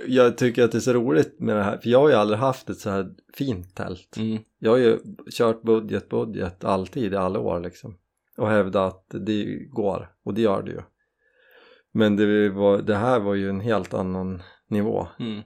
jag 0.06 0.38
tycker 0.38 0.64
att 0.64 0.72
det 0.72 0.78
är 0.78 0.80
så 0.80 0.92
roligt 0.92 1.40
med 1.40 1.56
det 1.56 1.62
här. 1.62 1.78
För 1.78 1.88
jag 1.90 1.98
har 2.00 2.08
ju 2.08 2.14
aldrig 2.14 2.38
haft 2.38 2.70
ett 2.70 2.78
så 2.78 2.90
här 2.90 3.06
fint 3.34 3.76
tält. 3.76 4.16
Mm. 4.16 4.38
Jag 4.58 4.70
har 4.70 4.78
ju 4.78 4.98
kört 5.32 5.62
budget, 5.62 6.08
budget 6.08 6.64
alltid 6.64 7.12
i 7.12 7.16
alla 7.16 7.40
år 7.40 7.60
liksom. 7.60 7.98
Och 8.36 8.48
hävdat 8.48 8.94
att 8.94 9.26
det 9.26 9.44
går. 9.70 10.08
Och 10.24 10.34
det 10.34 10.40
gör 10.40 10.62
det 10.62 10.70
ju. 10.70 10.80
Men 11.92 12.16
det, 12.16 12.48
var, 12.50 12.78
det 12.78 12.94
här 12.96 13.20
var 13.20 13.34
ju 13.34 13.48
en 13.50 13.60
helt 13.60 13.94
annan 13.94 14.42
nivå. 14.68 15.08
Mm. 15.18 15.42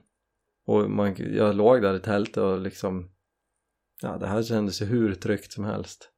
Och 0.65 0.89
man, 0.89 1.15
jag 1.17 1.55
låg 1.55 1.81
där 1.81 1.95
i 1.95 1.99
tältet 1.99 2.37
och 2.37 2.59
liksom 2.59 3.09
Ja 4.01 4.17
det 4.17 4.27
här 4.27 4.43
kändes 4.43 4.81
ju 4.81 4.85
hur 4.85 5.13
tryggt 5.15 5.51
som 5.53 5.63
helst 5.63 6.09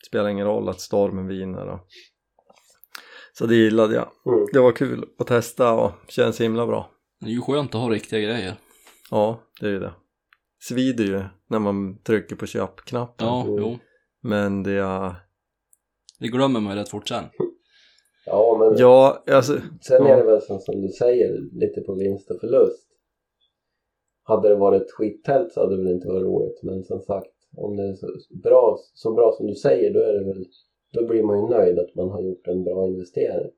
Det 0.00 0.06
spelar 0.06 0.28
ingen 0.28 0.46
roll 0.46 0.68
att 0.68 0.80
stormen 0.80 1.26
viner 1.26 1.66
och 1.66 1.86
Så 3.32 3.46
det 3.46 3.54
gillade 3.54 3.94
jag 3.94 4.10
Mm. 4.26 4.46
Det 4.52 4.60
var 4.60 4.72
kul 4.72 5.04
att 5.18 5.26
testa 5.26 5.72
och 5.72 5.92
känns 6.08 6.40
himla 6.40 6.66
bra 6.66 6.90
Det 7.20 7.26
är 7.26 7.30
ju 7.30 7.40
skönt 7.40 7.74
att 7.74 7.80
ha 7.80 7.90
riktiga 7.90 8.20
grejer. 8.20 8.54
Ja 9.10 9.42
det 9.60 9.66
är 9.66 9.70
ju 9.70 9.80
det 9.80 9.94
Svider 10.60 11.04
ju 11.04 11.24
när 11.48 11.58
man 11.58 12.02
trycker 12.02 12.36
på 12.36 12.46
köpknappen 12.46 13.26
Ja, 13.26 13.42
Mm. 13.44 13.56
jo. 13.58 13.78
Men 14.22 14.62
det 14.62 14.72
är 14.72 15.14
Det 16.18 16.28
glömmer 16.28 16.60
man 16.60 16.72
ju 16.76 16.78
rätt 16.80 16.88
fort 16.88 17.08
sen. 17.08 17.24
Ja, 18.30 18.56
men 18.60 18.78
Ja 18.78 19.22
alltså 19.26 19.52
sen 19.80 20.06
ja. 20.06 20.08
är 20.08 20.16
det 20.16 20.22
väl 20.22 20.40
som, 20.40 20.58
som 20.58 20.80
du 20.82 20.88
säger, 20.88 21.38
lite 21.52 21.80
på 21.80 21.94
vinst 21.94 22.30
och 22.30 22.40
förlust. 22.40 22.88
Hade 24.22 24.48
det 24.48 24.54
varit 24.54 24.82
ett 24.82 24.90
skittält 24.90 25.52
så 25.52 25.60
hade 25.60 25.76
det 25.76 25.82
väl 25.82 25.92
inte 25.92 26.08
varit 26.08 26.22
roligt. 26.22 26.62
Men 26.62 26.84
som 26.84 27.00
sagt, 27.00 27.32
om 27.56 27.76
det 27.76 27.82
är 27.82 27.94
så 27.94 28.06
bra, 28.42 28.78
så 28.94 29.12
bra 29.12 29.32
som 29.36 29.46
du 29.46 29.54
säger, 29.54 29.94
då 29.94 30.00
är 30.00 30.12
det 30.12 30.24
väl 30.24 30.44
då 30.92 31.06
blir 31.06 31.22
man 31.22 31.38
ju 31.38 31.48
nöjd 31.48 31.78
att 31.78 31.94
man 31.94 32.10
har 32.10 32.22
gjort 32.22 32.46
en 32.46 32.64
bra 32.64 32.86
investering. 32.86 33.50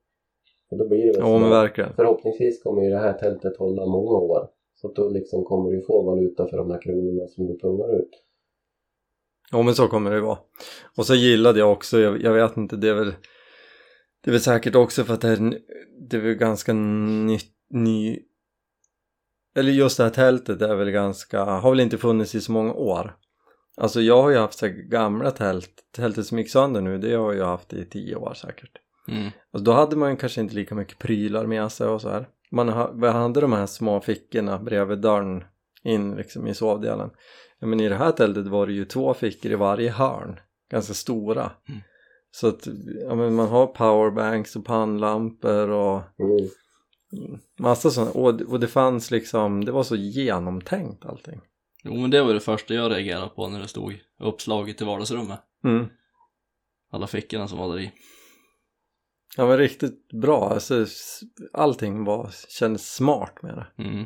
Och 0.71 0.79
då 0.79 0.89
blir 0.89 1.07
det 1.07 1.13
väl 1.13 1.31
Ja 1.31 1.39
men 1.39 1.51
verkligen 1.51 1.93
Förhoppningsvis 1.97 2.63
kommer 2.63 2.83
ju 2.83 2.91
det 2.91 2.99
här 2.99 3.13
tältet 3.13 3.57
hålla 3.57 3.87
många 3.87 4.19
år. 4.19 4.49
Så 4.75 4.93
då 4.93 5.09
liksom 5.09 5.45
kommer 5.45 5.71
du 5.71 5.83
få 5.83 6.03
valuta 6.03 6.49
för 6.49 6.57
de 6.57 6.71
här 6.71 6.83
kronorna 6.83 7.27
som 7.29 7.47
du 7.47 7.59
pungar 7.59 8.01
ut. 8.01 8.11
Ja 9.53 9.63
men 9.63 9.75
så 9.75 9.89
kommer 9.89 10.11
det 10.11 10.21
vara. 10.21 10.39
Och 10.99 11.07
så 11.07 11.15
gillade 11.15 11.59
jag 11.59 11.73
också, 11.73 11.99
jag, 11.99 12.23
jag 12.23 12.33
vet 12.33 12.57
inte, 12.57 12.77
det 12.77 12.89
är 12.89 12.95
väl 12.95 13.13
Det 14.25 14.31
är 14.31 14.33
väl 14.33 14.41
säkert 14.41 14.75
också 14.75 15.05
för 15.05 15.15
att 15.15 15.21
det 15.21 15.29
är, 15.29 15.59
det 16.09 16.17
är 16.17 16.21
väl 16.21 16.35
ganska 16.35 16.73
nytt, 16.73 17.53
ny 17.71 18.19
Eller 19.57 19.73
just 19.73 19.97
det 19.97 20.03
här 20.03 20.11
tältet 20.11 20.63
är 20.63 20.75
väl 20.75 20.91
ganska, 20.91 21.45
har 21.45 21.71
väl 21.71 21.81
inte 21.81 21.99
funnits 21.99 22.35
i 22.35 22.41
så 22.41 22.53
många 22.53 22.73
år 22.73 23.17
Alltså 23.77 24.01
jag 24.01 24.23
har 24.23 24.31
ju 24.31 24.37
haft 24.37 24.59
så 24.59 24.67
här 24.67 24.73
gamla 24.73 25.31
tält, 25.31 25.71
tältet 25.97 26.27
som 26.27 26.39
gick 26.39 26.51
sönder 26.51 26.81
nu, 26.81 26.99
det 26.99 27.15
har 27.15 27.33
jag 27.35 27.47
haft 27.47 27.73
i 27.73 27.85
tio 27.85 28.17
år 28.17 28.35
säkert 28.35 28.71
Mm. 29.09 29.31
och 29.53 29.63
då 29.63 29.73
hade 29.73 29.97
man 29.97 30.17
kanske 30.17 30.41
inte 30.41 30.55
lika 30.55 30.75
mycket 30.75 30.99
prylar 30.99 31.47
med 31.47 31.73
sig 31.73 31.87
och 31.87 32.01
så 32.01 32.09
här. 32.09 32.29
Man 32.51 32.69
ha- 32.69 32.93
man 32.93 33.13
hade 33.13 33.41
de 33.41 33.53
här 33.53 33.67
små 33.67 34.01
fickorna 34.01 34.59
bredvid 34.59 34.99
dörren 34.99 35.45
in 35.85 36.15
liksom 36.17 36.47
i 36.47 36.55
sovdelen. 36.55 37.11
Men 37.61 37.81
i 37.81 37.89
det 37.89 37.95
här 37.95 38.13
tältet 38.13 38.47
var 38.47 38.67
det 38.67 38.73
ju 38.73 38.85
två 38.85 39.15
fickor 39.15 39.53
i 39.53 39.55
varje 39.55 39.91
hörn, 39.91 40.41
ganska 40.71 40.95
stora. 40.95 41.53
Mm. 41.69 41.81
Så 42.31 42.49
att 42.49 42.69
ja, 43.09 43.15
men 43.15 43.35
man 43.35 43.49
har 43.49 43.67
powerbanks 43.67 44.57
och 44.57 44.65
pannlampor 44.65 45.69
och 45.69 46.03
Mm. 47.13 47.41
massa 47.59 47.91
sånt. 47.91 48.15
Och, 48.15 48.41
och 48.41 48.61
det 48.61 48.69
fanns 48.69 49.11
liksom, 49.11 49.65
det 49.65 49.73
var 49.73 49.83
så 49.83 49.97
genomtänkt 49.97 51.05
allting. 51.05 51.41
Jo 51.85 51.95
men 51.97 52.11
det 52.11 52.23
var 52.23 52.35
det 52.35 52.41
första 52.41 52.75
jag 52.75 52.93
reagerade 52.93 53.29
på 53.29 53.49
när 53.49 53.61
det 53.61 53.69
stod 53.69 54.01
uppslaget 54.21 54.83
i 54.83 54.85
vardagsrummet. 54.85 55.41
Mm. 55.65 55.87
Alla 56.93 57.07
fickorna 57.07 57.49
som 57.49 57.59
var 57.59 57.69
där 57.69 57.81
i. 57.81 57.93
Ja 59.37 59.47
men 59.47 59.59
riktigt 59.59 60.09
bra, 60.23 60.51
alltså 60.51 60.87
allting 61.53 62.05
var, 62.05 62.31
kändes 62.49 62.95
smart 62.95 63.43
med 63.43 63.55
det. 63.55 63.83
Mm. 63.85 64.05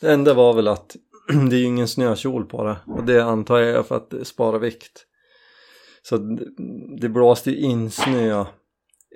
Det 0.00 0.12
enda 0.12 0.34
var 0.34 0.54
väl 0.54 0.68
att 0.68 0.96
det 1.50 1.56
är 1.56 1.60
ju 1.60 1.64
ingen 1.66 1.88
snökjol 1.88 2.44
på 2.46 2.64
det 2.64 2.78
och 2.86 3.04
det 3.04 3.24
antar 3.24 3.58
jag 3.58 3.78
är 3.78 3.82
för 3.82 3.96
att 3.96 4.26
spara 4.26 4.58
vikt. 4.58 5.06
Så 6.02 6.16
det- 7.00 7.08
blåste 7.08 7.50
ju 7.50 7.56
in 7.56 7.90
snö 7.90 8.44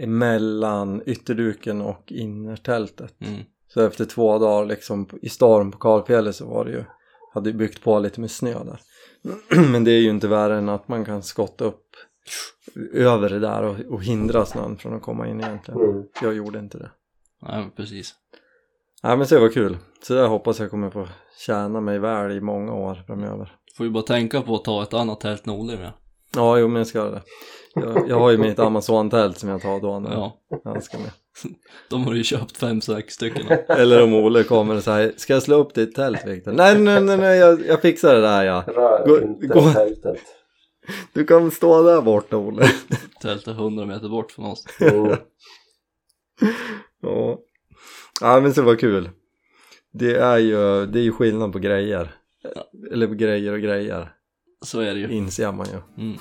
emellan 0.01 1.03
ytterduken 1.07 1.81
och 1.81 2.13
innertältet. 2.13 3.15
Mm. 3.21 3.41
Så 3.69 3.81
efter 3.81 4.05
två 4.05 4.39
dagar 4.39 4.67
liksom 4.67 5.09
i 5.23 5.29
storm 5.29 5.71
på 5.71 5.79
Kalfjället 5.79 6.37
så 6.37 6.47
var 6.47 6.65
det 6.65 6.71
ju, 6.71 6.85
hade 7.35 7.53
byggt 7.53 7.83
på 7.85 7.99
lite 7.99 8.21
med 8.21 8.31
snö 8.31 8.55
där. 8.65 8.81
Men 9.71 9.85
det 9.85 9.91
är 9.91 10.01
ju 10.01 10.11
inte 10.11 10.29
värre 10.29 10.59
än 10.59 10.69
att 10.69 10.89
man 10.89 11.05
kan 11.05 11.23
skotta 11.23 11.65
upp 11.65 11.85
över 12.93 13.29
det 13.29 13.39
där 13.39 13.63
och, 13.63 13.77
och 13.93 14.05
hindra 14.05 14.47
snön 14.47 14.77
från 14.77 14.95
att 14.95 15.03
komma 15.03 15.29
in 15.29 15.41
egentligen. 15.41 15.81
Mm. 15.81 16.05
Jag 16.23 16.35
gjorde 16.35 16.59
inte 16.59 16.79
det. 16.79 16.91
Nej, 17.43 17.71
precis. 17.77 18.15
Nej 19.03 19.17
men 19.17 19.27
så 19.27 19.35
det 19.35 19.41
var 19.41 19.49
kul. 19.49 19.77
Så 20.03 20.15
det 20.15 20.27
hoppas 20.27 20.61
jag 20.61 20.71
kommer 20.71 20.91
få 20.91 21.09
tjäna 21.47 21.81
mig 21.81 21.99
väl 21.99 22.33
i 22.33 22.41
många 22.41 22.73
år 22.73 23.03
framöver. 23.07 23.53
Får 23.77 23.87
ju 23.87 23.93
bara 23.93 24.03
tänka 24.03 24.43
på 24.43 24.55
att 24.55 24.65
ta 24.65 24.83
ett 24.83 24.95
annat 24.95 25.21
tält 25.21 25.47
än 25.47 25.53
Olle 25.53 25.77
med. 25.77 25.93
Ja, 26.37 26.59
jo 26.59 26.69
men 26.69 26.77
jag 26.77 26.87
ska 26.87 26.99
göra 26.99 27.11
det. 27.11 27.23
Jag, 27.75 28.09
jag 28.09 28.19
har 28.19 28.31
ju 28.31 28.39
mitt 28.39 28.59
Amazon-tält 28.59 29.39
som 29.39 29.49
jag 29.49 29.63
tar 29.63 29.81
då 29.81 29.99
när 30.01 30.13
Ja, 30.13 30.39
han 30.65 30.83
ska 30.83 30.99
med. 30.99 31.11
de 31.91 32.05
har 32.05 32.11
du 32.13 32.17
ju 32.19 32.25
köpt 32.25 32.57
fem, 32.57 32.81
sex 32.81 33.15
stycken. 33.15 33.59
Eller 33.69 34.03
om 34.03 34.15
Olle 34.15 34.43
kommer 34.45 34.77
och 34.77 34.83
säger 34.83 35.13
Ska 35.17 35.33
jag 35.33 35.43
slå 35.43 35.57
upp 35.57 35.75
ditt 35.75 35.95
tält 35.95 36.27
Viktor? 36.27 36.53
Nej 36.53 36.79
nej 36.79 37.01
nej, 37.03 37.17
nej 37.17 37.39
jag, 37.39 37.67
jag 37.67 37.83
fixar 37.83 38.15
det 38.15 38.21
där 38.21 38.45
ja. 38.45 38.65
Rör 38.67 39.07
Gå- 39.07 39.23
inte 39.23 39.47
gå- 39.47 39.73
tältet. 39.73 40.21
Du 41.13 41.25
kan 41.27 41.51
stå 41.51 41.83
där 41.83 42.01
borta 42.03 42.37
Olle. 42.37 42.67
Tältet 43.23 43.47
är 43.49 43.53
100 43.53 43.87
meter 43.87 44.09
bort 44.09 44.33
från 44.33 44.45
oss. 44.45 44.65
Mm. 44.81 45.17
Ja. 47.03 47.39
ja 48.21 48.41
men 48.41 48.55
så 48.55 48.63
var 48.63 48.77
kul. 48.77 49.11
Det 49.93 50.17
är 50.17 50.39
ju, 50.39 50.87
det 50.87 50.99
är 50.99 51.03
ju 51.03 51.13
skillnad 51.13 51.53
på 51.53 51.59
grejer. 51.59 52.15
Eller 52.93 53.07
på 53.07 53.15
grejer 53.15 53.53
och 53.53 53.61
grejer. 53.61 54.14
Så 54.65 54.81
är 54.81 54.95
det 54.95 55.01
ju. 55.01 55.13
Inser 55.13 55.53
man 55.53 55.67
ju. 55.67 56.05
Mm. 56.05 56.19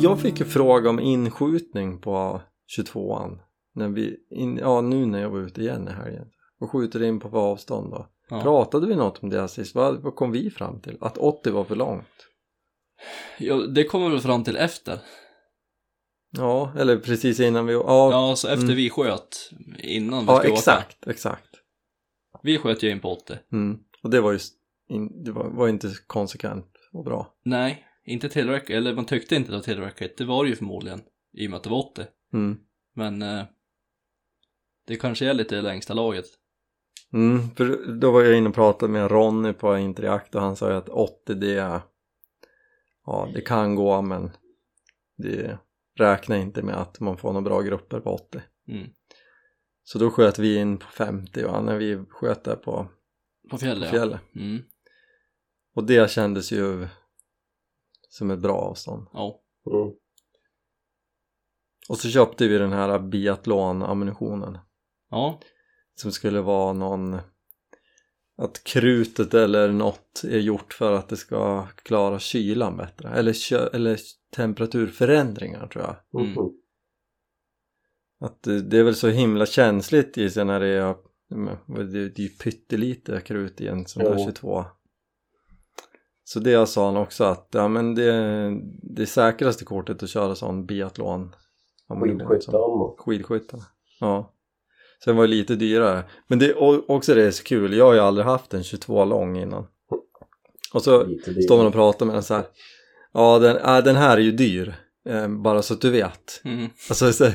Jag 0.00 0.20
fick 0.20 0.40
ju 0.40 0.46
fråga 0.46 0.90
om 0.90 1.00
inskjutning 1.00 2.00
på 2.00 2.40
22an. 2.78 3.38
När 3.74 3.88
vi, 3.88 4.16
in, 4.30 4.56
ja 4.56 4.80
nu 4.80 5.06
när 5.06 5.20
jag 5.20 5.30
var 5.30 5.38
ute 5.38 5.60
igen 5.60 5.88
i 5.88 5.92
helgen. 5.92 6.26
Och 6.60 6.70
skjuter 6.70 7.02
in 7.02 7.20
på 7.20 7.28
vad 7.28 7.44
avstånd 7.44 7.90
då. 7.90 8.06
Ja. 8.30 8.40
Pratade 8.42 8.86
vi 8.86 8.96
något 8.96 9.22
om 9.22 9.28
det 9.28 9.48
sist? 9.48 9.74
Vad, 9.74 10.02
vad 10.02 10.14
kom 10.14 10.32
vi 10.32 10.50
fram 10.50 10.80
till? 10.80 10.98
Att 11.00 11.18
80 11.18 11.50
var 11.50 11.64
för 11.64 11.76
långt? 11.76 12.06
ja, 13.38 13.54
det 13.56 13.84
kommer 13.84 14.08
väl 14.08 14.20
fram 14.20 14.44
till 14.44 14.56
efter. 14.56 14.98
Ja, 16.30 16.72
eller 16.78 16.96
precis 16.96 17.40
innan 17.40 17.66
vi... 17.66 17.72
Ja, 17.72 18.10
Ja, 18.12 18.36
så 18.36 18.48
efter 18.48 18.64
Mm. 18.64 18.76
vi 18.76 18.90
sköt 18.90 19.50
innan 19.78 20.26
vi 20.26 20.32
ja 20.32 20.38
skulle 20.38 20.52
åka. 20.52 20.58
exakt, 20.58 21.06
exakt. 21.06 21.46
Vi 22.42 22.58
sköt 22.58 22.82
ju 22.82 22.90
in 22.90 23.00
på 23.00 23.12
80. 23.12 23.34
Mm. 23.52 23.78
Och 24.02 24.10
det 24.10 24.20
var 24.20 24.32
ju 24.32 24.38
in, 24.88 25.24
det 25.24 25.32
var, 25.32 25.50
var 25.50 25.68
inte 25.68 25.88
konsekvent 26.06 26.66
och 26.92 27.04
bra. 27.04 27.34
Nej, 27.44 27.86
inte 28.04 28.28
tillräckligt. 28.28 28.76
Eller 28.76 28.94
man 28.94 29.04
tyckte 29.06 29.36
inte 29.36 29.50
det 29.50 29.56
var 29.56 29.62
tillräckligt. 29.62 30.16
Det 30.18 30.24
var 30.24 30.44
det 30.44 30.50
ju 30.50 30.56
förmodligen. 30.56 31.02
I 31.32 31.46
och 31.46 31.50
med 31.50 31.56
att 31.56 31.62
det 31.64 31.70
var 31.70 31.90
80. 31.92 32.02
Mm. 32.32 32.58
Men 32.94 33.22
eh, 33.22 33.44
det 34.86 34.96
kanske 34.96 35.26
är 35.26 35.34
lite 35.34 35.56
i 35.56 35.62
längsta 35.62 35.94
laget. 35.94 36.24
Mm, 37.12 37.50
för 37.54 37.92
då 38.00 38.10
var 38.10 38.22
jag 38.22 38.36
inne 38.38 38.48
och 38.48 38.54
pratade 38.54 38.92
med 38.92 39.10
Ronny 39.10 39.52
på 39.52 39.78
Interjakt 39.78 40.34
och 40.34 40.40
han 40.40 40.56
sa 40.56 40.70
ju 40.70 40.76
att 40.76 40.88
80 40.88 41.34
det 41.34 41.54
är 41.58 41.80
ja 43.06 43.28
det 43.34 43.40
kan 43.40 43.74
gå 43.74 44.02
men 44.02 44.30
det 45.18 45.58
räknar 45.98 46.36
inte 46.36 46.62
med 46.62 46.74
att 46.80 47.00
man 47.00 47.16
får 47.16 47.32
några 47.32 47.44
bra 47.44 47.60
grupper 47.60 48.00
på 48.00 48.10
80 48.10 48.42
Mm. 48.68 48.90
så 49.82 49.98
då 49.98 50.10
sköt 50.10 50.38
vi 50.38 50.56
in 50.56 50.78
på 50.78 50.86
50 50.86 51.44
och 51.44 51.64
när 51.64 51.76
vi 51.76 52.04
sköt 52.10 52.44
där 52.44 52.56
på 52.56 52.88
På 53.50 53.58
fjället, 53.58 53.90
fjället 53.90 54.20
ja. 54.32 54.40
Mm. 54.40 54.62
och 55.74 55.84
det 55.84 56.10
kändes 56.10 56.52
ju 56.52 56.88
som 58.08 58.30
ett 58.30 58.38
bra 58.38 58.54
avstånd 58.56 59.06
Ja. 59.12 59.40
Mm. 59.66 59.92
och 61.88 61.98
så 61.98 62.08
köpte 62.08 62.48
vi 62.48 62.58
den 62.58 62.72
här 62.72 62.98
biathlon-ammunitionen 62.98 64.58
Ja. 65.10 65.40
som 65.94 66.12
skulle 66.12 66.40
vara 66.40 66.72
någon 66.72 67.20
att 68.40 68.64
krutet 68.64 69.34
eller 69.34 69.72
något 69.72 70.22
är 70.24 70.38
gjort 70.38 70.72
för 70.72 70.92
att 70.92 71.08
det 71.08 71.16
ska 71.16 71.66
klara 71.66 72.18
kylan 72.18 72.76
bättre 72.76 73.08
eller, 73.08 73.32
kö- 73.32 73.70
eller 73.72 73.98
temperaturförändringar 74.36 75.66
tror 75.66 75.84
jag 75.84 76.20
Mm. 76.22 76.32
Mm. 76.32 76.48
att 78.20 78.42
det, 78.42 78.78
är 78.78 78.82
väl 78.82 78.94
så 78.94 79.08
himla 79.08 79.46
känsligt 79.46 80.18
i 80.18 80.30
sig 80.30 80.44
när 80.44 80.60
det 80.60 80.66
är 80.66 80.94
det, 81.92 81.98
är 81.98 82.20
ju 82.20 82.28
pyttelite 82.28 83.20
krut 83.20 83.60
i 83.60 83.68
en 83.68 83.86
sån 83.86 84.04
där 84.04 84.14
Jo. 84.18 84.24
22 84.24 84.64
så 86.24 86.40
det 86.40 86.66
sa 86.68 86.86
han 86.86 86.96
också 86.96 87.24
att 87.24 87.48
ja 87.50 87.68
men 87.68 87.94
det, 87.94 88.50
det 88.82 89.06
säkraste 89.06 89.64
kortet 89.64 90.02
att 90.02 90.08
köra 90.10 90.34
sån 90.34 90.66
biathlon 90.66 91.34
Skidskytteammo. 91.88 92.96
skidskyttarna 92.98 93.64
ja 94.00 94.34
sen 95.04 95.16
var 95.16 95.22
det 95.22 95.30
lite 95.30 95.56
dyrare. 95.56 96.04
Men 96.26 96.38
det 96.38 96.54
också 96.88 97.14
det 97.14 97.22
är 97.22 97.30
så 97.30 97.44
kul. 97.44 97.74
Jag 97.76 97.84
har 97.84 97.94
ju 97.94 98.00
aldrig 98.00 98.26
haft 98.26 98.54
en 98.54 98.64
22 98.64 99.04
lång 99.04 99.38
innan. 99.38 99.66
Och 100.72 100.82
så 100.82 101.06
står 101.44 101.56
man 101.56 101.66
och 101.66 101.72
pratar 101.72 102.06
med 102.06 102.14
den 102.14 102.22
så 102.22 102.34
här. 102.34 102.44
Ja 103.12 103.38
den, 103.38 103.56
äh, 103.56 103.84
den 103.84 103.96
här 103.96 104.16
är 104.16 104.20
ju 104.20 104.32
dyr. 104.32 104.74
Eh, 105.08 105.28
bara 105.28 105.62
så 105.62 105.74
att 105.74 105.80
du 105.80 105.90
vet. 105.90 106.40
Mm. 106.44 106.68
alltså 106.88 107.12
så 107.12 107.30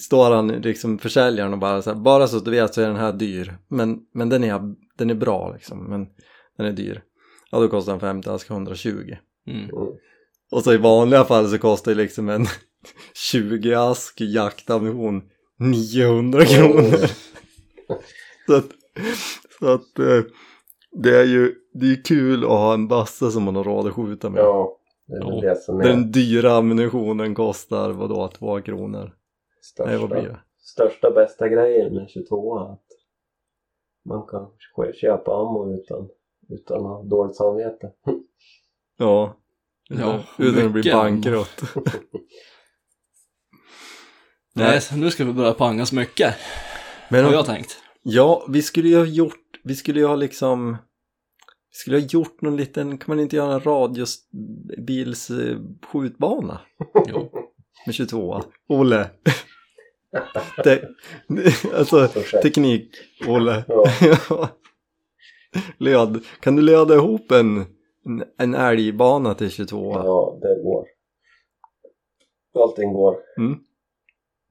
står 0.00 0.30
han 0.30 0.48
liksom 0.48 0.98
försäljaren 0.98 1.52
och 1.52 1.58
bara 1.58 1.82
så 1.82 1.90
här, 1.90 1.96
bara 1.96 2.28
så 2.28 2.36
att 2.36 2.44
du 2.44 2.50
vet 2.50 2.74
så 2.74 2.80
är 2.80 2.86
den 2.86 2.96
här 2.96 3.12
dyr. 3.12 3.58
Men, 3.68 3.98
men 4.14 4.28
den, 4.28 4.44
är, 4.44 4.60
den 4.98 5.10
är 5.10 5.14
bra 5.14 5.52
liksom 5.52 5.84
men 5.90 6.06
den 6.56 6.66
är 6.66 6.72
dyr. 6.72 7.02
Ja 7.50 7.60
då 7.60 7.68
kostar 7.68 7.92
den 7.92 8.00
50 8.00 8.30
ask 8.30 8.50
120 8.50 9.16
Mm. 9.46 9.60
Mm. 9.60 9.72
och 10.50 10.64
så 10.64 10.72
i 10.72 10.76
vanliga 10.76 11.24
fall 11.24 11.50
så 11.50 11.58
kostar 11.58 11.94
det 11.94 12.02
liksom 12.02 12.28
en 12.28 12.46
20 13.14 13.74
ask 13.74 14.20
jaktammunition 14.20 15.22
900 15.58 16.44
kronor. 16.44 16.96
så 18.46 18.54
att, 18.56 18.66
så 19.60 19.68
att 19.72 19.98
eh, 19.98 20.22
det 20.92 21.16
är 21.18 21.24
ju 21.24 21.54
det 21.72 21.86
är 21.86 21.90
ju 21.90 22.02
kul 22.02 22.44
att 22.44 22.50
ha 22.50 22.74
en 22.74 22.88
bassa 22.88 23.30
som 23.30 23.42
man 23.42 23.56
har 23.56 23.64
råd 23.64 23.86
att 23.86 23.94
skjuta 23.94 24.30
med. 24.30 24.40
Ja, 24.40 24.78
det 25.06 25.14
är 25.16 25.20
Ja. 25.20 25.40
det 25.40 25.56
som 25.56 25.80
är 25.80 25.84
Den 25.84 26.12
dyra 26.12 26.52
ammunitionen 26.52 27.34
kostar 27.34 27.90
vadå, 27.92 28.28
två 28.28 28.60
kronor? 28.60 29.14
största, 29.62 29.90
Nej 29.90 29.98
vad 30.00 30.10
blir 30.10 30.22
det? 30.22 30.40
största 30.58 31.10
bästa 31.10 31.48
grejen 31.48 31.94
med 31.94 32.08
22 32.10 32.58
att 32.58 32.82
man 34.04 34.26
kan 34.26 34.46
köpa 34.94 35.30
ammo 35.40 35.74
utan, 35.74 36.08
utan 36.48 36.76
att 36.76 36.82
ha 36.82 37.02
dåligt 37.02 37.36
samvete. 37.36 37.92
Ja. 39.00 39.36
Ja, 39.88 40.20
utan 40.38 40.66
att 40.66 40.72
bli 40.72 40.92
bankrutt. 40.92 41.62
Nej, 44.58 44.80
så 44.80 44.96
nu 44.96 45.10
ska 45.10 45.24
vi 45.24 45.32
börja 45.32 45.52
pangas 45.52 45.92
mycket. 45.92 46.34
Men 47.08 47.24
Har 47.24 47.32
jag 47.32 47.46
tänkt. 47.46 47.76
ja, 48.02 48.46
vi 48.48 48.62
skulle 48.62 48.88
ju 48.88 48.96
ha 48.96 49.04
gjort, 49.04 49.60
vi 49.64 49.74
skulle 49.74 50.00
ju 50.00 50.06
ha 50.06 50.14
liksom 50.16 50.76
vi 51.70 51.74
skulle 51.80 51.96
ha 51.96 52.04
gjort 52.06 52.40
någon 52.42 52.56
liten, 52.56 52.98
kan 52.98 53.04
man 53.16 53.20
inte 53.20 53.36
göra 53.36 53.54
en 53.54 53.60
radiobils 53.60 55.30
eh, 55.30 55.58
skjutbana 55.92 56.60
Jo. 57.08 57.30
med 57.86 57.94
22 57.94 58.42
Olle 58.68 59.10
Te, 60.64 60.82
alltså 61.74 62.08
teknik 62.42 62.90
Olle 63.26 63.64
Ja. 64.30 64.48
Led, 65.78 66.24
kan 66.40 66.56
du 66.56 66.62
leda 66.62 66.94
ihop 66.94 67.30
en, 67.32 67.56
en, 68.06 68.24
en 68.38 68.54
älgbana 68.54 69.34
till 69.34 69.50
22 69.50 69.92
ja, 69.94 70.38
det 70.42 70.62
går. 70.62 70.86
Allting 72.62 72.92
går. 72.92 73.16
Mm. 73.38 73.58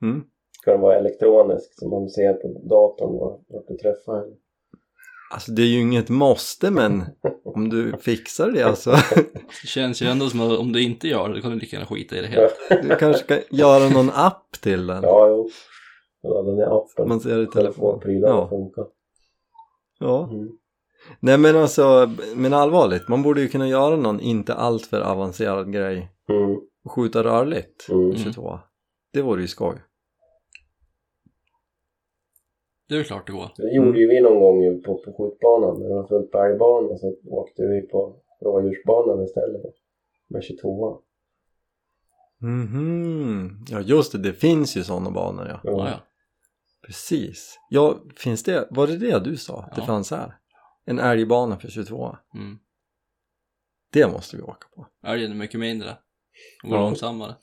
Mm. 0.01 0.23
Ska 0.61 0.71
den 0.71 0.81
vara 0.81 0.95
elektronisk 0.97 1.69
så 1.79 1.89
man 1.89 2.09
ser 2.09 2.33
på 2.33 2.47
datorn 2.47 3.13
var- 3.19 3.39
vart 3.47 3.67
du 3.67 3.77
träffar 3.77 4.15
henne. 4.19 4.35
Alltså 5.33 5.51
det 5.51 5.61
är 5.61 5.65
ju 5.65 5.81
inget 5.81 6.09
måste 6.09 6.71
men 6.71 7.03
om 7.45 7.69
du 7.69 7.97
fixar 7.97 8.51
det 8.51 8.63
alltså 8.63 8.91
Det 9.61 9.67
känns 9.67 10.01
ju 10.01 10.05
ändå 10.07 10.29
som 10.29 10.41
att 10.41 10.59
om 10.59 10.71
du 10.71 10.83
inte 10.83 11.07
gör 11.07 11.29
det, 11.29 11.41
kan 11.41 11.51
du 11.51 11.59
lika 11.59 11.75
gärna 11.75 11.87
skita 11.87 12.15
i 12.17 12.21
det 12.21 12.27
helt. 12.27 12.53
Du 12.89 12.95
kanske 12.95 13.23
kan 13.23 13.57
göra 13.57 13.89
någon 13.89 14.09
app 14.13 14.51
till 14.63 14.87
den 14.87 15.03
Ja, 15.03 15.27
jo. 15.27 15.49
Ja, 16.21 16.41
den 16.41 16.59
är 16.59 16.77
appen. 16.77 17.07
Man 17.09 17.19
ser 17.19 17.37
det 17.37 17.43
i 17.43 17.47
telefon 17.47 18.01
ja. 18.05 18.49
funkar. 18.49 18.85
ja. 19.99 20.29
Mm. 20.31 20.49
Nej 21.19 21.37
men 21.37 21.55
alltså, 21.55 22.11
men 22.35 22.53
allvarligt, 22.53 23.07
man 23.07 23.23
borde 23.23 23.41
ju 23.41 23.47
kunna 23.47 23.67
göra 23.67 23.95
någon 23.95 24.19
inte 24.19 24.53
alltför 24.53 25.01
avancerad 25.01 25.73
grej 25.73 26.11
Mm. 26.29 26.55
och 26.85 26.91
skjuta 26.91 27.23
rörligt 27.23 27.87
Mm. 27.89 28.15
22 28.15 28.59
Det 29.13 29.21
vore 29.21 29.41
ju 29.41 29.47
skoj 29.47 29.75
Det 32.89 32.95
är 32.95 33.03
klart 33.03 33.27
det 33.27 33.33
går. 33.33 33.51
Det 33.57 33.75
gjorde 33.75 33.99
ju 33.99 34.07
vi 34.07 34.21
någon 34.21 34.39
gång 34.39 34.81
på, 34.81 34.97
på 34.97 35.13
skjutbanan 35.13 35.79
när 35.81 35.89
det 35.89 35.95
var 35.95 36.07
fullt 36.07 36.31
på 36.31 36.37
älgbana 36.43 36.97
så 36.97 37.15
åkte 37.29 37.61
vi 37.67 37.81
på 37.81 38.15
rådjursbanan 38.41 39.23
istället 39.23 39.61
med 40.29 40.43
22 40.43 41.01
Mhm, 42.41 43.65
ja 43.69 43.79
just 43.81 44.11
det, 44.11 44.17
det 44.17 44.33
finns 44.33 44.77
ju 44.77 44.83
sådana 44.83 45.11
banor 45.11 45.47
ja 45.47 45.59
Ja, 45.63 45.89
ja. 45.89 45.99
Precis, 46.85 47.59
ja 47.69 47.95
finns 48.15 48.43
det, 48.43 48.67
var 48.71 48.87
det 48.87 48.97
det 48.97 49.19
du 49.19 49.37
sa? 49.37 49.61
Det 49.75 49.81
Ja. 49.81 49.85
fanns 49.85 50.11
här? 50.11 50.33
En 50.85 50.99
älgbana 50.99 51.57
för 51.59 51.67
22 51.67 52.15
Mm. 52.35 52.57
Det 53.93 54.07
måste 54.11 54.35
vi 54.37 54.41
åka 54.43 54.67
på 54.75 54.87
Älgen 55.07 55.31
är 55.31 55.35
mycket 55.35 55.59
mindre. 55.59 55.89
Och 56.63 56.69
Ja. 56.69 56.81
långsammare. 56.81 57.35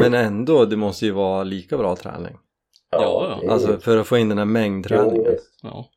Men 0.00 0.14
ändå, 0.14 0.64
det 0.64 0.76
måste 0.76 1.06
ju 1.06 1.12
vara 1.12 1.42
lika 1.44 1.78
bra 1.78 1.96
träning 1.96 2.38
Ja, 2.90 3.40
ja. 3.42 3.52
Alltså 3.52 3.78
för 3.80 3.96
att 3.96 4.06
få 4.06 4.18
in 4.18 4.28
den 4.28 4.38
här 4.38 4.44
jo, 4.44 4.50
mängdträningen 4.52 5.32
visst. 5.32 5.58
Ja. 5.62 5.90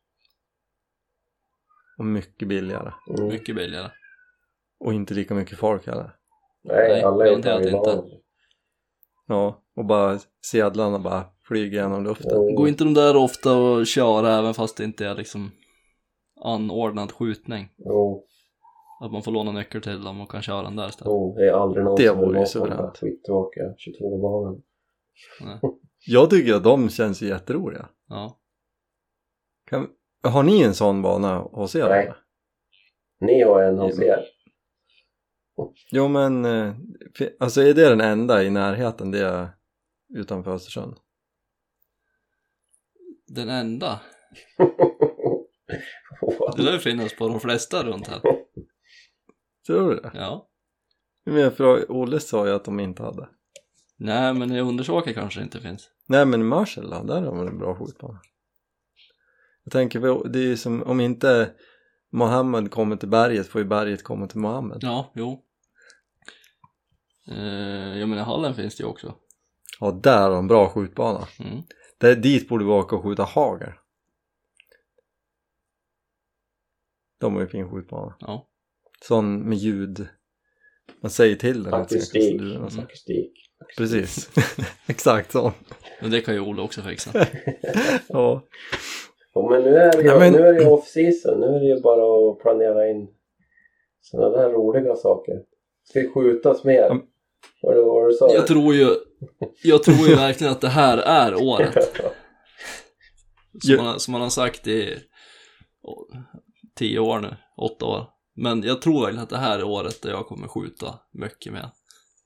och 1.98 2.04
mycket 2.04 2.48
billigare. 2.48 2.92
Mm. 3.08 3.28
Mycket 3.28 3.56
billigare. 3.56 3.90
Och 4.84 4.92
inte 4.94 5.14
lika 5.14 5.34
mycket 5.34 5.58
folk 5.58 5.86
heller. 5.86 6.16
Nej, 6.64 6.88
Nej, 6.88 7.02
alla 7.02 7.26
är 7.26 7.32
inte. 7.36 8.02
Ja, 9.26 9.62
och 9.76 9.84
bara 9.84 10.18
sedlarna 10.46 10.98
bara 10.98 11.24
flyger 11.48 11.82
genom 11.82 12.04
luften. 12.04 12.36
Mm. 12.42 12.54
Går 12.54 12.68
inte 12.68 12.84
de 12.84 12.94
där 12.94 13.16
ofta 13.16 13.50
att 13.52 13.88
köra 13.88 14.32
även 14.38 14.54
fast 14.54 14.76
det 14.76 14.84
inte 14.84 15.06
är 15.06 15.14
liksom 15.14 15.50
anordnad 16.44 17.12
skjutning? 17.12 17.68
Jo, 17.76 18.26
Att 19.00 19.12
man 19.12 19.22
får 19.22 19.32
låna 19.32 19.52
nyckel 19.52 19.82
till 19.82 20.02
dem 20.02 20.20
och 20.20 20.30
kan 20.30 20.42
köra 20.42 20.62
den 20.62 20.76
där 20.76 20.88
istället. 20.88 21.10
jo, 21.10 21.34
det 21.36 21.48
är 21.48 21.52
aldrig 21.52 21.84
någon 21.84 21.96
Det 21.96 22.06
som 22.06 22.20
vill 22.20 22.28
ju 22.30 22.36
vara 22.36 22.46
på 22.60 22.66
den 22.66 22.76
där 22.76 22.92
skittråkiga 22.94 23.64
22-banan. 23.64 24.62
Jag 26.06 26.30
tycker 26.30 26.54
att 26.54 26.64
de 26.64 26.88
känns 26.88 27.22
jätteroliga. 27.22 27.88
Ja. 28.08 28.40
Kan, 29.66 29.88
har 30.22 30.42
ni 30.42 30.62
en 30.62 30.74
sån 30.74 31.02
bana 31.02 31.38
hos 31.38 31.74
er? 31.74 31.88
Nej. 31.88 32.12
Ni 33.20 33.42
har 33.42 33.62
en 33.62 33.78
hos 33.78 33.98
er. 34.00 34.24
Jo 35.90 36.08
men, 36.08 36.44
eh, 36.44 36.74
alltså 37.40 37.60
är 37.62 37.74
det 37.74 37.88
den 37.88 38.00
enda 38.00 38.42
i 38.42 38.50
närheten 38.50 39.10
det 39.10 39.20
är 39.20 39.48
utanför 40.14 40.54
Östersund? 40.54 40.96
Den 43.26 43.48
enda. 43.48 44.00
Det 46.56 46.62
lär 46.62 46.78
finnas 46.78 47.16
på 47.16 47.28
de 47.28 47.40
flesta 47.40 47.84
runt 47.84 48.08
här. 48.08 48.20
Tror 49.66 49.90
du 49.90 50.00
det? 50.00 50.10
Ja. 50.14 50.48
Men 51.24 51.36
jag 51.36 51.56
frågade, 51.56 51.86
Olle 51.86 52.20
sa 52.20 52.46
ju 52.46 52.52
att 52.52 52.64
de 52.64 52.80
inte 52.80 53.02
hade. 53.02 53.28
Nej, 54.02 54.34
men 54.34 54.52
i 54.52 54.60
Undersåker 54.60 55.12
kanske 55.12 55.40
det 55.40 55.44
inte 55.44 55.60
finns. 55.60 55.90
Nej 56.06 56.26
men 56.26 56.40
i 56.40 56.44
Marshall 56.44 56.90
då, 56.90 57.02
där 57.02 57.22
har 57.22 57.34
man 57.34 57.48
en 57.48 57.58
bra 57.58 57.74
skjutbana. 57.74 58.20
Jag 59.64 59.72
tänker, 59.72 60.28
det 60.28 60.38
är 60.38 60.42
ju 60.42 60.56
som 60.56 60.82
om 60.82 61.00
inte 61.00 61.50
Mohammed 62.12 62.70
kommer 62.70 62.96
till 62.96 63.08
berget 63.08 63.46
får 63.46 63.60
ju 63.60 63.66
berget 63.66 64.04
komma 64.04 64.26
till 64.26 64.38
Mohammed. 64.38 64.78
Ja, 64.80 65.12
jo. 65.14 65.44
Eh, 67.28 67.98
ja 67.98 68.06
men 68.06 68.18
i 68.18 68.22
hallen 68.22 68.54
finns 68.54 68.76
det 68.76 68.82
ju 68.82 68.88
också. 68.88 69.14
Ja, 69.80 70.00
där 70.02 70.22
har 70.22 70.30
de 70.30 70.46
bra 70.46 70.68
skjutbana. 70.68 71.26
Mm. 71.38 71.62
Där, 71.98 72.16
dit 72.16 72.48
borde 72.48 72.64
vi 72.64 72.70
åka 72.70 72.96
och 72.96 73.02
skjuta 73.02 73.22
hagel. 73.22 73.72
De 77.20 77.34
har 77.34 77.40
ju 77.40 77.48
fin 77.48 77.70
skjutbana. 77.70 78.16
Ja. 78.20 78.48
Sån 79.02 79.48
med 79.48 79.58
ljud. 79.58 80.08
Man 81.02 81.10
säger 81.10 81.36
till 81.36 81.62
den. 81.62 81.74
Akustik. 81.74 82.40
så. 82.70 82.80
Akustik. 82.80 83.49
Precis. 83.78 84.30
Exakt 84.86 85.32
så. 85.32 85.52
Men 86.00 86.10
det 86.10 86.20
kan 86.20 86.34
ju 86.34 86.40
Olle 86.40 86.62
också 86.62 86.82
fixa. 86.82 87.10
Ja. 88.08 88.42
Ja, 89.34 89.48
men 89.50 89.62
nu 89.62 89.76
är 89.76 89.92
det 89.92 90.02
ju, 90.02 90.08
Ja, 90.08 90.18
men- 90.18 90.32
nu 90.32 90.38
är 90.38 90.52
det 90.52 90.60
ju 90.62 90.66
off-season. 90.68 91.40
Nu 91.40 91.46
är 91.46 91.60
det 91.60 91.66
ju 91.66 91.80
bara 91.80 92.30
att 92.32 92.38
planera 92.42 92.88
in 92.90 93.08
sådana 94.00 94.36
där 94.36 94.50
roliga 94.50 94.96
saker. 94.96 95.34
Ska 95.84 96.00
det 96.00 96.08
skjutas 96.08 96.64
mer? 96.64 96.74
Ja. 96.82 96.98
Vad 97.62 97.76
det 97.76 97.82
vad 97.82 98.08
du 98.08 98.12
sa? 98.14 98.34
Jag 98.34 98.46
tror 98.46 98.74
ju, 98.74 98.94
jag 99.62 99.82
tror 99.82 100.08
ju 100.08 100.14
verkligen 100.14 100.52
att 100.52 100.60
det 100.60 100.68
här 100.68 100.98
är 100.98 101.34
året. 101.42 101.74
Som, 103.62 103.76
man, 103.76 104.00
som 104.00 104.12
man 104.12 104.20
har 104.20 104.28
sagt 104.28 104.66
i 104.66 104.96
tio 106.78 106.98
år 106.98 107.18
nu, 107.18 107.36
åtta 107.56 107.86
år. 107.86 108.06
Men 108.36 108.62
jag 108.62 108.82
tror 108.82 109.00
verkligen 109.00 109.22
att 109.22 109.30
det 109.30 109.36
här 109.36 109.58
är 109.58 109.64
året 109.64 110.02
där 110.02 110.10
jag 110.10 110.26
kommer 110.26 110.48
skjuta 110.48 110.94
mycket 111.12 111.52
mer. 111.52 111.66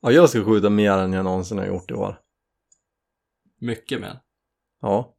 Ja, 0.05 0.11
jag 0.11 0.29
ska 0.29 0.43
skjuta 0.43 0.69
mer 0.69 0.91
än 0.91 1.13
jag 1.13 1.23
någonsin 1.23 1.57
har 1.57 1.65
gjort 1.65 1.91
i 1.91 1.93
år. 1.93 2.19
Mycket 3.61 4.01
mer. 4.01 4.19
Ja. 4.81 5.11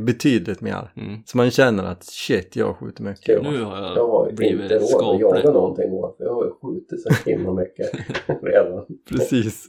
Betydligt 0.00 0.60
mer. 0.60 0.92
Mm. 0.96 1.22
Så 1.26 1.36
man 1.36 1.50
känner 1.50 1.84
att 1.84 2.04
shit, 2.04 2.56
jag 2.56 2.76
skjuter 2.76 3.02
mycket 3.02 3.28
i 3.28 3.36
år. 3.36 3.42
Nu 3.42 3.62
har 3.62 3.76
jag, 3.82 3.96
Jag 3.96 4.08
har 4.08 4.28
ju 4.28 4.34
blivit 4.36 4.60
inte 4.62 4.74
råd 4.78 5.14
att 5.14 5.20
jaga 5.20 5.34
skaplig. 5.40 5.52
någonting 5.54 5.92
år, 5.92 6.14
för 6.16 6.24
jag 6.24 6.34
har 6.34 6.44
ju 6.44 6.50
skjutit 6.50 7.02
så 7.02 7.30
himla 7.30 7.52
mycket 7.54 7.90
redan. 8.42 8.86
Precis. 9.08 9.66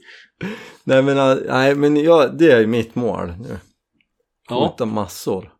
Nej 0.84 1.02
men, 1.02 1.18
äh, 1.18 1.36
nej, 1.46 1.74
men 1.74 1.96
jag, 1.96 2.38
det 2.38 2.50
är 2.52 2.60
ju 2.60 2.66
mitt 2.66 2.94
mål 2.94 3.26
nu. 3.38 3.56
Ja, 4.48 4.68
Skjuta 4.70 4.86
massor. 4.86 5.52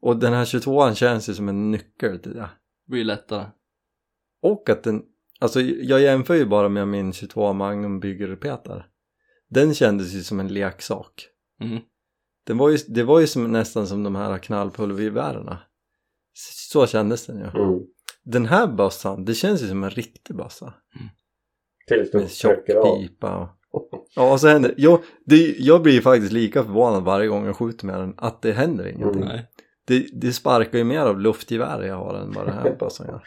Och 0.00 0.16
den 0.16 0.32
här 0.32 0.44
22an 0.44 0.94
känns 0.94 1.28
ju 1.28 1.34
som 1.34 1.48
en 1.48 1.70
nyckel 1.70 2.18
till 2.18 2.34
det. 2.34 2.40
det 2.86 2.90
blir 2.90 3.04
lättare. 3.04 3.46
Och 4.42 4.70
att 4.70 4.82
den, 4.82 5.02
alltså 5.40 5.60
jag 5.60 6.00
jämför 6.00 6.34
ju 6.34 6.46
bara 6.46 6.68
med 6.68 6.88
min 6.88 7.12
22 7.12 7.52
Magnum 7.52 8.00
byggerpetar. 8.00 8.86
Den 9.48 9.74
kändes 9.74 10.14
ju 10.14 10.22
som 10.22 10.40
en 10.40 10.48
leksak. 10.48 11.28
Mm. 11.60 11.78
Den 12.46 12.58
var 12.58 12.70
ju, 12.70 12.78
det 12.88 13.02
var 13.02 13.20
ju 13.20 13.26
som, 13.26 13.52
nästan 13.52 13.86
som 13.86 14.02
de 14.02 14.16
här 14.16 14.38
knallpulvergevärerna. 14.38 15.58
Så 16.70 16.86
kändes 16.86 17.26
den 17.26 17.36
ju. 17.36 17.44
Mm. 17.44 17.80
Den 18.24 18.46
här 18.46 18.66
bössan, 18.66 19.24
det 19.24 19.34
känns 19.34 19.62
ju 19.62 19.68
som 19.68 19.84
en 19.84 19.90
riktig 19.90 20.36
bössa. 20.36 20.74
Tills 21.88 22.10
du 22.10 22.18
Med 22.18 22.30
tjock 22.30 22.66
pipa 22.66 23.36
och... 23.70 23.90
Ja, 24.14 24.32
och 24.32 24.40
så 24.40 24.48
händer 24.48 24.74
jag, 24.76 25.02
det, 25.24 25.54
jag 25.58 25.82
blir 25.82 26.00
faktiskt 26.00 26.32
lika 26.32 26.64
förvånad 26.64 27.04
varje 27.04 27.28
gång 27.28 27.46
jag 27.46 27.56
skjuter 27.56 27.86
med 27.86 28.00
den 28.00 28.14
att 28.16 28.42
det 28.42 28.52
händer 28.52 28.86
ingenting. 28.86 29.22
Mm. 29.22 29.28
Nej. 29.28 29.50
Det, 29.86 30.06
det 30.12 30.32
sparkar 30.32 30.78
ju 30.78 30.84
mer 30.84 31.00
av 31.00 31.20
luftgevär 31.20 31.82
jag 31.82 31.96
har 31.96 32.14
än 32.14 32.32
vad 32.32 32.46
den 32.46 32.54
här 32.54 32.76
bössan 32.80 33.06
gör. 33.06 33.22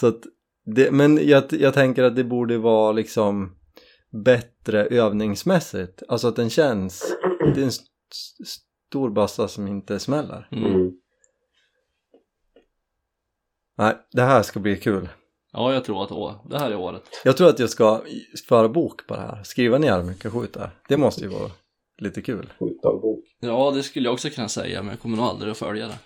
Så 0.00 0.06
att 0.06 0.20
det, 0.74 0.90
men 0.90 1.28
jag, 1.28 1.44
jag 1.50 1.74
tänker 1.74 2.02
att 2.02 2.16
det 2.16 2.24
borde 2.24 2.58
vara 2.58 2.92
liksom 2.92 3.56
bättre 4.24 4.84
övningsmässigt. 4.86 6.02
Alltså 6.08 6.28
att 6.28 6.36
den 6.36 6.50
känns, 6.50 7.16
det 7.54 7.60
är 7.60 7.64
en 7.64 7.68
st- 7.68 7.86
st- 8.42 8.66
stor 8.88 9.10
bössa 9.10 9.48
som 9.48 9.68
inte 9.68 9.98
smäller. 9.98 10.48
Mm. 10.52 10.64
Mm. 10.74 10.90
Nej, 13.78 13.96
det 14.12 14.22
här 14.22 14.42
ska 14.42 14.60
bli 14.60 14.76
kul. 14.76 15.08
Ja, 15.52 15.72
jag 15.72 15.84
tror 15.84 16.04
att 16.04 16.12
å, 16.12 16.46
det 16.50 16.58
här 16.58 16.70
är 16.70 16.76
året. 16.76 17.02
Jag 17.24 17.36
tror 17.36 17.48
att 17.48 17.58
jag 17.58 17.70
ska 17.70 18.02
föra 18.48 18.68
bok 18.68 19.06
på 19.06 19.14
det 19.14 19.20
här. 19.20 19.42
Skriva 19.42 19.78
ner 19.78 19.96
hur 19.96 20.04
mycket 20.04 20.24
jag 20.24 20.32
skjuter. 20.32 20.70
Det 20.88 20.96
måste 20.96 21.20
ju 21.20 21.28
vara 21.28 21.50
lite 21.98 22.22
kul. 22.22 22.52
Skjutdagbok. 22.58 23.24
Ja, 23.40 23.70
det 23.70 23.82
skulle 23.82 24.06
jag 24.06 24.12
också 24.14 24.30
kunna 24.30 24.48
säga, 24.48 24.82
men 24.82 24.90
jag 24.90 25.00
kommer 25.00 25.16
nog 25.16 25.26
aldrig 25.26 25.50
att 25.50 25.58
följa 25.58 25.86
det. 25.86 25.98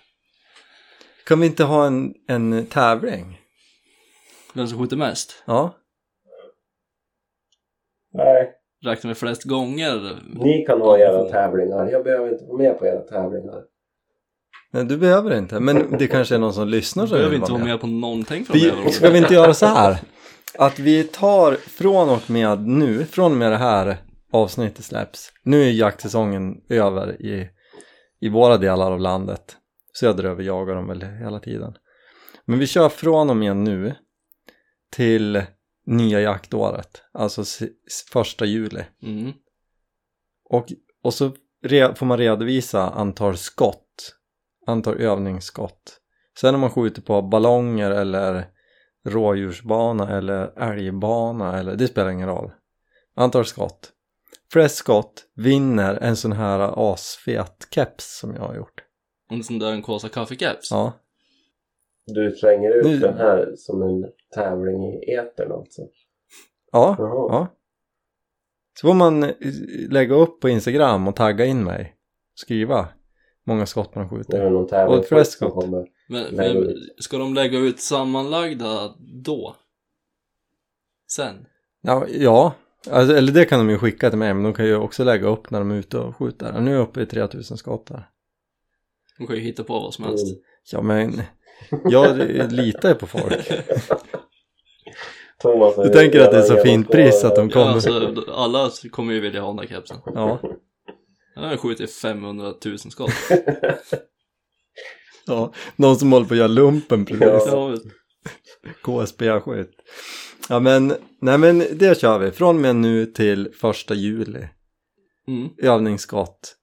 Kan 1.26 1.40
vi 1.40 1.46
inte 1.46 1.64
ha 1.64 1.86
en, 1.86 2.14
en 2.28 2.66
tävling? 2.66 3.39
Vem 4.54 4.66
som 4.66 4.78
skjuter 4.78 4.96
mest? 4.96 5.42
Ja. 5.46 5.74
Nej, 8.12 8.52
Räknar 8.84 9.08
vi 9.08 9.14
flest 9.14 9.44
gånger? 9.44 10.20
ni 10.44 10.64
kan 10.66 10.80
ha 10.80 10.98
era 10.98 11.24
tävlingar. 11.24 11.88
Jag 11.90 12.04
behöver 12.04 12.32
inte 12.32 12.44
vara 12.44 12.58
med 12.58 12.78
på 12.78 12.86
era 12.86 13.00
tävlingar. 13.00 13.62
Nej, 14.72 14.84
du 14.84 14.96
behöver 14.96 15.38
inte. 15.38 15.60
Men 15.60 15.96
det 15.98 16.06
kanske 16.06 16.34
är 16.34 16.38
någon 16.38 16.52
som 16.54 16.68
lyssnar 16.68 17.02
Du 17.04 17.08
som 17.08 17.16
behöver 17.18 17.36
inte 17.36 17.52
vara 17.52 17.64
med 17.64 17.80
på 17.80 17.86
någonting 17.86 18.46
Vi, 18.52 18.60
framöver. 18.60 18.90
ska 18.90 19.10
vi 19.10 19.18
inte 19.18 19.34
göra 19.34 19.54
så 19.54 19.66
här? 19.66 19.98
Att 20.58 20.78
vi 20.78 21.04
tar 21.04 21.52
från 21.54 22.08
och 22.08 22.30
med 22.30 22.66
nu, 22.68 23.04
från 23.04 23.32
och 23.32 23.38
med 23.38 23.52
det 23.52 23.56
här 23.56 23.96
avsnittet 24.32 24.84
släpps. 24.84 25.32
Nu 25.44 25.62
är 25.62 25.70
jaktsäsongen 25.70 26.60
över 26.68 27.22
i, 27.22 27.48
i 28.20 28.28
våra 28.28 28.56
delar 28.56 28.92
av 28.92 29.00
landet. 29.00 29.56
Söderöver 30.00 30.42
jagar 30.42 30.74
de 30.74 30.88
väl 30.88 31.02
hela 31.02 31.38
tiden. 31.40 31.74
Men 32.44 32.58
vi 32.58 32.66
kör 32.66 32.88
från 32.88 33.30
och 33.30 33.36
med 33.36 33.56
nu 33.56 33.94
till 34.90 35.42
nya 35.86 36.20
jaktåret. 36.20 37.02
Alltså 37.12 37.44
första 38.12 38.44
juli. 38.44 38.84
Mm. 39.02 39.32
Och, 40.44 40.66
och 41.02 41.14
så 41.14 41.32
får 41.94 42.04
man 42.04 42.18
redovisa 42.18 42.90
antal 42.90 43.36
skott, 43.36 44.16
antal 44.66 45.00
övningsskott. 45.00 46.00
Sen 46.38 46.54
om 46.54 46.60
man 46.60 46.70
skjuter 46.70 47.02
på 47.02 47.22
ballonger 47.22 47.90
eller 47.90 48.46
rådjursbana 49.06 50.16
eller 50.18 50.58
älgbana 50.58 51.58
eller 51.58 51.76
det 51.76 51.88
spelar 51.88 52.10
ingen 52.10 52.28
roll. 52.28 52.50
Antal 53.14 53.44
skott. 53.44 53.92
Flest 54.52 54.76
skott 54.76 55.24
vinner 55.34 55.94
en 55.94 56.16
sån 56.16 56.32
här 56.32 56.92
asfet 56.92 57.68
keps 57.70 58.18
som 58.18 58.34
jag 58.34 58.42
har 58.42 58.54
gjort. 58.54 58.84
En 59.30 59.44
sån 59.44 59.58
där 59.58 59.72
en 59.72 59.82
Kåsa 59.82 60.08
kaffekeps. 60.08 60.70
Ja, 60.70 60.92
Du 62.06 62.30
slänger 62.30 62.70
ut 62.70 62.84
Nu- 62.86 62.98
den 62.98 63.16
här 63.16 63.52
som 63.56 63.82
en 63.82 64.06
tävling 64.34 64.84
i 64.84 65.14
etern 65.14 65.52
alltså. 65.52 65.82
ja, 66.72 66.96
Jaha. 66.98 67.28
ja. 67.32 67.46
Så 68.80 68.86
får 68.88 68.94
man 68.94 69.22
eh, 69.22 69.30
lägga 69.90 70.14
upp 70.14 70.40
på 70.40 70.48
Instagram 70.48 71.08
och 71.08 71.16
tagga 71.16 71.44
in 71.44 71.64
mig. 71.64 71.96
Skriva 72.34 72.88
många 73.44 73.66
skott 73.66 73.94
man 73.94 74.04
Det 74.04 74.10
skjuter. 74.16 74.40
är 74.40 74.50
någon 74.50 74.66
tävling 74.68 74.98
Och 74.98 75.04
som 75.04 75.24
skott. 75.24 75.64
Men, 76.08 76.34
men 76.34 76.74
ska 76.98 77.18
de 77.18 77.34
lägga 77.34 77.58
ut 77.58 77.80
sammanlagda 77.80 78.94
då? 79.24 79.56
Sen? 81.10 81.46
Ja, 81.80 82.06
ja. 82.08 82.54
Alltså, 82.90 83.16
eller 83.16 83.32
det 83.32 83.44
kan 83.44 83.58
de 83.58 83.70
ju 83.70 83.78
skicka 83.78 84.10
till 84.10 84.18
mig 84.18 84.34
men 84.34 84.42
de 84.42 84.52
kan 84.54 84.66
ju 84.66 84.76
också 84.76 85.04
lägga 85.04 85.28
upp 85.28 85.50
när 85.50 85.58
de 85.58 85.70
är 85.70 85.74
ute 85.76 85.98
och 85.98 86.16
skjuter. 86.16 86.60
Nu 86.60 86.70
är 86.70 86.74
jag 86.74 86.82
uppe 86.88 87.02
i 87.02 87.06
3000 87.06 87.56
skott 87.56 87.86
där. 87.86 88.08
De 89.18 89.26
kan 89.26 89.36
ju 89.36 89.42
hitta 89.42 89.64
på 89.64 89.72
vad 89.72 89.94
som 89.94 90.04
helst. 90.04 90.26
Mm. 90.26 90.42
Ja 90.72 90.82
men 90.82 91.22
jag 91.84 92.16
litar 92.52 92.88
ju 92.88 92.94
på 92.94 93.06
folk. 93.06 93.52
Thomas 95.42 95.76
Du 95.76 95.88
tänker 95.88 96.20
att 96.20 96.30
det 96.30 96.38
är 96.38 96.42
så 96.42 96.56
fint 96.56 96.88
pris 96.88 97.24
att 97.24 97.36
de 97.36 97.50
kommer. 97.50 97.66
Ja, 97.66 97.72
alltså, 97.72 98.24
alla 98.32 98.70
kommer 98.90 99.12
ju 99.12 99.20
vilja 99.20 99.40
ha 99.40 99.48
den 99.48 99.56
där 99.56 99.66
kepsen. 99.66 99.96
Ja, 100.06 100.40
Den 101.34 101.44
har 101.44 101.56
skjutit 101.56 101.92
500 101.92 102.54
000 102.64 102.78
skott. 102.78 103.10
Ja, 105.26 105.52
någon 105.76 105.96
som 105.96 106.12
håller 106.12 106.26
på 106.26 106.34
att 106.34 106.38
göra 106.38 106.48
lumpen 106.48 107.04
precis. 107.06 107.22
Ja. 107.52 107.74
KSB-skytt. 108.82 109.70
Ja 110.48 110.60
men, 110.60 110.94
nej 111.20 111.38
men 111.38 111.64
det 111.72 112.00
kör 112.00 112.18
vi. 112.18 112.30
Från 112.30 112.56
och 112.56 112.62
med 112.62 112.76
nu 112.76 113.06
till 113.06 113.48
första 113.60 113.94
juli. 113.94 114.48
mm. 115.28 115.48
Övningsskott. 115.62 116.56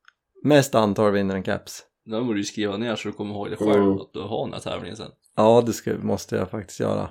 Mest 0.43 0.75
antal 0.75 1.11
vinner 1.11 1.35
en 1.35 1.43
caps. 1.43 1.83
Det 2.07 2.21
borde 2.21 2.39
du 2.39 2.43
skriva 2.43 2.77
ner 2.77 2.95
så 2.95 3.07
du 3.07 3.13
kommer 3.13 3.33
ihåg 3.35 3.49
det 3.49 3.55
själv 3.55 3.83
Mm. 3.83 3.91
att 3.97 4.13
du 4.13 4.19
har 4.21 4.45
den 4.45 4.53
här 4.53 4.59
tävlingen 4.59 4.95
sen. 4.97 5.11
Ja, 5.35 5.63
det 5.65 5.73
ska, 5.73 5.93
måste 5.93 6.35
jag 6.35 6.49
faktiskt 6.49 6.79
göra. 6.79 7.09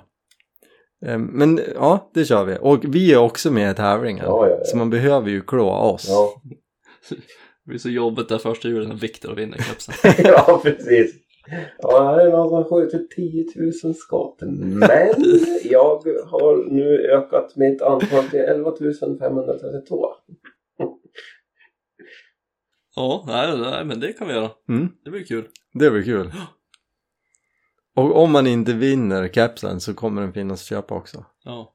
Ehm, 1.05 1.23
Men 1.25 1.59
ja, 1.75 2.11
det 2.13 2.25
kör 2.25 2.45
vi. 2.45 2.57
Och 2.61 2.85
vi 2.95 3.13
är 3.13 3.17
också 3.17 3.51
med 3.51 3.71
i 3.71 3.75
tävlingen. 3.75 4.25
Ja, 4.25 4.47
ja, 4.47 4.55
ja. 4.59 4.65
Så 4.65 4.77
man 4.77 4.89
behöver 4.89 5.29
ju 5.29 5.41
klåa 5.41 5.79
oss. 5.79 6.05
Ja, 6.09 6.41
Det 7.65 7.69
blir 7.69 7.79
så 7.79 7.89
jobbigt 7.89 8.29
där 8.29 8.37
första 8.37 8.67
julen 8.67 8.89
när 8.89 8.95
Viktor 8.95 9.35
vinner 9.35 9.57
kepsen. 9.57 9.93
ja 10.25 10.59
precis. 10.63 11.15
Ja, 11.77 12.15
det 12.15 12.23
är 12.23 12.31
någon 12.31 12.49
som 12.49 12.63
skjutit 12.63 13.11
10 13.11 13.45
000 13.83 13.95
skott. 13.95 14.37
Men 14.41 14.81
jag 15.63 16.03
har 16.25 16.71
nu 16.71 16.97
ökat 17.11 17.55
mitt 17.55 17.81
antal 17.81 18.23
till 18.23 18.39
11 18.39 18.71
532. 19.19 20.05
Ja, 22.97 23.23
nej, 23.27 23.57
nej, 23.57 23.85
men 23.85 23.99
det 23.99 24.13
kan 24.13 24.27
vi 24.27 24.33
göra. 24.33 24.51
Mm, 24.69 24.89
Det 25.03 25.09
blir 25.11 25.23
kul. 25.23 25.47
det 25.73 25.91
blir 25.91 26.03
kul. 26.03 26.31
Och 27.95 28.23
om 28.23 28.31
man 28.31 28.47
inte 28.47 28.73
vinner 28.73 29.27
capsen 29.27 29.81
så 29.81 29.93
kommer 29.93 30.21
den 30.21 30.33
finnas 30.33 30.61
att 30.61 30.67
köpa 30.67 30.95
också. 30.95 31.25
Ja. 31.43 31.73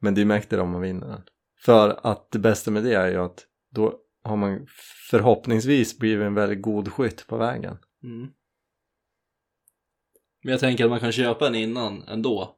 Men 0.00 0.14
det 0.14 0.20
är 0.20 0.24
mäktigare 0.24 0.62
om 0.62 0.70
man 0.70 0.80
vinner 0.80 1.06
den. 1.08 1.22
För 1.64 2.00
att 2.06 2.30
det 2.30 2.38
bästa 2.38 2.70
med 2.70 2.84
det 2.84 2.94
är 2.94 3.08
ju 3.08 3.16
att 3.16 3.46
då 3.70 3.98
har 4.22 4.36
man 4.36 4.66
förhoppningsvis 5.10 5.98
blivit 5.98 6.24
en 6.26 6.34
väldigt 6.34 6.62
god 6.62 6.92
skytt 6.92 7.26
på 7.26 7.36
vägen. 7.36 7.78
Mm. 8.02 8.28
Men 10.44 10.50
jag 10.52 10.60
tänker 10.60 10.84
att 10.84 10.90
man 10.90 11.00
kan 11.00 11.12
köpa 11.12 11.46
en 11.46 11.54
innan 11.54 12.02
ändå. 12.02 12.56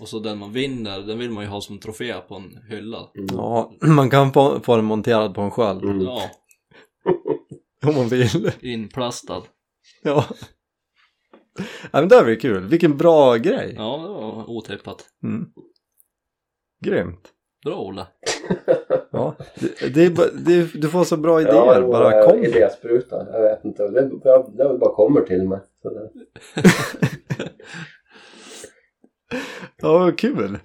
Och 0.00 0.08
så 0.08 0.18
den 0.18 0.38
man 0.38 0.52
vinner, 0.52 1.00
den 1.00 1.18
vill 1.18 1.30
man 1.30 1.44
ju 1.44 1.50
ha 1.50 1.60
som 1.60 1.78
trofé 1.78 2.14
på 2.28 2.34
en 2.34 2.58
hylla. 2.68 2.98
Mm. 3.16 3.26
Ja, 3.32 3.72
man 3.80 4.10
kan 4.10 4.32
få, 4.32 4.60
få 4.60 4.76
den 4.76 4.84
monterad 4.84 5.34
på 5.34 5.40
en 5.40 5.50
sköld 5.50 5.84
Mm. 5.84 6.00
Ja, 6.02 6.22
om 7.88 7.94
man 7.94 8.08
vill. 8.08 8.52
inplastad. 8.60 9.42
Ja. 10.02 10.24
ja 11.92 12.00
men 12.00 12.08
det 12.08 12.16
här 12.16 12.24
blir 12.24 12.40
kul. 12.40 12.66
Vilken 12.66 12.96
bra 12.96 13.36
grej. 13.36 13.74
Ja, 13.78 13.96
det 14.02 14.08
var 14.08 14.50
otippat. 14.50 15.04
Mm. 15.22 15.46
Grymt. 16.84 17.28
Bra 17.64 17.80
Olle. 17.80 18.06
Ja, 19.12 19.34
det, 19.80 19.94
det 19.94 20.04
är, 20.04 20.10
det 20.44 20.80
du 20.80 20.88
får 20.88 21.04
så 21.04 21.16
bra 21.16 21.40
idéer. 21.40 21.54
Ja, 21.54 21.80
jo, 21.80 21.92
bara 21.92 22.24
kom. 22.24 22.44
idéspruta. 22.44 23.26
Jag 23.32 23.42
vet 23.42 23.64
inte. 23.64 23.88
Det, 23.88 24.00
det, 24.00 24.44
det 24.56 24.78
bara 24.78 24.94
kommer 24.94 25.20
till 25.20 25.48
mig. 25.48 25.58
Ja, 29.76 29.98
vad 29.98 30.18
kul. 30.18 30.58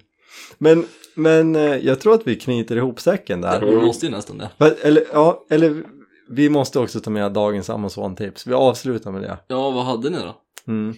Men, 0.58 0.84
men 1.14 1.56
eh, 1.56 1.76
jag 1.76 2.00
tror 2.00 2.14
att 2.14 2.26
vi 2.26 2.36
knyter 2.36 2.76
ihop 2.76 3.00
säcken 3.00 3.40
där. 3.40 3.60
Vi 3.60 3.76
måste 3.76 4.06
ju 4.06 4.12
nästan 4.12 4.38
det. 4.38 4.50
Eller, 4.82 5.04
ja, 5.12 5.44
eller 5.50 5.82
vi 6.30 6.48
måste 6.50 6.78
också 6.78 7.00
ta 7.00 7.10
med 7.10 7.32
dagens 7.32 7.70
Amazon-tips. 7.70 8.46
Vi 8.46 8.54
avslutar 8.54 9.12
med 9.12 9.22
det. 9.22 9.38
Ja, 9.48 9.70
vad 9.70 9.84
hade 9.84 10.10
ni 10.10 10.18
då? 10.18 10.36
Mm. 10.72 10.94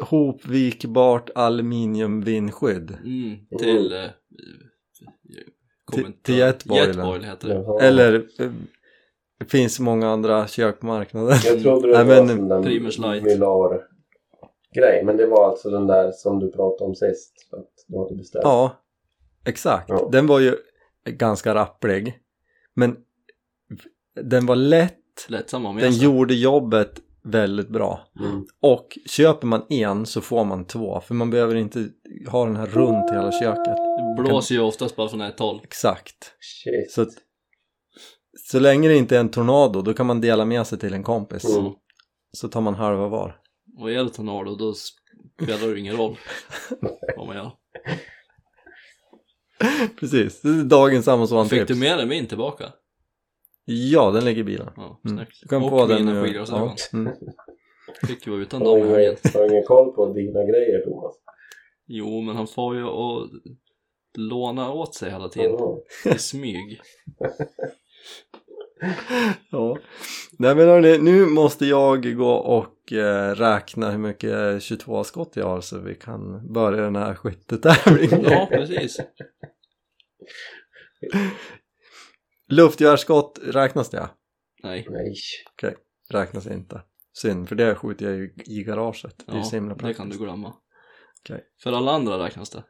Hopvikbart 0.00 1.30
aluminiumvindskydd. 1.34 2.96
Mm, 3.04 3.36
till... 3.58 3.92
Eh, 3.92 4.04
Till- 5.92 6.12
till 6.22 6.38
jetboilen. 6.38 6.86
Jetboil 6.88 7.24
heter 7.24 7.48
det. 7.48 7.54
Jaha. 7.54 7.80
Eller 7.82 8.14
eh, 8.38 8.50
det 9.38 9.44
finns 9.50 9.80
många 9.80 10.08
andra 10.10 10.46
kök 10.46 10.80
på 10.80 10.86
marknaden. 10.86 11.38
Jag 11.44 11.62
trodde 11.62 11.88
det 11.88 12.04
Nej, 12.04 12.18
var 12.18 12.26
men- 12.34 12.48
där 12.48 12.62
Primus 12.62 12.98
Light. 12.98 13.22
Mylar 13.22 13.80
grej. 14.74 15.04
Men 15.04 15.16
det 15.16 15.26
var 15.26 15.48
alltså 15.48 15.70
den 15.70 15.86
där 15.86 16.12
som 16.12 16.38
du 16.38 16.52
pratade 16.52 16.88
om 16.88 16.94
sist. 16.94 17.48
Att 17.52 17.68
du 17.86 17.98
hade 17.98 18.14
beställt. 18.14 18.44
Ja, 18.44 18.82
exakt. 19.46 19.88
Ja. 19.88 20.08
Den 20.12 20.26
var 20.26 20.40
ju 20.40 20.56
ganska 21.04 21.54
rapplig. 21.54 22.18
Men 22.74 22.96
den 24.20 24.46
var 24.46 24.56
lätt. 24.56 25.00
Lättsam 25.28 25.64
ha 25.64 25.72
Den 25.72 25.92
sig. 25.92 26.04
gjorde 26.04 26.34
jobbet 26.34 27.00
väldigt 27.24 27.68
bra. 27.68 28.00
Mm. 28.20 28.46
Och 28.60 28.98
köper 29.06 29.46
man 29.46 29.62
en 29.68 30.06
så 30.06 30.20
får 30.20 30.44
man 30.44 30.64
två. 30.66 31.00
För 31.00 31.14
man 31.14 31.30
behöver 31.30 31.54
inte 31.54 31.88
ha 32.30 32.46
den 32.46 32.56
här 32.56 32.66
runt 32.66 33.10
hela 33.10 33.32
köket. 33.32 33.76
Det 34.16 34.22
blåser 34.22 34.54
ju 34.54 34.60
oftast 34.60 34.96
bara 34.96 35.08
från 35.08 35.20
ett 35.20 35.38
håll. 35.38 35.60
Exakt. 35.64 36.32
Shit. 36.40 36.90
Så 36.90 37.02
att, 37.02 37.08
så 38.50 38.58
länge 38.58 38.88
det 38.88 38.96
inte 38.96 39.16
är 39.16 39.20
en 39.20 39.30
tornado 39.30 39.82
då 39.82 39.94
kan 39.94 40.06
man 40.06 40.20
dela 40.20 40.44
med 40.44 40.66
sig 40.66 40.78
till 40.78 40.94
en 40.94 41.02
kompis. 41.02 41.56
Mm. 41.56 41.72
Så 42.32 42.48
tar 42.48 42.60
man 42.60 42.74
halva 42.74 43.08
var. 43.08 43.36
Och 43.78 43.90
är 43.90 44.04
det 44.04 44.10
tornado 44.10 44.54
då 44.54 44.74
spelar 44.74 45.72
det 45.74 45.80
ingen 45.80 45.96
roll 45.96 46.16
vad 47.16 47.26
man 47.26 47.36
gör. 47.36 47.52
Precis, 50.00 50.40
det 50.40 50.48
är 50.48 50.64
dagens 50.64 51.04
Fick 51.04 51.12
Amazon-tips. 51.12 51.66
du 51.68 51.74
med 51.74 51.98
dig 51.98 52.06
min 52.06 52.26
tillbaka? 52.26 52.72
Ja, 53.64 54.10
den 54.10 54.24
ligger 54.24 54.40
i 54.40 54.44
bilen. 54.44 54.70
Ja, 54.76 55.00
Mm. 55.04 55.16
snyggt. 55.16 55.38
Du 55.42 55.48
kan 55.48 55.62
och 55.62 55.70
få 55.70 55.86
den 55.86 56.04
mina 56.04 56.12
nu. 56.20 56.22
skidglasögon. 56.26 56.68
Ja. 56.92 56.98
Mm. 56.98 57.12
Fick 58.06 58.26
ju 58.26 58.32
vara 58.32 58.42
utan 58.42 58.62
Har 58.62 58.78
dem 58.78 58.88
i 58.88 58.90
helgen. 58.90 59.16
ingen, 59.24 59.34
har 59.34 59.40
du 59.48 59.52
ingen 59.52 59.64
koll 59.64 59.92
på 59.92 60.06
dina 60.12 60.44
grejer 60.44 60.80
Thomas? 60.80 61.14
Jo, 61.86 62.20
men 62.20 62.36
han 62.36 62.46
får 62.46 62.76
ju 62.76 62.82
att 62.88 63.30
låna 64.18 64.72
åt 64.72 64.94
sig 64.94 65.10
hela 65.10 65.28
tiden. 65.28 65.58
I 66.14 66.18
smyg. 66.18 66.80
Ja. 69.50 69.78
Nej 70.38 70.54
men 70.54 70.68
hörni, 70.68 70.98
nu 70.98 71.26
måste 71.26 71.66
jag 71.66 72.16
gå 72.16 72.30
och 72.32 72.92
eh, 72.92 73.34
räkna 73.34 73.90
hur 73.90 73.98
mycket 73.98 74.62
22 74.62 75.04
skott 75.04 75.32
jag 75.34 75.46
har 75.46 75.60
så 75.60 75.78
vi 75.78 75.94
kan 75.94 76.52
börja 76.52 76.82
den 76.82 76.96
här 76.96 77.14
skyttetävlingen. 77.14 78.22
Ja, 78.22 78.48
precis. 78.50 79.00
Luftgevärsskott, 82.48 83.38
räknas 83.42 83.90
det? 83.90 84.08
Nej. 84.62 84.86
Nej. 84.90 85.14
Räknas 86.10 86.46
inte. 86.46 86.82
Synd, 87.12 87.48
för 87.48 87.56
det 87.56 87.74
skjuter 87.74 88.06
jag 88.06 88.14
ju 88.16 88.34
i 88.46 88.62
garaget. 88.64 89.24
Det 89.26 89.32
är 89.32 89.36
Ja, 89.36 89.42
så 89.42 89.56
himla 89.56 89.74
det 89.74 89.80
praktiskt. 89.80 89.98
kan 89.98 90.08
du 90.10 90.18
glömma. 90.18 90.52
Okej. 91.22 91.44
För 91.62 91.72
alla 91.72 91.92
andra 91.92 92.24
räknas 92.24 92.50
det. 92.50 92.62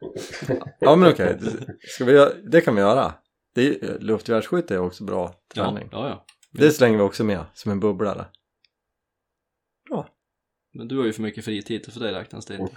Ja 0.79 0.95
men 0.95 1.09
okej, 1.11 1.37
vi 1.99 2.11
göra, 2.11 2.29
det 2.51 2.61
kan 2.61 2.75
vi 2.75 2.81
göra. 2.81 3.13
Det 3.55 3.83
är, 3.83 3.99
luftgevärsskytte 3.99 4.73
är 4.75 4.79
också 4.79 5.03
bra 5.03 5.33
Ja, 5.55 5.63
träning. 5.63 5.89
ja, 5.91 6.09
ja. 6.09 6.25
Det 6.51 6.71
slänger 6.71 6.97
vi 6.97 7.03
också 7.03 7.23
med 7.23 7.39
som 7.53 7.71
en 7.71 7.79
bubblare. 7.79 8.25
Men 10.77 10.87
du 10.87 10.97
har 10.97 11.05
ju 11.05 11.13
för 11.13 11.21
mycket 11.21 11.45
fritid, 11.45 11.85
så 11.85 11.91
för 11.91 11.99
dig 11.99 12.13
räknas 12.13 12.45
det 12.45 12.55
inte. 12.55 12.75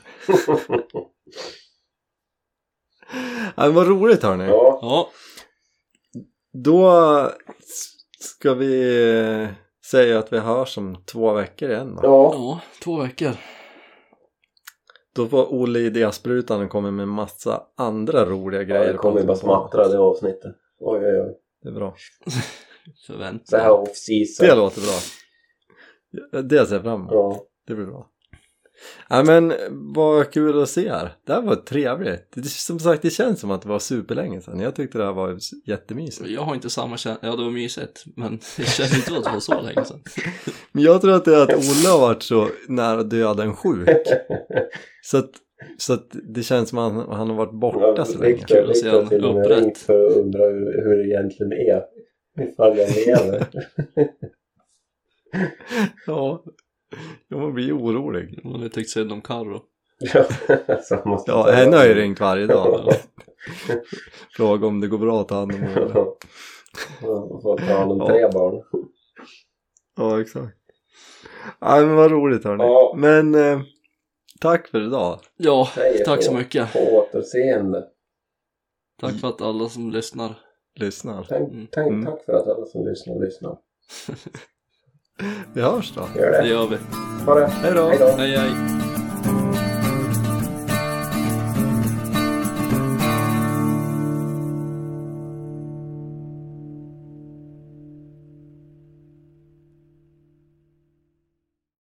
Ja, 3.57 3.63
men 3.65 3.75
vad 3.75 3.87
roligt 3.87 4.23
hörni. 4.23 4.45
Ja. 4.45 4.79
Ja, 4.83 5.11
Då 6.53 6.91
ska 8.21 8.55
vi 8.55 9.05
eh, 9.43 9.49
säga 9.91 10.19
att 10.19 10.33
vi 10.33 10.39
hörs 10.39 10.79
om 10.79 11.05
två 11.05 11.33
veckor 11.33 11.71
igen 11.71 11.95
då. 11.95 12.01
Ja. 12.03 12.33
ja, 12.35 12.61
två 12.83 12.97
veckor. 13.03 13.33
Då 15.15 15.29
får 15.29 15.53
Olle 15.55 15.79
Idésprutan 15.79 16.69
komma 16.69 16.91
med 16.91 17.09
massa 17.09 17.63
andra 17.77 18.25
roliga 18.25 18.61
ja 18.63 18.67
grejer. 18.67 18.93
det 18.93 18.99
kommer 18.99 19.23
bara 19.23 19.37
smattra 19.37 19.89
det 19.89 19.99
avsnittet. 19.99 20.57
Oj 20.81 21.05
oj 21.05 21.21
oj. 21.21 21.35
Det 21.63 21.69
är 21.69 21.73
bra. 21.73 21.97
Förväntan. 23.07 23.47
Så 23.47 23.57
här 23.57 23.71
off 23.71 23.97
season. 23.97 24.47
Det 24.47 24.55
låter 24.55 24.81
bra. 24.81 24.99
Det 26.43 26.67
ser 26.67 26.75
jag 26.75 26.83
fram 26.83 27.01
emot. 27.01 27.13
Ja. 27.13 27.45
Det 27.67 27.75
blir 27.75 27.87
bra. 27.87 28.11
Ja 29.09 29.23
men 29.25 29.53
vad 29.71 30.31
kul 30.31 30.63
att 30.63 30.69
se 30.69 30.87
er. 30.87 31.13
Det 31.27 31.33
här 31.33 31.43
var 31.43 31.57
trevligt. 31.57 32.33
Det, 32.35 32.49
som 32.49 32.79
sagt 32.79 33.03
det 33.03 33.11
känns 33.11 33.41
som 33.41 33.51
att 33.51 33.63
det 33.63 33.69
var 33.69 33.79
superlänge 33.79 34.41
sedan. 34.41 34.61
Jag 34.61 34.75
tyckte 34.75 34.99
det 34.99 35.05
här 35.05 35.13
var 35.13 35.39
jättemysigt. 35.67 36.31
Jag 36.31 36.43
har 36.43 36.55
inte 36.55 36.71
samma 36.71 36.97
känsla, 36.97 37.29
ja 37.29 37.37
det 37.37 37.45
var 37.45 37.51
mysigt, 37.51 38.05
men 38.17 38.41
det 38.57 38.65
känns 38.65 38.97
inte 38.97 39.19
att 39.19 39.25
det 39.25 39.31
var 39.31 39.41
så 39.41 39.61
länge 39.61 39.85
sedan. 39.85 40.03
Men 40.73 40.85
jag 40.85 41.01
tror 41.01 41.13
att 41.13 41.25
det 41.25 41.35
är 41.35 41.43
att 41.43 41.55
Olle 41.55 41.89
har 41.89 42.01
varit 42.01 42.23
så 42.23 42.49
nära 42.69 43.03
döden 43.03 43.57
sjuk. 43.57 43.89
Så 45.03 45.19
att, 45.19 45.31
så 45.77 45.93
att 45.93 46.07
det 46.23 46.43
känns 46.43 46.69
som 46.69 46.79
att 46.79 46.93
han, 46.93 47.09
han 47.17 47.29
har 47.31 47.37
varit 47.37 47.53
borta 47.53 48.05
så 48.05 48.19
länge. 48.19 48.35
Victor, 48.35 48.71
att 48.71 48.77
se 48.77 48.85
Victor 48.85 48.99
han 49.01 49.09
till 49.09 49.25
och 49.25 49.35
med 49.35 49.45
upprätt. 49.45 49.63
ringt 49.65 49.79
för 49.79 50.07
att 50.07 50.13
undra 50.17 50.45
hur, 50.45 50.83
hur 50.85 50.97
det 50.97 51.09
egentligen 51.09 51.53
är. 51.53 51.83
Ifall 52.41 52.79
jag 52.79 52.89
lever. 53.07 53.47
Ja, 56.07 56.45
ja 57.29 57.37
man 57.39 57.55
blir 57.55 57.77
orolig. 57.79 58.41
Man 58.45 58.53
har 58.55 58.63
ju 58.63 58.69
tyckt 58.69 58.91
synd 58.91 59.13
om 59.13 59.21
Carro. 59.21 59.61
Ja, 60.15 60.25
så 60.83 61.23
Ja, 61.27 61.51
henne 61.51 61.77
har 61.77 61.85
ju 61.87 61.95
ringt 61.95 62.21
varje 62.21 62.47
dag. 62.47 62.93
Fråga 64.37 64.67
om 64.67 64.81
det 64.81 64.87
går 64.89 64.99
bra 64.99 65.21
att 65.21 65.29
ta 65.29 65.35
hand 65.35 65.53
om 65.53 65.63
Olle. 65.63 65.91
Ja, 67.03 67.41
Får 67.43 67.59
ta 67.59 67.65
hand 67.79 67.93
om 67.93 67.99
Ja. 67.99 68.07
tre 68.09 68.29
barn. 68.29 68.63
Ja, 69.97 70.21
exakt. 70.21 70.55
Ja, 71.61 71.77
men 71.81 71.95
vad 71.97 72.11
roligt 72.11 72.45
hörni. 72.45 72.65
Ja. 72.65 72.95
Men 72.97 73.35
eh, 73.35 73.61
tack 74.41 74.69
för 74.69 74.87
idag. 74.87 75.21
Ja, 75.37 75.69
Säger 75.75 76.05
tack 76.05 76.23
så 76.23 76.31
så. 76.31 76.37
mycket. 76.37 76.73
På 76.73 76.79
återseende. 76.79 77.85
Tack 79.01 79.15
för 79.21 79.29
att 79.29 79.41
alla 79.43 79.69
som 79.69 79.91
lyssnar. 79.91 80.35
Lyssnar. 80.75 81.27
Tänk, 81.29 81.49
Mm. 81.53 81.67
tänk, 81.71 81.89
Mm. 81.89 82.05
Tack 82.07 82.25
för 82.25 82.33
att 82.33 82.49
alla 82.49 82.67
som 82.67 82.87
lyssnar 82.87 83.21
lyssnar. 83.21 83.57
Vi 85.55 85.61
hörs 85.63 85.93
då. 85.95 86.09
Gör 86.21 86.31
Det 86.33 86.43
det. 86.43 86.49
gör 86.49 86.67
vi. 86.69 86.77
Ha 87.27 87.35
det. 87.35 87.47
Hej 87.47 87.75
då. 87.75 87.89
Hej 87.89 87.99
då. 87.99 88.07
Hej 88.07 88.37
hej. 88.37 88.88